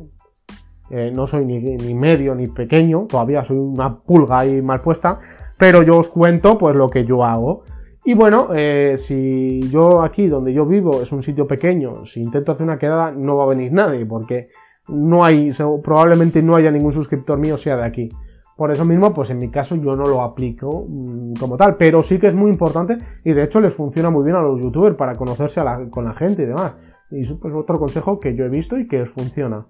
eh, 0.89 1.11
no 1.14 1.28
soy 1.28 1.45
ni, 1.45 1.59
ni, 1.59 1.93
medio 1.93 2.34
ni 2.34 2.47
pequeño, 2.47 3.05
todavía 3.07 3.43
soy 3.43 3.57
una 3.57 3.99
pulga 3.99 4.39
ahí 4.39 4.59
mal 4.64 4.82
puesta, 4.82 5.20
pero 5.59 5.84
yo 5.84 5.99
os 5.99 6.09
cuento 6.09 6.57
pues 6.57 6.76
lo 6.76 6.89
que 6.89 7.05
yo 7.05 7.24
hago. 7.24 7.64
Y 8.06 8.14
bueno, 8.16 8.49
eh, 8.54 8.95
si 8.97 9.62
yo 9.70 10.01
aquí 10.01 10.28
donde 10.28 10.54
yo 10.54 10.66
vivo 10.66 11.01
es 11.01 11.12
un 11.14 11.24
sitio 11.24 11.47
pequeño, 11.47 12.04
si 12.04 12.22
intento 12.22 12.51
hacer 12.51 12.66
una 12.66 12.78
quedada 12.78 13.12
no 13.12 13.38
va 13.38 13.45
a 13.45 13.47
venir 13.47 13.72
nadie, 13.72 14.06
porque 14.06 14.49
no 14.89 15.24
hay, 15.24 15.51
probablemente 15.82 16.43
no 16.43 16.56
haya 16.56 16.70
ningún 16.70 16.91
suscriptor 16.91 17.38
mío 17.38 17.58
sea 17.58 17.78
de 17.78 17.86
aquí. 17.86 18.10
Por 18.58 18.72
eso 18.72 18.86
mismo, 18.86 19.14
pues 19.14 19.30
en 19.30 19.39
mi 19.39 19.49
caso 19.49 19.78
yo 19.78 19.95
no 19.95 20.06
lo 20.06 20.22
aplico 20.22 20.86
mm, 20.88 21.34
como 21.39 21.56
tal, 21.58 21.78
pero 21.78 22.04
sí 22.04 22.20
que 22.20 22.28
es 22.28 22.36
muy 22.36 22.51
importante 22.51 22.97
y 23.24 23.32
de 23.32 23.43
hecho 23.43 23.62
les 23.62 23.74
funciona 23.74 24.10
muy 24.10 24.24
bien 24.24 24.36
a 24.36 24.41
los 24.41 24.62
youtubers 24.62 24.95
para 24.95 25.16
conocerse 25.16 25.62
con 25.89 26.06
la 26.06 26.14
gente 26.14 26.43
y 26.43 26.45
demás. 26.45 26.76
Y 27.10 27.22
es 27.22 27.34
pues, 27.34 27.54
otro 27.54 27.80
consejo 27.80 28.20
que 28.20 28.36
yo 28.36 28.43
he 28.43 28.49
visto 28.49 28.78
y 28.78 28.86
que 28.86 28.99
les 28.99 29.10
funciona. 29.10 29.66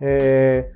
Eh, 0.00 0.70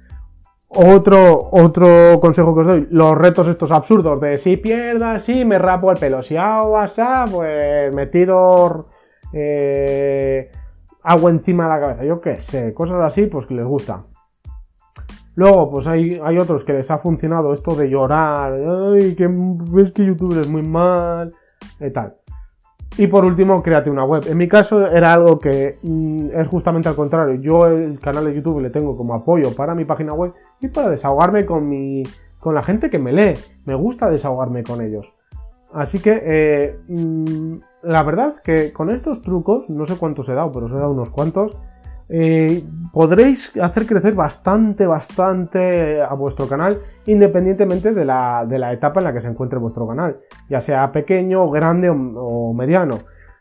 otro, 0.68 1.48
otro 1.50 2.18
consejo 2.20 2.54
que 2.54 2.60
os 2.60 2.66
doy, 2.66 2.88
los 2.90 3.16
retos 3.16 3.48
estos 3.48 3.70
absurdos 3.70 4.20
de 4.20 4.38
si 4.38 4.56
pierdas, 4.56 5.22
si 5.24 5.44
me 5.44 5.58
rapo 5.58 5.90
el 5.90 5.98
pelo, 5.98 6.22
si 6.22 6.36
hago 6.36 6.78
así, 6.78 7.02
pues 7.32 7.94
me 7.94 8.06
tiro 8.06 8.88
eh, 9.32 10.50
agua 11.02 11.30
encima 11.30 11.64
de 11.64 11.70
la 11.70 11.80
cabeza, 11.80 12.04
yo 12.04 12.20
qué 12.20 12.38
sé, 12.38 12.74
cosas 12.74 13.02
así, 13.02 13.26
pues 13.26 13.46
que 13.46 13.54
les 13.54 13.66
gusta. 13.66 14.04
Luego, 15.34 15.70
pues 15.70 15.86
hay, 15.86 16.20
hay 16.22 16.36
otros 16.36 16.64
que 16.64 16.72
les 16.72 16.90
ha 16.90 16.98
funcionado 16.98 17.52
esto 17.52 17.76
de 17.76 17.88
llorar, 17.88 18.54
que 19.16 19.28
ves 19.70 19.92
que 19.92 20.04
YouTube 20.04 20.38
es 20.38 20.50
muy 20.50 20.62
mal, 20.62 21.32
y 21.80 21.90
tal. 21.90 22.16
Y 22.98 23.06
por 23.06 23.24
último, 23.24 23.62
créate 23.62 23.90
una 23.90 24.04
web. 24.04 24.24
En 24.26 24.36
mi 24.36 24.48
caso 24.48 24.88
era 24.88 25.14
algo 25.14 25.38
que 25.38 25.78
mm, 25.82 26.30
es 26.32 26.48
justamente 26.48 26.88
al 26.88 26.96
contrario. 26.96 27.40
Yo 27.40 27.66
el 27.68 28.00
canal 28.00 28.24
de 28.24 28.34
YouTube 28.34 28.60
le 28.60 28.70
tengo 28.70 28.96
como 28.96 29.14
apoyo 29.14 29.54
para 29.54 29.76
mi 29.76 29.84
página 29.84 30.12
web 30.12 30.34
y 30.60 30.66
para 30.66 30.90
desahogarme 30.90 31.46
con, 31.46 31.68
mi, 31.68 32.02
con 32.40 32.56
la 32.56 32.62
gente 32.62 32.90
que 32.90 32.98
me 32.98 33.12
lee. 33.12 33.38
Me 33.66 33.76
gusta 33.76 34.10
desahogarme 34.10 34.64
con 34.64 34.82
ellos. 34.82 35.14
Así 35.72 36.00
que, 36.00 36.20
eh, 36.24 36.78
mm, 36.88 37.58
la 37.84 38.02
verdad 38.02 38.34
que 38.42 38.72
con 38.72 38.90
estos 38.90 39.22
trucos, 39.22 39.70
no 39.70 39.84
sé 39.84 39.96
cuántos 39.96 40.28
he 40.28 40.34
dado, 40.34 40.50
pero 40.50 40.66
os 40.66 40.72
he 40.72 40.76
dado 40.76 40.90
unos 40.90 41.10
cuantos, 41.10 41.56
eh, 42.08 42.64
podréis 42.92 43.56
hacer 43.58 43.86
crecer 43.86 44.14
bastante, 44.14 44.86
bastante 44.86 46.00
a 46.00 46.14
vuestro 46.14 46.48
canal, 46.48 46.80
independientemente 47.06 47.92
de 47.92 48.04
la, 48.04 48.46
de 48.46 48.58
la, 48.58 48.72
etapa 48.72 49.00
en 49.00 49.04
la 49.04 49.12
que 49.12 49.20
se 49.20 49.28
encuentre 49.28 49.58
vuestro 49.58 49.86
canal, 49.86 50.16
ya 50.48 50.60
sea 50.60 50.90
pequeño, 50.90 51.48
grande 51.50 51.90
o, 51.90 52.52
mediano. 52.54 53.00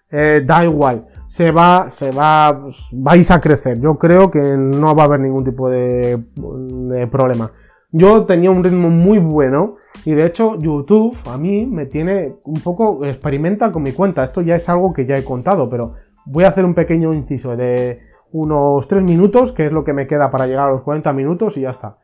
Eh, 0.09 0.41
da 0.45 0.63
igual, 0.63 1.05
se 1.25 1.51
va, 1.51 1.89
se 1.89 2.11
va, 2.11 2.65
vais 2.93 3.31
a 3.31 3.41
crecer. 3.41 3.79
Yo 3.79 3.95
creo 3.95 4.31
que 4.31 4.39
no 4.39 4.95
va 4.95 5.03
a 5.03 5.05
haber 5.05 5.19
ningún 5.19 5.43
tipo 5.43 5.69
de, 5.69 6.23
de 6.35 7.07
problema. 7.07 7.51
Yo 7.91 8.25
tenía 8.25 8.51
un 8.51 8.63
ritmo 8.63 8.89
muy 8.89 9.17
bueno 9.17 9.75
y 10.03 10.13
de 10.13 10.25
hecho 10.25 10.59
YouTube 10.59 11.17
a 11.25 11.37
mí 11.37 11.65
me 11.65 11.85
tiene 11.85 12.35
un 12.43 12.59
poco 12.61 13.05
experimenta 13.05 13.71
con 13.71 13.83
mi 13.83 13.93
cuenta. 13.93 14.23
Esto 14.23 14.41
ya 14.41 14.55
es 14.55 14.67
algo 14.69 14.93
que 14.93 15.05
ya 15.05 15.17
he 15.17 15.23
contado, 15.23 15.69
pero 15.69 15.93
voy 16.25 16.43
a 16.43 16.49
hacer 16.49 16.65
un 16.65 16.73
pequeño 16.73 17.13
inciso 17.13 17.55
de 17.55 18.01
unos 18.31 18.87
3 18.87 19.03
minutos, 19.03 19.51
que 19.51 19.67
es 19.67 19.71
lo 19.71 19.83
que 19.83 19.93
me 19.93 20.07
queda 20.07 20.29
para 20.29 20.47
llegar 20.47 20.67
a 20.67 20.71
los 20.71 20.83
40 20.83 21.13
minutos 21.13 21.57
y 21.57 21.61
ya 21.61 21.69
está. 21.69 21.97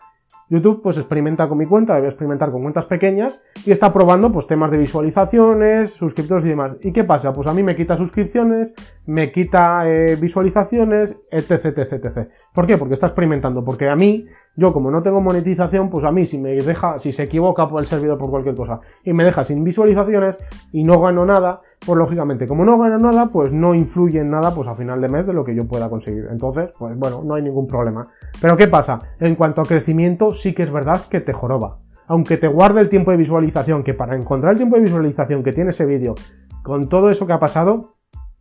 YouTube 0.49 0.81
pues 0.83 0.97
experimenta 0.97 1.47
con 1.47 1.57
mi 1.57 1.65
cuenta, 1.65 1.95
debe 1.95 2.07
experimentar 2.07 2.51
con 2.51 2.61
cuentas 2.61 2.85
pequeñas 2.85 3.43
y 3.65 3.71
está 3.71 3.91
probando 3.93 4.31
pues 4.31 4.45
temas 4.45 4.71
de 4.71 4.77
visualizaciones, 4.77 5.93
suscriptores 5.93 6.45
y 6.45 6.49
demás. 6.49 6.75
¿Y 6.81 6.91
qué 6.91 7.03
pasa? 7.03 7.33
Pues 7.33 7.47
a 7.47 7.53
mí 7.53 7.63
me 7.63 7.75
quita 7.75 7.97
suscripciones, 7.97 8.75
me 9.05 9.31
quita 9.31 9.89
eh, 9.89 10.15
visualizaciones, 10.15 11.21
etc, 11.31 11.77
etc, 11.77 11.93
etc. 11.93 12.29
¿Por 12.53 12.67
qué? 12.67 12.77
Porque 12.77 12.93
está 12.93 13.07
experimentando. 13.07 13.63
Porque 13.63 13.89
a 13.89 13.95
mí, 13.95 14.27
yo 14.55 14.71
como 14.71 14.91
no 14.91 15.01
tengo 15.01 15.19
monetización, 15.19 15.89
pues 15.89 16.05
a 16.05 16.11
mí 16.11 16.25
si 16.25 16.37
me 16.37 16.51
deja, 16.51 16.99
si 16.99 17.11
se 17.11 17.23
equivoca 17.23 17.67
por 17.67 17.79
el 17.79 17.87
servidor 17.87 18.17
por 18.17 18.29
cualquier 18.29 18.55
cosa 18.55 18.81
y 19.03 19.13
me 19.13 19.23
deja 19.23 19.43
sin 19.43 19.63
visualizaciones 19.63 20.43
y 20.71 20.83
no 20.83 21.01
gano 21.01 21.25
nada, 21.25 21.61
pues 21.85 21.97
lógicamente 21.97 22.47
como 22.47 22.63
no 22.63 22.77
gano 22.77 22.99
nada, 22.99 23.31
pues 23.31 23.51
no 23.51 23.73
influye 23.73 24.19
en 24.19 24.29
nada 24.29 24.53
pues 24.53 24.67
a 24.67 24.75
final 24.75 25.01
de 25.01 25.09
mes 25.09 25.25
de 25.25 25.33
lo 25.33 25.43
que 25.43 25.55
yo 25.55 25.67
pueda 25.67 25.89
conseguir. 25.89 26.27
Entonces, 26.29 26.69
pues 26.77 26.95
bueno, 26.97 27.23
no 27.23 27.35
hay 27.35 27.41
ningún 27.41 27.65
problema. 27.65 28.07
Pero 28.39 28.55
¿qué 28.55 28.67
pasa? 28.67 29.01
En 29.19 29.35
cuanto 29.35 29.61
a 29.61 29.65
crecimiento, 29.65 30.33
sí 30.33 30.53
que 30.53 30.63
es 30.63 30.71
verdad 30.71 31.01
que 31.09 31.19
te 31.19 31.33
joroba. 31.33 31.79
Aunque 32.05 32.37
te 32.37 32.47
guarde 32.47 32.81
el 32.81 32.89
tiempo 32.89 33.11
de 33.11 33.17
visualización, 33.17 33.83
que 33.83 33.93
para 33.93 34.15
encontrar 34.15 34.51
el 34.51 34.57
tiempo 34.57 34.75
de 34.75 34.83
visualización 34.83 35.41
que 35.41 35.53
tiene 35.53 35.71
ese 35.71 35.85
vídeo, 35.85 36.15
con 36.61 36.89
todo 36.89 37.09
eso 37.09 37.25
que 37.25 37.33
ha 37.33 37.39
pasado, 37.39 37.95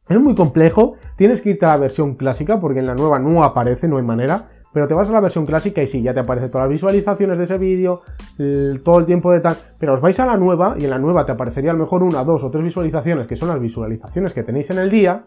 es 0.09 0.21
muy 0.21 0.35
complejo. 0.35 0.95
Tienes 1.17 1.43
que 1.43 1.51
irte 1.51 1.65
a 1.67 1.71
la 1.71 1.77
versión 1.77 2.17
clásica, 2.17 2.61
porque 2.61 2.81
en 2.81 2.87
la 2.87 2.95
nueva 2.95 3.19
no 3.19 3.43
aparece, 3.45 3.89
no 3.89 3.99
hay 3.99 4.03
manera. 4.03 4.51
Pero 4.73 4.89
te 4.89 4.95
vas 4.95 5.11
a 5.11 5.13
la 5.13 5.21
versión 5.21 5.47
clásica 5.47 5.83
y 5.83 5.87
sí, 5.87 6.03
ya 6.03 6.15
te 6.15 6.21
aparecen 6.21 6.51
todas 6.51 6.67
las 6.67 6.73
visualizaciones 6.73 7.39
de 7.39 7.45
ese 7.45 7.59
vídeo, 7.59 8.01
todo 8.83 8.99
el 8.99 9.07
tiempo 9.07 9.31
de 9.33 9.41
tal. 9.41 9.57
Pero 9.79 9.93
os 9.93 10.01
vais 10.01 10.19
a 10.21 10.27
la 10.27 10.37
nueva 10.37 10.77
y 10.79 10.85
en 10.85 10.91
la 10.91 10.99
nueva 10.99 11.27
te 11.27 11.33
aparecería 11.33 11.71
a 11.71 11.75
lo 11.75 11.81
mejor 11.81 12.03
una, 12.03 12.25
dos 12.25 12.43
o 12.43 12.51
tres 12.51 12.65
visualizaciones, 12.65 13.27
que 13.27 13.37
son 13.37 13.49
las 13.49 13.61
visualizaciones 13.61 14.33
que 14.33 14.43
tenéis 14.43 14.71
en 14.71 14.79
el 14.79 14.91
día. 14.91 15.25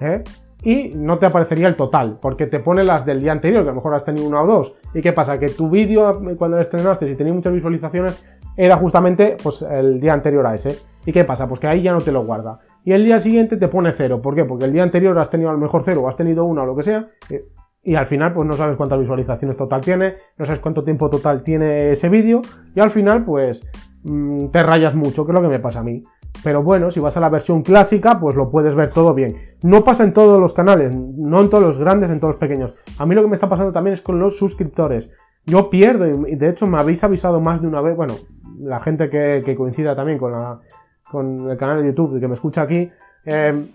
¿eh? 0.00 0.22
y 0.62 0.92
no 0.94 1.18
te 1.18 1.26
aparecería 1.26 1.68
el 1.68 1.76
total, 1.76 2.18
porque 2.20 2.46
te 2.46 2.60
pone 2.60 2.82
las 2.82 3.04
del 3.04 3.20
día 3.20 3.32
anterior, 3.32 3.62
que 3.62 3.68
a 3.68 3.72
lo 3.72 3.76
mejor 3.76 3.94
has 3.94 4.04
tenido 4.04 4.26
una 4.26 4.42
o 4.42 4.46
dos. 4.46 4.74
¿Y 4.94 5.02
qué 5.02 5.12
pasa? 5.12 5.38
Que 5.38 5.48
tu 5.50 5.68
vídeo, 5.68 6.20
cuando 6.36 6.56
lo 6.56 6.60
estrenaste, 6.60 7.06
si 7.06 7.14
tenía 7.14 7.32
muchas 7.32 7.52
visualizaciones, 7.52 8.22
era 8.56 8.76
justamente 8.76 9.36
pues, 9.42 9.62
el 9.62 10.00
día 10.00 10.14
anterior 10.14 10.46
a 10.46 10.54
ese. 10.54 10.78
¿Y 11.04 11.12
qué 11.12 11.24
pasa? 11.24 11.46
Pues 11.46 11.60
que 11.60 11.68
ahí 11.68 11.82
ya 11.82 11.92
no 11.92 12.00
te 12.00 12.10
lo 12.10 12.24
guarda. 12.24 12.58
Y 12.84 12.92
el 12.92 13.04
día 13.04 13.20
siguiente 13.20 13.56
te 13.56 13.68
pone 13.68 13.92
cero. 13.92 14.20
¿Por 14.22 14.34
qué? 14.34 14.44
Porque 14.44 14.64
el 14.64 14.72
día 14.72 14.82
anterior 14.82 15.16
has 15.18 15.30
tenido 15.30 15.50
a 15.50 15.52
lo 15.52 15.58
mejor 15.58 15.82
cero, 15.84 16.02
o 16.02 16.08
has 16.08 16.16
tenido 16.16 16.44
una 16.44 16.62
o 16.62 16.66
lo 16.66 16.74
que 16.74 16.82
sea, 16.82 17.06
eh, 17.30 17.44
y 17.86 17.94
al 17.94 18.04
final 18.04 18.32
pues 18.32 18.46
no 18.48 18.56
sabes 18.56 18.76
cuántas 18.76 18.98
visualizaciones 18.98 19.56
total 19.56 19.80
tiene, 19.80 20.16
no 20.36 20.44
sabes 20.44 20.60
cuánto 20.60 20.82
tiempo 20.82 21.08
total 21.08 21.44
tiene 21.44 21.92
ese 21.92 22.08
vídeo, 22.08 22.42
y 22.74 22.80
al 22.80 22.90
final 22.90 23.24
pues 23.24 23.64
mm, 24.02 24.48
te 24.48 24.60
rayas 24.64 24.96
mucho, 24.96 25.24
que 25.24 25.30
es 25.30 25.34
lo 25.34 25.40
que 25.40 25.48
me 25.48 25.60
pasa 25.60 25.80
a 25.80 25.82
mí. 25.84 26.02
Pero 26.42 26.64
bueno, 26.64 26.90
si 26.90 26.98
vas 26.98 27.16
a 27.16 27.20
la 27.20 27.30
versión 27.30 27.62
clásica, 27.62 28.18
pues 28.20 28.34
lo 28.34 28.50
puedes 28.50 28.74
ver 28.74 28.90
todo 28.90 29.14
bien. 29.14 29.36
No 29.62 29.84
pasa 29.84 30.02
en 30.02 30.12
todos 30.12 30.40
los 30.40 30.52
canales, 30.52 30.94
no 30.94 31.40
en 31.40 31.48
todos 31.48 31.62
los 31.62 31.78
grandes, 31.78 32.10
en 32.10 32.18
todos 32.18 32.34
los 32.34 32.40
pequeños. 32.40 32.74
A 32.98 33.06
mí 33.06 33.14
lo 33.14 33.22
que 33.22 33.28
me 33.28 33.34
está 33.34 33.48
pasando 33.48 33.72
también 33.72 33.94
es 33.94 34.02
con 34.02 34.18
los 34.18 34.36
suscriptores. 34.36 35.12
Yo 35.46 35.70
pierdo, 35.70 36.06
y 36.26 36.34
de 36.34 36.48
hecho 36.48 36.66
me 36.66 36.78
habéis 36.78 37.04
avisado 37.04 37.40
más 37.40 37.62
de 37.62 37.68
una 37.68 37.80
vez, 37.80 37.96
bueno, 37.96 38.16
la 38.58 38.80
gente 38.80 39.08
que, 39.08 39.54
coincida 39.56 39.94
también 39.94 40.18
con, 40.18 40.32
la, 40.32 40.60
con 41.08 41.48
el 41.48 41.56
canal 41.56 41.82
de 41.82 41.88
YouTube, 41.88 42.18
que 42.18 42.26
me 42.26 42.34
escucha 42.34 42.62
aquí, 42.62 42.90
eh, 43.24 43.68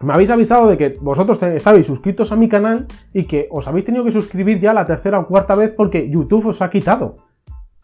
me 0.00 0.12
habéis 0.12 0.30
avisado 0.30 0.68
de 0.68 0.76
que 0.76 0.96
vosotros 1.00 1.42
estabais 1.42 1.86
suscritos 1.86 2.32
a 2.32 2.36
mi 2.36 2.48
canal 2.48 2.86
y 3.12 3.24
que 3.24 3.48
os 3.50 3.68
habéis 3.68 3.84
tenido 3.84 4.04
que 4.04 4.10
suscribir 4.10 4.58
ya 4.58 4.74
la 4.74 4.86
tercera 4.86 5.20
o 5.20 5.28
cuarta 5.28 5.54
vez 5.54 5.72
porque 5.72 6.10
YouTube 6.10 6.46
os 6.46 6.62
ha 6.62 6.70
quitado. 6.70 7.18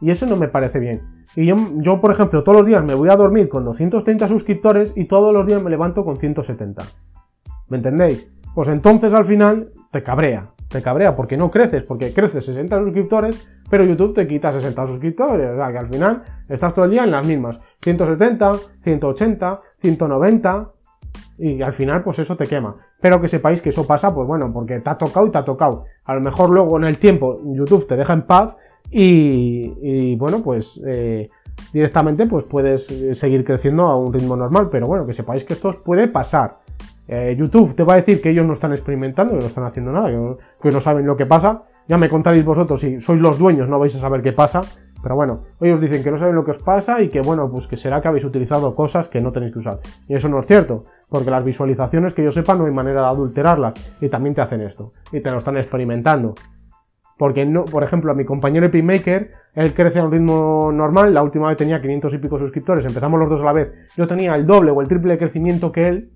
Y 0.01 0.11
eso 0.11 0.27
no 0.27 0.37
me 0.37 0.49
parece 0.49 0.81
bien. 0.81 1.03
Y 1.37 1.47
yo, 1.47 1.57
yo, 1.77 2.01
por 2.01 2.11
ejemplo, 2.11 2.43
todos 2.43 2.59
los 2.59 2.67
días 2.67 2.83
me 2.85 2.95
voy 2.95 3.11
a 3.11 3.17
dormir 3.17 3.49
con 3.49 3.65
230 3.65 4.27
suscriptores 4.29 4.93
y 4.97 5.05
todos 5.05 5.33
los 5.33 5.47
días 5.47 5.63
me 5.63 5.71
levanto 5.71 6.05
con 6.05 6.17
170. 6.17 6.83
¿Me 7.69 7.77
entendéis? 7.77 8.33
Pues 8.55 8.69
entonces 8.69 9.15
al 9.15 9.25
final 9.25 9.73
te 9.93 10.03
cabrea. 10.03 10.51
Te 10.69 10.83
cabrea 10.83 11.17
porque 11.17 11.37
no 11.37 11.51
creces, 11.51 11.83
porque 11.83 12.13
creces 12.13 12.45
60 12.45 12.79
suscriptores, 12.81 13.49
pero 13.69 13.85
YouTube 13.85 14.15
te 14.15 14.27
quita 14.27 14.53
60 14.53 14.87
suscriptores. 14.87 15.51
O 15.51 15.57
sea 15.57 15.71
que 15.71 15.79
al 15.79 15.87
final 15.87 16.23
estás 16.49 16.75
todo 16.75 16.85
el 16.85 16.93
día 16.93 17.05
en 17.05 17.11
las 17.11 17.27
mismas. 17.27 17.61
170, 17.81 18.57
180, 18.83 19.61
190. 19.79 20.73
Y 21.43 21.63
al 21.63 21.73
final, 21.73 22.03
pues 22.03 22.19
eso 22.19 22.37
te 22.37 22.47
quema. 22.47 22.77
Pero 23.01 23.19
que 23.19 23.27
sepáis 23.27 23.63
que 23.63 23.71
eso 23.71 23.87
pasa, 23.87 24.15
pues 24.15 24.29
bueno, 24.29 24.53
porque 24.53 24.79
te 24.81 24.91
ha 24.91 24.99
tocado 24.99 25.27
y 25.27 25.31
te 25.31 25.39
ha 25.39 25.45
tocado. 25.45 25.87
A 26.05 26.15
lo 26.15 26.21
mejor 26.21 26.51
luego 26.51 26.77
en 26.77 26.85
el 26.85 26.99
tiempo 26.99 27.41
YouTube 27.47 27.87
te 27.87 27.97
deja 27.97 28.13
en 28.13 28.27
paz 28.27 28.59
y, 28.91 30.17
bueno, 30.17 30.43
pues 30.43 30.79
eh, 30.87 31.31
directamente 31.73 32.27
pues 32.27 32.45
puedes 32.45 32.91
eh, 32.91 33.15
seguir 33.15 33.43
creciendo 33.45 33.87
a 33.87 33.97
un 33.97 34.13
ritmo 34.13 34.37
normal, 34.37 34.69
pero 34.71 34.87
bueno, 34.87 35.07
que 35.07 35.15
sepáis 35.15 35.45
que 35.45 35.55
esto 35.55 35.83
puede 35.83 36.09
pasar. 36.09 36.59
Eh, 37.09 37.35
YouTube 37.39 37.75
te 37.75 37.85
va 37.85 37.95
a 37.95 37.97
decir 37.97 38.21
que 38.21 38.31
ellos 38.31 38.45
no 38.45 38.53
están 38.53 38.73
experimentando, 38.73 39.33
que 39.33 39.41
no 39.41 39.47
están 39.47 39.65
haciendo 39.65 39.93
nada, 39.93 40.11
que 40.61 40.71
no, 40.71 40.81
saben 40.81 41.07
lo 41.07 41.17
que 41.17 41.25
pasa. 41.25 41.63
Ya 41.89 41.97
me 41.97 42.11
contaréis 42.11 42.45
vosotros, 42.45 42.81
si 42.83 43.01
sois 43.01 43.21
los 43.21 43.39
dueños 43.39 43.67
no 43.67 43.79
vais 43.79 43.97
a 43.97 43.99
saber 43.99 44.21
qué 44.21 44.33
pasa. 44.33 44.63
Pero 45.03 45.15
bueno, 45.15 45.43
ellos 45.61 45.81
dicen 45.81 46.03
que 46.03 46.11
no 46.11 46.19
saben 46.19 46.35
lo 46.35 46.45
que 46.45 46.51
os 46.51 46.59
pasa 46.59 47.01
y 47.03 47.09
que 47.09 47.21
bueno, 47.21 47.51
pues 47.51 47.67
que 47.67 47.77
será 47.77 48.01
que 48.01 48.09
habéis 48.09 48.25
utilizado 48.25 48.75
cosas 48.75 49.09
que 49.09 49.21
no 49.21 49.33
tenéis 49.33 49.53
que 49.53 49.59
usar. 49.59 49.81
Y 50.09 50.15
eso 50.15 50.29
no 50.29 50.39
es 50.39 50.47
cierto, 50.47 50.85
porque 51.09 51.31
las 51.31 51.45
visualizaciones 51.45 52.15
que 52.15 52.23
yo 52.23 52.31
sepa 52.31 52.55
no 52.55 52.67
hay 52.67 52.73
manera 52.73 53.01
de 53.01 53.07
adulterarlas 53.07 53.75
y 54.01 54.09
también 54.09 54.35
te 54.35 54.41
hacen 54.41 54.61
esto 54.61 54.93
y 55.13 55.21
te 55.21 55.31
lo 55.31 55.39
están 55.39 55.57
experimentando. 55.57 56.35
Porque 57.19 57.45
no, 57.45 57.65
por 57.67 57.85
ejemplo, 57.85 58.13
a 58.13 58.15
mi 58.15 58.25
compañero 58.25 58.67
Epic 58.67 58.83
Maker, 58.83 59.31
él 59.55 59.75
crece 59.75 59.99
a 59.99 60.05
un 60.05 60.13
ritmo 60.13 60.71
normal, 60.73 61.13
la 61.13 61.23
última 61.23 61.49
vez 61.49 61.59
tenía 61.59 61.81
500 61.81 62.15
y 62.15 62.19
pico 62.19 62.39
suscriptores, 62.39 62.87
empezamos 62.87 63.21
los 63.21 63.29
dos 63.29 63.43
a 63.43 63.45
la 63.45 63.53
vez. 63.53 63.73
Yo 63.97 64.09
tenía 64.09 64.35
el 64.35 64.47
doble 64.47 64.71
o 64.71 64.81
el 64.81 64.89
triple 64.89 65.13
de 65.13 65.19
crecimiento 65.19 65.71
que 65.71 65.89
él 65.89 66.13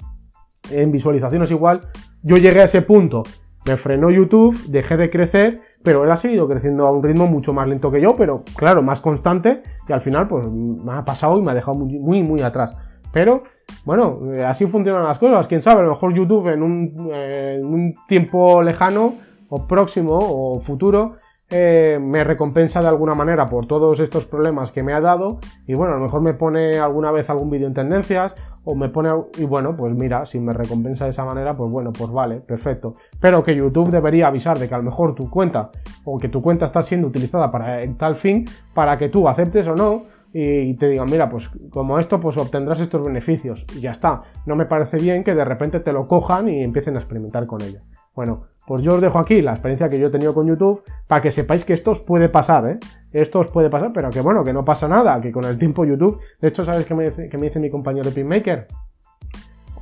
en 0.71 0.91
visualizaciones 0.91 1.51
igual, 1.51 1.89
yo 2.23 2.37
llegué 2.37 2.61
a 2.61 2.65
ese 2.65 2.83
punto, 2.83 3.23
me 3.67 3.77
frenó 3.77 4.11
YouTube, 4.11 4.57
dejé 4.69 4.97
de 4.97 5.11
crecer, 5.11 5.61
pero 5.85 6.03
él 6.03 6.11
ha 6.11 6.17
seguido 6.17 6.49
creciendo 6.49 6.87
a 6.87 6.91
un 6.91 7.03
ritmo 7.03 7.27
mucho 7.27 7.53
más 7.53 7.69
lento 7.69 7.93
que 7.93 8.01
yo, 8.01 8.17
pero 8.17 8.43
claro, 8.57 8.83
más 8.83 9.01
constante, 9.01 9.63
y 9.87 9.93
al 9.93 10.01
final 10.01 10.27
pues 10.27 10.49
me 10.49 10.95
ha 10.95 11.05
pasado 11.05 11.39
y 11.39 11.43
me 11.43 11.53
ha 11.53 11.55
dejado 11.55 11.79
muy, 11.79 12.23
muy, 12.23 12.41
atrás. 12.41 12.77
Pero, 13.13 13.45
bueno, 13.85 14.19
eh, 14.35 14.43
así 14.43 14.67
funcionan 14.67 15.05
las 15.05 15.19
cosas, 15.19 15.47
quién 15.47 15.61
sabe, 15.61 15.81
a 15.81 15.85
lo 15.85 15.91
mejor 15.91 16.15
YouTube 16.15 16.49
en 16.49 16.63
un, 16.63 17.11
eh, 17.13 17.95
tiempo 18.09 18.63
lejano 18.63 19.15
o 19.51 19.69
próximo 19.69 20.19
o 20.19 20.61
futuro 20.61 21.17
eh, 21.51 21.99
me 22.01 22.25
recompensa 22.25 22.81
de 22.81 22.89
alguna 22.89 23.15
manera 23.15 23.49
por 23.49 23.67
todos 23.67 24.01
estos 24.01 24.25
problemas 24.25 24.73
que 24.73 24.83
me 24.83 24.95
ha 24.95 25.01
dado 25.01 25.39
y 25.67 25.75
bueno, 25.75 25.93
a 25.93 25.99
lo 25.99 26.03
mejor 26.03 26.23
me 26.23 26.33
pone 26.33 26.79
alguna 26.79 27.13
vez 27.13 27.29
algún 27.29 27.51
vídeo 27.51 27.67
en 27.67 27.75
tendencias 27.75 28.35
o 28.65 28.75
me 28.75 28.89
pone 28.89 29.11
y 29.39 29.45
bueno, 29.45 29.77
pues 29.77 29.95
mira, 29.95 30.25
si 30.25 30.41
me 30.41 30.53
recompensa 30.53 31.05
de 31.05 31.11
esa 31.11 31.25
manera, 31.25 31.57
pues 31.57 31.71
bueno, 31.71 31.93
pues 31.93 32.11
vale, 32.11 32.41
perfecto. 32.41 32.95
Pero 33.21 33.43
que 33.45 33.55
YouTube 33.55 33.91
debería 33.91 34.29
avisar 34.29 34.59
de 34.59 34.69
que 34.69 34.75
a 34.75 34.79
lo 34.79 34.85
mejor 34.85 35.15
tu 35.15 35.31
cuenta 35.31 35.71
o 36.05 36.19
que 36.19 36.29
tu 36.29 36.43
cuenta 36.43 36.65
está 36.65 36.83
siendo 36.83 37.09
utilizada 37.09 37.51
para 37.51 37.81
tal 37.97 38.17
fin 38.17 38.45
para 38.75 38.97
que 38.97 39.09
tú 39.09 39.29
aceptes 39.29 39.69
o 39.69 39.75
no 39.75 40.05
y 40.37 40.75
te 40.75 40.89
digan, 40.89 41.07
mira, 41.09 41.29
pues 41.29 41.49
como 41.71 41.99
esto, 41.99 42.19
pues 42.19 42.37
obtendrás 42.37 42.81
estos 42.81 43.05
beneficios 43.05 43.65
y 43.77 43.81
ya 43.81 43.93
está. 43.93 44.21
No 44.47 44.57
me 44.57 44.67
parece 44.67 44.97
bien 44.97 45.23
que 45.23 45.33
de 45.33 45.45
repente 45.45 45.79
te 45.79 45.93
lo 45.93 46.09
cojan 46.09 46.49
y 46.49 46.65
empiecen 46.65 46.97
a 46.97 46.99
experimentar 46.99 47.47
con 47.47 47.63
ello. 47.63 47.81
Bueno, 48.15 48.45
pues 48.67 48.83
yo 48.83 48.95
os 48.95 49.01
dejo 49.01 49.19
aquí 49.19 49.43
la 49.43 49.53
experiencia 49.53 49.89
que 49.89 49.99
yo 49.99 50.07
he 50.07 50.11
tenido 50.11 50.33
con 50.33 50.47
YouTube 50.47 50.83
para 51.07 51.21
que 51.21 51.31
sepáis 51.31 51.65
que 51.65 51.75
esto 51.75 51.91
os 51.91 52.01
puede 52.01 52.29
pasar, 52.29 52.67
¿eh? 52.69 52.79
Esto 53.13 53.41
os 53.41 53.49
puede 53.49 53.69
pasar, 53.69 53.93
pero 53.93 54.11
que 54.11 54.21
bueno, 54.21 54.43
que 54.43 54.53
no 54.53 54.65
pasa 54.65 54.89
nada, 54.89 55.21
que 55.21 55.31
con 55.31 55.45
el 55.45 55.59
tiempo 55.59 55.85
YouTube... 55.85 56.19
De 56.41 56.49
hecho, 56.49 56.65
¿sabéis 56.65 56.87
qué 56.87 56.95
me 56.95 57.11
dice, 57.11 57.37
me 57.37 57.47
dice 57.47 57.61
mi 57.61 57.71
compañero 57.71 58.09
de 58.09 58.15
Pinmaker? 58.15 58.67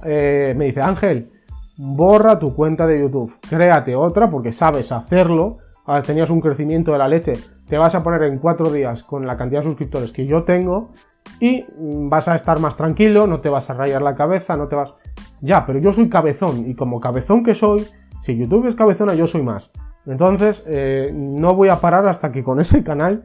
Eh, 0.05 0.55
me 0.57 0.65
dice, 0.65 0.81
Ángel, 0.81 1.31
borra 1.77 2.39
tu 2.39 2.55
cuenta 2.55 2.87
de 2.87 3.01
YouTube, 3.01 3.33
créate 3.49 3.95
otra 3.95 4.29
porque 4.29 4.51
sabes 4.51 4.91
hacerlo, 4.91 5.59
ahora 5.85 6.03
tenías 6.03 6.31
un 6.31 6.41
crecimiento 6.41 6.93
de 6.93 6.99
la 6.99 7.09
leche, 7.09 7.35
te 7.69 7.79
vas 7.79 7.95
a 7.95 8.03
poner 8.03 8.25
en 8.25 8.39
cuatro 8.39 8.71
días 8.71 9.05
con 9.05 9.27
la 9.27 9.37
cantidad 9.37 9.61
de 9.61 9.67
suscriptores 9.67 10.13
que 10.13 10.27
yo 10.27 10.43
tengo 10.43 10.91
y 11.39 11.65
vas 11.79 12.29
a 12.29 12.35
estar 12.35 12.59
más 12.59 12.77
tranquilo, 12.77 13.27
no 13.27 13.41
te 13.41 13.49
vas 13.49 13.71
a 13.71 13.75
rayar 13.75 14.03
la 14.03 14.15
cabeza, 14.15 14.57
no 14.57 14.67
te 14.67 14.77
vas... 14.77 14.95
Ya, 15.41 15.65
pero 15.65 15.79
yo 15.79 15.93
soy 15.93 16.09
cabezón 16.09 16.69
y 16.69 16.75
como 16.75 17.01
cabezón 17.01 17.43
que 17.43 17.55
soy, 17.55 17.87
si 18.23 18.37
YouTube 18.37 18.69
es 18.69 18.77
cabezona, 18.77 19.15
yo 19.15 19.27
soy 19.27 19.43
más. 19.43 19.73
Entonces, 20.07 20.65
eh, 20.69 21.11
no 21.13 21.57
voy 21.57 21.71
a 21.71 21.81
parar 21.81 22.07
hasta 22.07 22.31
que 22.31 22.45
con 22.45 22.61
ese 22.61 22.85
canal 22.85 23.25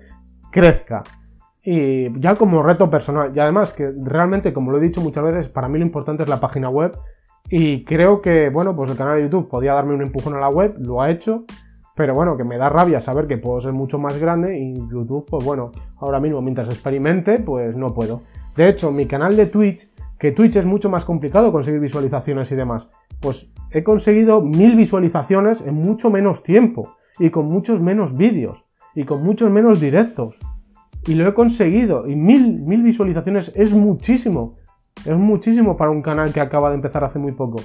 crezca. 0.52 1.04
Y 1.62 2.20
ya 2.20 2.34
como 2.34 2.64
reto 2.64 2.90
personal. 2.90 3.32
Y 3.36 3.40
además 3.40 3.74
que 3.74 3.94
realmente, 3.96 4.54
como 4.54 4.72
lo 4.72 4.80
he 4.80 4.82
dicho 4.82 5.00
muchas 5.00 5.24
veces, 5.24 5.50
para 5.50 5.70
mí 5.70 5.78
lo 5.78 5.86
importante 5.86 6.24
es 6.24 6.30
la 6.30 6.40
página 6.40 6.70
web. 6.70 6.98
Y 7.48 7.86
creo 7.86 8.24
que, 8.24 8.50
bueno, 8.50 8.76
pues 8.76 8.90
el 8.90 8.98
canal 8.98 9.18
de 9.18 9.24
YouTube 9.26 9.48
podía 9.48 9.76
darme 9.76 9.94
un 9.94 10.02
empujón 10.02 10.34
a 10.34 10.40
la 10.40 10.50
web, 10.50 10.74
lo 10.80 11.00
ha 11.00 11.12
hecho. 11.12 11.46
Pero 11.96 12.16
bueno, 12.16 12.36
que 12.36 12.44
me 12.44 12.58
da 12.58 12.68
rabia 12.68 13.00
saber 13.00 13.28
que 13.28 13.38
puedo 13.38 13.62
ser 13.62 13.74
mucho 13.74 14.00
más 14.00 14.18
grande 14.18 14.58
y 14.58 14.74
YouTube, 14.74 15.28
pues 15.30 15.46
bueno, 15.46 15.74
ahora 15.98 16.20
mismo 16.20 16.42
mientras 16.42 16.70
experimente, 16.70 17.38
pues 17.38 17.76
no 17.76 17.94
puedo. 17.94 18.24
De 18.56 18.68
hecho, 18.68 18.92
mi 18.92 19.06
canal 19.06 19.38
de 19.38 19.46
Twitch, 19.46 19.92
que 20.20 20.32
Twitch 20.32 20.56
es 20.56 20.66
mucho 20.66 20.90
más 20.90 21.06
complicado 21.06 21.52
conseguir 21.52 21.80
visualizaciones 21.80 22.52
y 22.52 22.56
demás 22.56 22.92
pues 23.20 23.54
he 23.72 23.84
conseguido 23.84 24.42
mil 24.42 24.76
visualizaciones 24.76 25.66
en 25.66 25.76
mucho 25.76 26.10
menos 26.10 26.44
tiempo 26.44 26.96
y 27.20 27.30
con 27.30 27.48
muchos 27.48 27.82
menos 27.82 28.16
vídeos 28.16 28.70
y 28.94 29.06
con 29.06 29.24
muchos 29.24 29.52
menos 29.52 29.80
directos. 29.80 30.40
Y 31.06 31.16
lo 31.16 31.28
he 31.28 31.34
conseguido. 31.34 32.08
Y 32.08 32.16
mil, 32.16 32.60
mil 32.62 32.84
visualizaciones 32.84 33.54
es 33.56 33.74
muchísimo. 33.74 34.58
Es 35.06 35.16
muchísimo 35.16 35.78
para 35.78 35.92
un 35.92 36.02
canal 36.02 36.34
que 36.34 36.42
acaba 36.42 36.70
de 36.70 36.76
empezar 36.76 37.04
hace 37.04 37.20
muy 37.20 37.32
poco. 37.32 37.62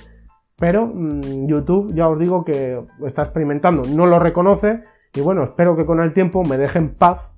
Pero 0.56 0.86
mm, 0.86 1.46
YouTube 1.46 1.94
ya 1.94 2.08
os 2.08 2.18
digo 2.18 2.44
que 2.44 2.80
está 3.04 3.22
experimentando, 3.22 3.84
no 3.84 4.06
lo 4.06 4.18
reconoce 4.18 4.82
y 5.14 5.20
bueno, 5.20 5.42
espero 5.42 5.76
que 5.76 5.84
con 5.84 6.00
el 6.00 6.12
tiempo 6.12 6.44
me 6.44 6.56
deje 6.56 6.78
en 6.78 6.94
paz 6.94 7.34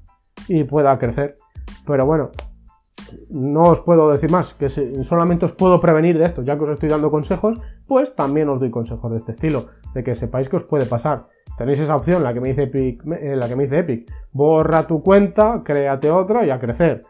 y 0.46 0.64
pueda 0.64 0.98
crecer. 0.98 1.36
Pero 1.86 2.06
bueno, 2.06 2.30
no 3.30 3.62
os 3.62 3.80
puedo 3.80 4.10
decir 4.10 4.30
más, 4.30 4.54
que 4.54 4.68
solamente 4.68 5.44
os 5.44 5.52
puedo 5.52 5.80
prevenir 5.80 6.18
de 6.18 6.24
esto, 6.24 6.42
ya 6.42 6.56
que 6.56 6.64
os 6.64 6.70
estoy 6.70 6.88
dando 6.88 7.10
consejos, 7.10 7.60
pues 7.86 8.14
también 8.14 8.48
os 8.48 8.60
doy 8.60 8.70
consejos 8.70 9.10
de 9.10 9.18
este 9.18 9.32
estilo, 9.32 9.66
de 9.94 10.02
que 10.02 10.14
sepáis 10.14 10.48
que 10.48 10.56
os 10.56 10.64
puede 10.64 10.86
pasar. 10.86 11.26
Tenéis 11.56 11.80
esa 11.80 11.96
opción, 11.96 12.22
la 12.22 12.34
que 12.34 12.40
me 12.40 12.48
dice 12.48 12.64
Epic, 12.64 13.02
eh, 13.20 13.36
la 13.36 13.48
que 13.48 13.56
me 13.56 13.64
dice 13.64 13.78
Epic, 13.78 14.10
borra 14.32 14.86
tu 14.86 15.02
cuenta, 15.02 15.62
créate 15.64 16.10
otra 16.10 16.44
y 16.44 16.50
a 16.50 16.58
crecer. 16.58 17.02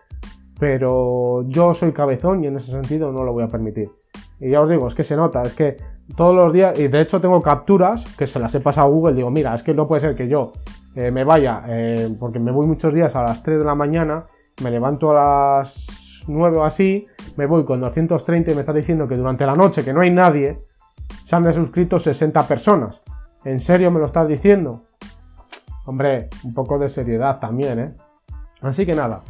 Pero 0.59 1.43
yo 1.49 1.75
soy 1.75 1.93
cabezón 1.93 2.45
y 2.45 2.47
en 2.47 2.57
ese 2.57 2.73
sentido 2.73 3.11
no 3.11 3.25
lo 3.25 3.33
voy 3.33 3.45
a 3.45 3.49
permitir. 3.49 3.91
Y 4.41 4.51
ya 4.51 4.61
os 4.61 4.69
digo, 4.69 4.87
es 4.87 4.95
que 4.95 5.03
se 5.03 5.17
nota, 5.17 5.43
es 5.43 5.55
que 5.55 5.77
todos 6.17 6.35
los 6.35 6.53
días, 6.53 6.79
y 6.79 6.89
de 6.89 7.01
hecho 7.01 7.21
tengo 7.21 7.41
capturas 7.41 8.07
que 8.17 8.27
se 8.27 8.39
las 8.39 8.55
he 8.55 8.61
pasado 8.61 8.89
a 8.89 8.91
Google, 8.91 9.15
digo, 9.15 9.31
mira, 9.31 9.55
es 9.55 9.63
que 9.63 9.75
no 9.75 9.87
puede 9.87 10.01
ser 10.01 10.15
que 10.15 10.29
yo 10.29 10.53
eh, 10.95 11.11
me 11.11 11.25
vaya, 11.25 11.65
eh, 11.69 12.15
porque 12.21 12.39
me 12.39 12.53
voy 12.53 12.67
muchos 12.67 12.93
días 12.93 13.17
a 13.17 13.23
las 13.23 13.43
3 13.43 13.61
de 13.61 13.65
la 13.65 13.75
mañana 13.75 14.27
me 14.63 14.71
levanto 14.71 15.11
a 15.11 15.59
las 15.59 16.25
9 16.29 16.57
o 16.59 16.65
así, 16.65 17.07
me 17.37 17.47
voy 17.47 17.65
con 17.65 17.81
230 17.81 18.53
y 18.53 18.55
me 18.55 18.61
está 18.61 18.73
diciendo 18.73 19.09
que 19.09 19.17
durante 19.17 19.47
la 19.47 19.57
noche, 19.57 19.85
que 19.85 19.93
no 19.93 20.01
hay 20.01 20.11
nadie, 20.11 20.61
se 21.23 21.37
han 21.37 21.53
suscrito 21.53 21.99
60 21.99 22.47
personas. 22.47 23.03
¿En 23.45 23.61
serio 23.61 23.91
me 23.91 24.01
lo 24.01 24.07
estás 24.07 24.29
diciendo? 24.29 24.85
Hombre, 25.87 26.31
un 26.45 26.55
poco 26.55 26.79
de 26.79 26.89
seriedad 26.89 27.39
también, 27.41 27.79
¿eh? 27.79 27.95
Así 28.63 28.87
que 28.87 28.95
nada, 28.95 29.21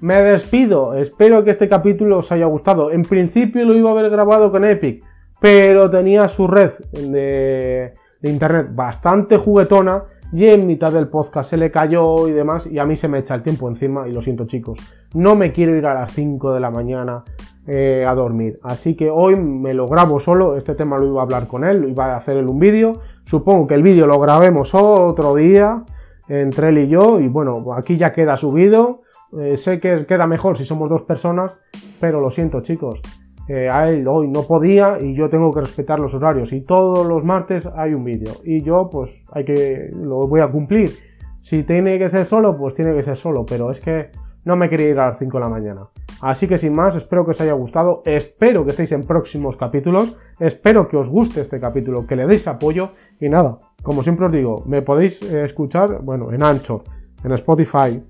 me 0.00 0.22
despido. 0.22 0.94
Espero 0.94 1.42
que 1.44 1.50
este 1.50 1.68
capítulo 1.68 2.18
os 2.18 2.30
haya 2.30 2.44
gustado. 2.46 2.90
En 2.90 3.02
principio 3.02 3.64
lo 3.64 3.74
iba 3.74 3.88
a 3.88 3.92
haber 3.92 4.10
grabado 4.10 4.50
con 4.50 4.64
Epic, 4.64 5.02
pero 5.40 5.88
tenía 5.88 6.28
su 6.28 6.46
red 6.46 6.72
de, 6.92 7.94
de 8.20 8.30
internet 8.30 8.68
bastante 8.72 9.38
juguetona 9.38 10.04
y 10.34 10.46
en 10.48 10.66
mitad 10.66 10.92
del 10.92 11.06
podcast 11.06 11.50
se 11.50 11.56
le 11.56 11.70
cayó 11.70 12.26
y 12.26 12.32
demás 12.32 12.66
y 12.66 12.80
a 12.80 12.84
mí 12.84 12.96
se 12.96 13.06
me 13.06 13.18
echa 13.18 13.36
el 13.36 13.42
tiempo 13.42 13.68
encima 13.68 14.08
y 14.08 14.12
lo 14.12 14.20
siento 14.20 14.46
chicos, 14.46 14.80
no 15.14 15.36
me 15.36 15.52
quiero 15.52 15.76
ir 15.76 15.86
a 15.86 15.94
las 15.94 16.10
5 16.10 16.54
de 16.54 16.58
la 16.58 16.72
mañana 16.72 17.22
eh, 17.68 18.04
a 18.04 18.12
dormir, 18.16 18.58
así 18.64 18.96
que 18.96 19.08
hoy 19.10 19.36
me 19.36 19.74
lo 19.74 19.86
grabo 19.86 20.18
solo, 20.18 20.56
este 20.56 20.74
tema 20.74 20.98
lo 20.98 21.06
iba 21.06 21.20
a 21.20 21.22
hablar 21.22 21.46
con 21.46 21.62
él, 21.62 21.88
iba 21.88 22.06
a 22.06 22.16
hacer 22.16 22.36
él 22.36 22.48
un 22.48 22.58
vídeo, 22.58 22.98
supongo 23.24 23.68
que 23.68 23.74
el 23.74 23.84
vídeo 23.84 24.08
lo 24.08 24.18
grabemos 24.18 24.74
otro 24.74 25.36
día 25.36 25.84
entre 26.26 26.70
él 26.70 26.78
y 26.78 26.88
yo 26.88 27.20
y 27.20 27.28
bueno, 27.28 27.64
aquí 27.72 27.96
ya 27.96 28.10
queda 28.10 28.36
subido, 28.36 29.02
eh, 29.38 29.56
sé 29.56 29.78
que 29.78 30.04
queda 30.04 30.26
mejor 30.26 30.58
si 30.58 30.64
somos 30.64 30.90
dos 30.90 31.02
personas, 31.02 31.60
pero 32.00 32.20
lo 32.20 32.30
siento 32.30 32.60
chicos, 32.60 33.02
a 33.48 33.88
él 33.88 34.06
hoy 34.08 34.28
no 34.28 34.42
podía 34.44 34.98
y 35.00 35.14
yo 35.14 35.28
tengo 35.28 35.52
que 35.52 35.60
respetar 35.60 35.98
los 35.98 36.14
horarios. 36.14 36.52
Y 36.52 36.62
todos 36.62 37.06
los 37.06 37.24
martes 37.24 37.66
hay 37.66 37.94
un 37.94 38.04
vídeo. 38.04 38.32
Y 38.44 38.62
yo 38.62 38.88
pues 38.90 39.24
hay 39.32 39.44
que 39.44 39.90
lo 39.94 40.26
voy 40.26 40.40
a 40.40 40.48
cumplir. 40.48 40.92
Si 41.40 41.62
tiene 41.62 41.98
que 41.98 42.08
ser 42.08 42.24
solo 42.24 42.56
pues 42.56 42.74
tiene 42.74 42.94
que 42.94 43.02
ser 43.02 43.16
solo. 43.16 43.44
Pero 43.44 43.70
es 43.70 43.80
que 43.80 44.10
no 44.44 44.56
me 44.56 44.68
quería 44.68 44.88
ir 44.88 44.98
a 44.98 45.08
las 45.08 45.18
5 45.18 45.36
de 45.36 45.42
la 45.42 45.48
mañana. 45.48 45.88
Así 46.20 46.46
que 46.46 46.58
sin 46.58 46.74
más 46.74 46.96
espero 46.96 47.24
que 47.24 47.32
os 47.32 47.40
haya 47.40 47.52
gustado. 47.52 48.02
Espero 48.04 48.64
que 48.64 48.70
estéis 48.70 48.92
en 48.92 49.06
próximos 49.06 49.56
capítulos. 49.56 50.16
Espero 50.38 50.88
que 50.88 50.96
os 50.96 51.08
guste 51.10 51.40
este 51.40 51.60
capítulo 51.60 52.06
que 52.06 52.16
le 52.16 52.26
deis 52.26 52.48
apoyo. 52.48 52.92
Y 53.20 53.28
nada 53.28 53.58
como 53.84 54.02
siempre 54.02 54.26
os 54.26 54.32
digo 54.32 54.64
me 54.66 54.82
podéis 54.82 55.22
eh, 55.22 55.44
escuchar 55.44 56.00
bueno 56.02 56.32
en 56.32 56.42
Anchor 56.42 56.82
en 57.22 57.32
Spotify 57.32 58.02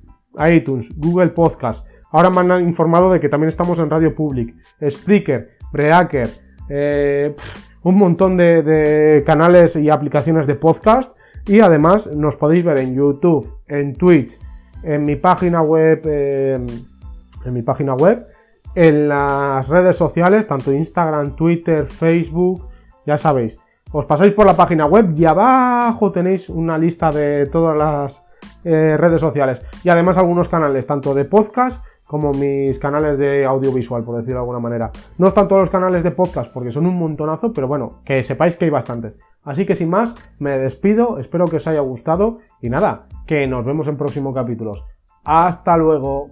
iTunes 0.48 0.96
Google 0.96 1.30
Podcast 1.30 1.86
Ahora 2.14 2.30
me 2.30 2.40
han 2.54 2.62
informado 2.62 3.10
de 3.10 3.18
que 3.18 3.28
también 3.28 3.48
estamos 3.48 3.80
en 3.80 3.90
Radio 3.90 4.14
Public, 4.14 4.54
Spreaker, 4.88 5.56
Breaker, 5.72 6.30
eh, 6.68 7.34
un 7.82 7.98
montón 7.98 8.36
de, 8.36 9.24
canales 9.26 9.74
y 9.74 9.90
aplicaciones 9.90 10.46
de 10.46 10.54
podcast. 10.54 11.18
Y 11.44 11.58
además 11.58 12.06
nos 12.12 12.36
podéis 12.36 12.64
ver 12.64 12.78
en 12.78 12.94
YouTube, 12.94 13.58
en 13.66 13.96
Twitch, 13.96 14.38
en 14.84 15.04
mi 15.04 15.16
página 15.16 15.62
web, 15.62 16.06
en 16.06 17.52
mi 17.52 17.62
página 17.62 17.94
web, 17.94 18.28
en 18.76 19.08
las 19.08 19.68
redes 19.68 19.96
sociales, 19.96 20.46
tanto 20.46 20.72
Instagram, 20.72 21.34
Twitter, 21.34 21.84
Facebook, 21.84 22.68
ya 23.04 23.18
sabéis. 23.18 23.58
Os 23.90 24.04
pasáis 24.04 24.32
por 24.34 24.46
la 24.46 24.54
página 24.54 24.86
web 24.86 25.10
y 25.16 25.24
abajo 25.24 26.12
tenéis 26.12 26.48
una 26.48 26.78
lista 26.78 27.10
de 27.10 27.46
todas 27.46 27.76
las 27.76 28.24
eh, 28.62 28.96
redes 28.96 29.20
sociales 29.20 29.62
y 29.82 29.88
además 29.88 30.16
algunos 30.16 30.48
canales 30.48 30.86
tanto 30.86 31.12
de 31.12 31.24
podcast 31.24 31.84
como 32.06 32.32
mis 32.32 32.78
canales 32.78 33.18
de 33.18 33.44
audiovisual, 33.44 34.04
por 34.04 34.16
decirlo 34.16 34.36
de 34.36 34.40
alguna 34.40 34.60
manera. 34.60 34.90
No 35.18 35.26
están 35.26 35.48
todos 35.48 35.60
los 35.60 35.70
canales 35.70 36.02
de 36.02 36.10
podcast 36.10 36.52
porque 36.52 36.70
son 36.70 36.86
un 36.86 36.98
montonazo, 36.98 37.52
pero 37.52 37.68
bueno, 37.68 38.00
que 38.04 38.22
sepáis 38.22 38.56
que 38.56 38.66
hay 38.66 38.70
bastantes. 38.70 39.20
Así 39.42 39.66
que 39.66 39.74
sin 39.74 39.90
más, 39.90 40.16
me 40.38 40.58
despido, 40.58 41.18
espero 41.18 41.46
que 41.46 41.56
os 41.56 41.66
haya 41.66 41.80
gustado 41.80 42.38
y 42.60 42.70
nada, 42.70 43.08
que 43.26 43.46
nos 43.46 43.64
vemos 43.64 43.88
en 43.88 43.96
próximos 43.96 44.34
capítulos. 44.34 44.84
Hasta 45.24 45.76
luego. 45.76 46.30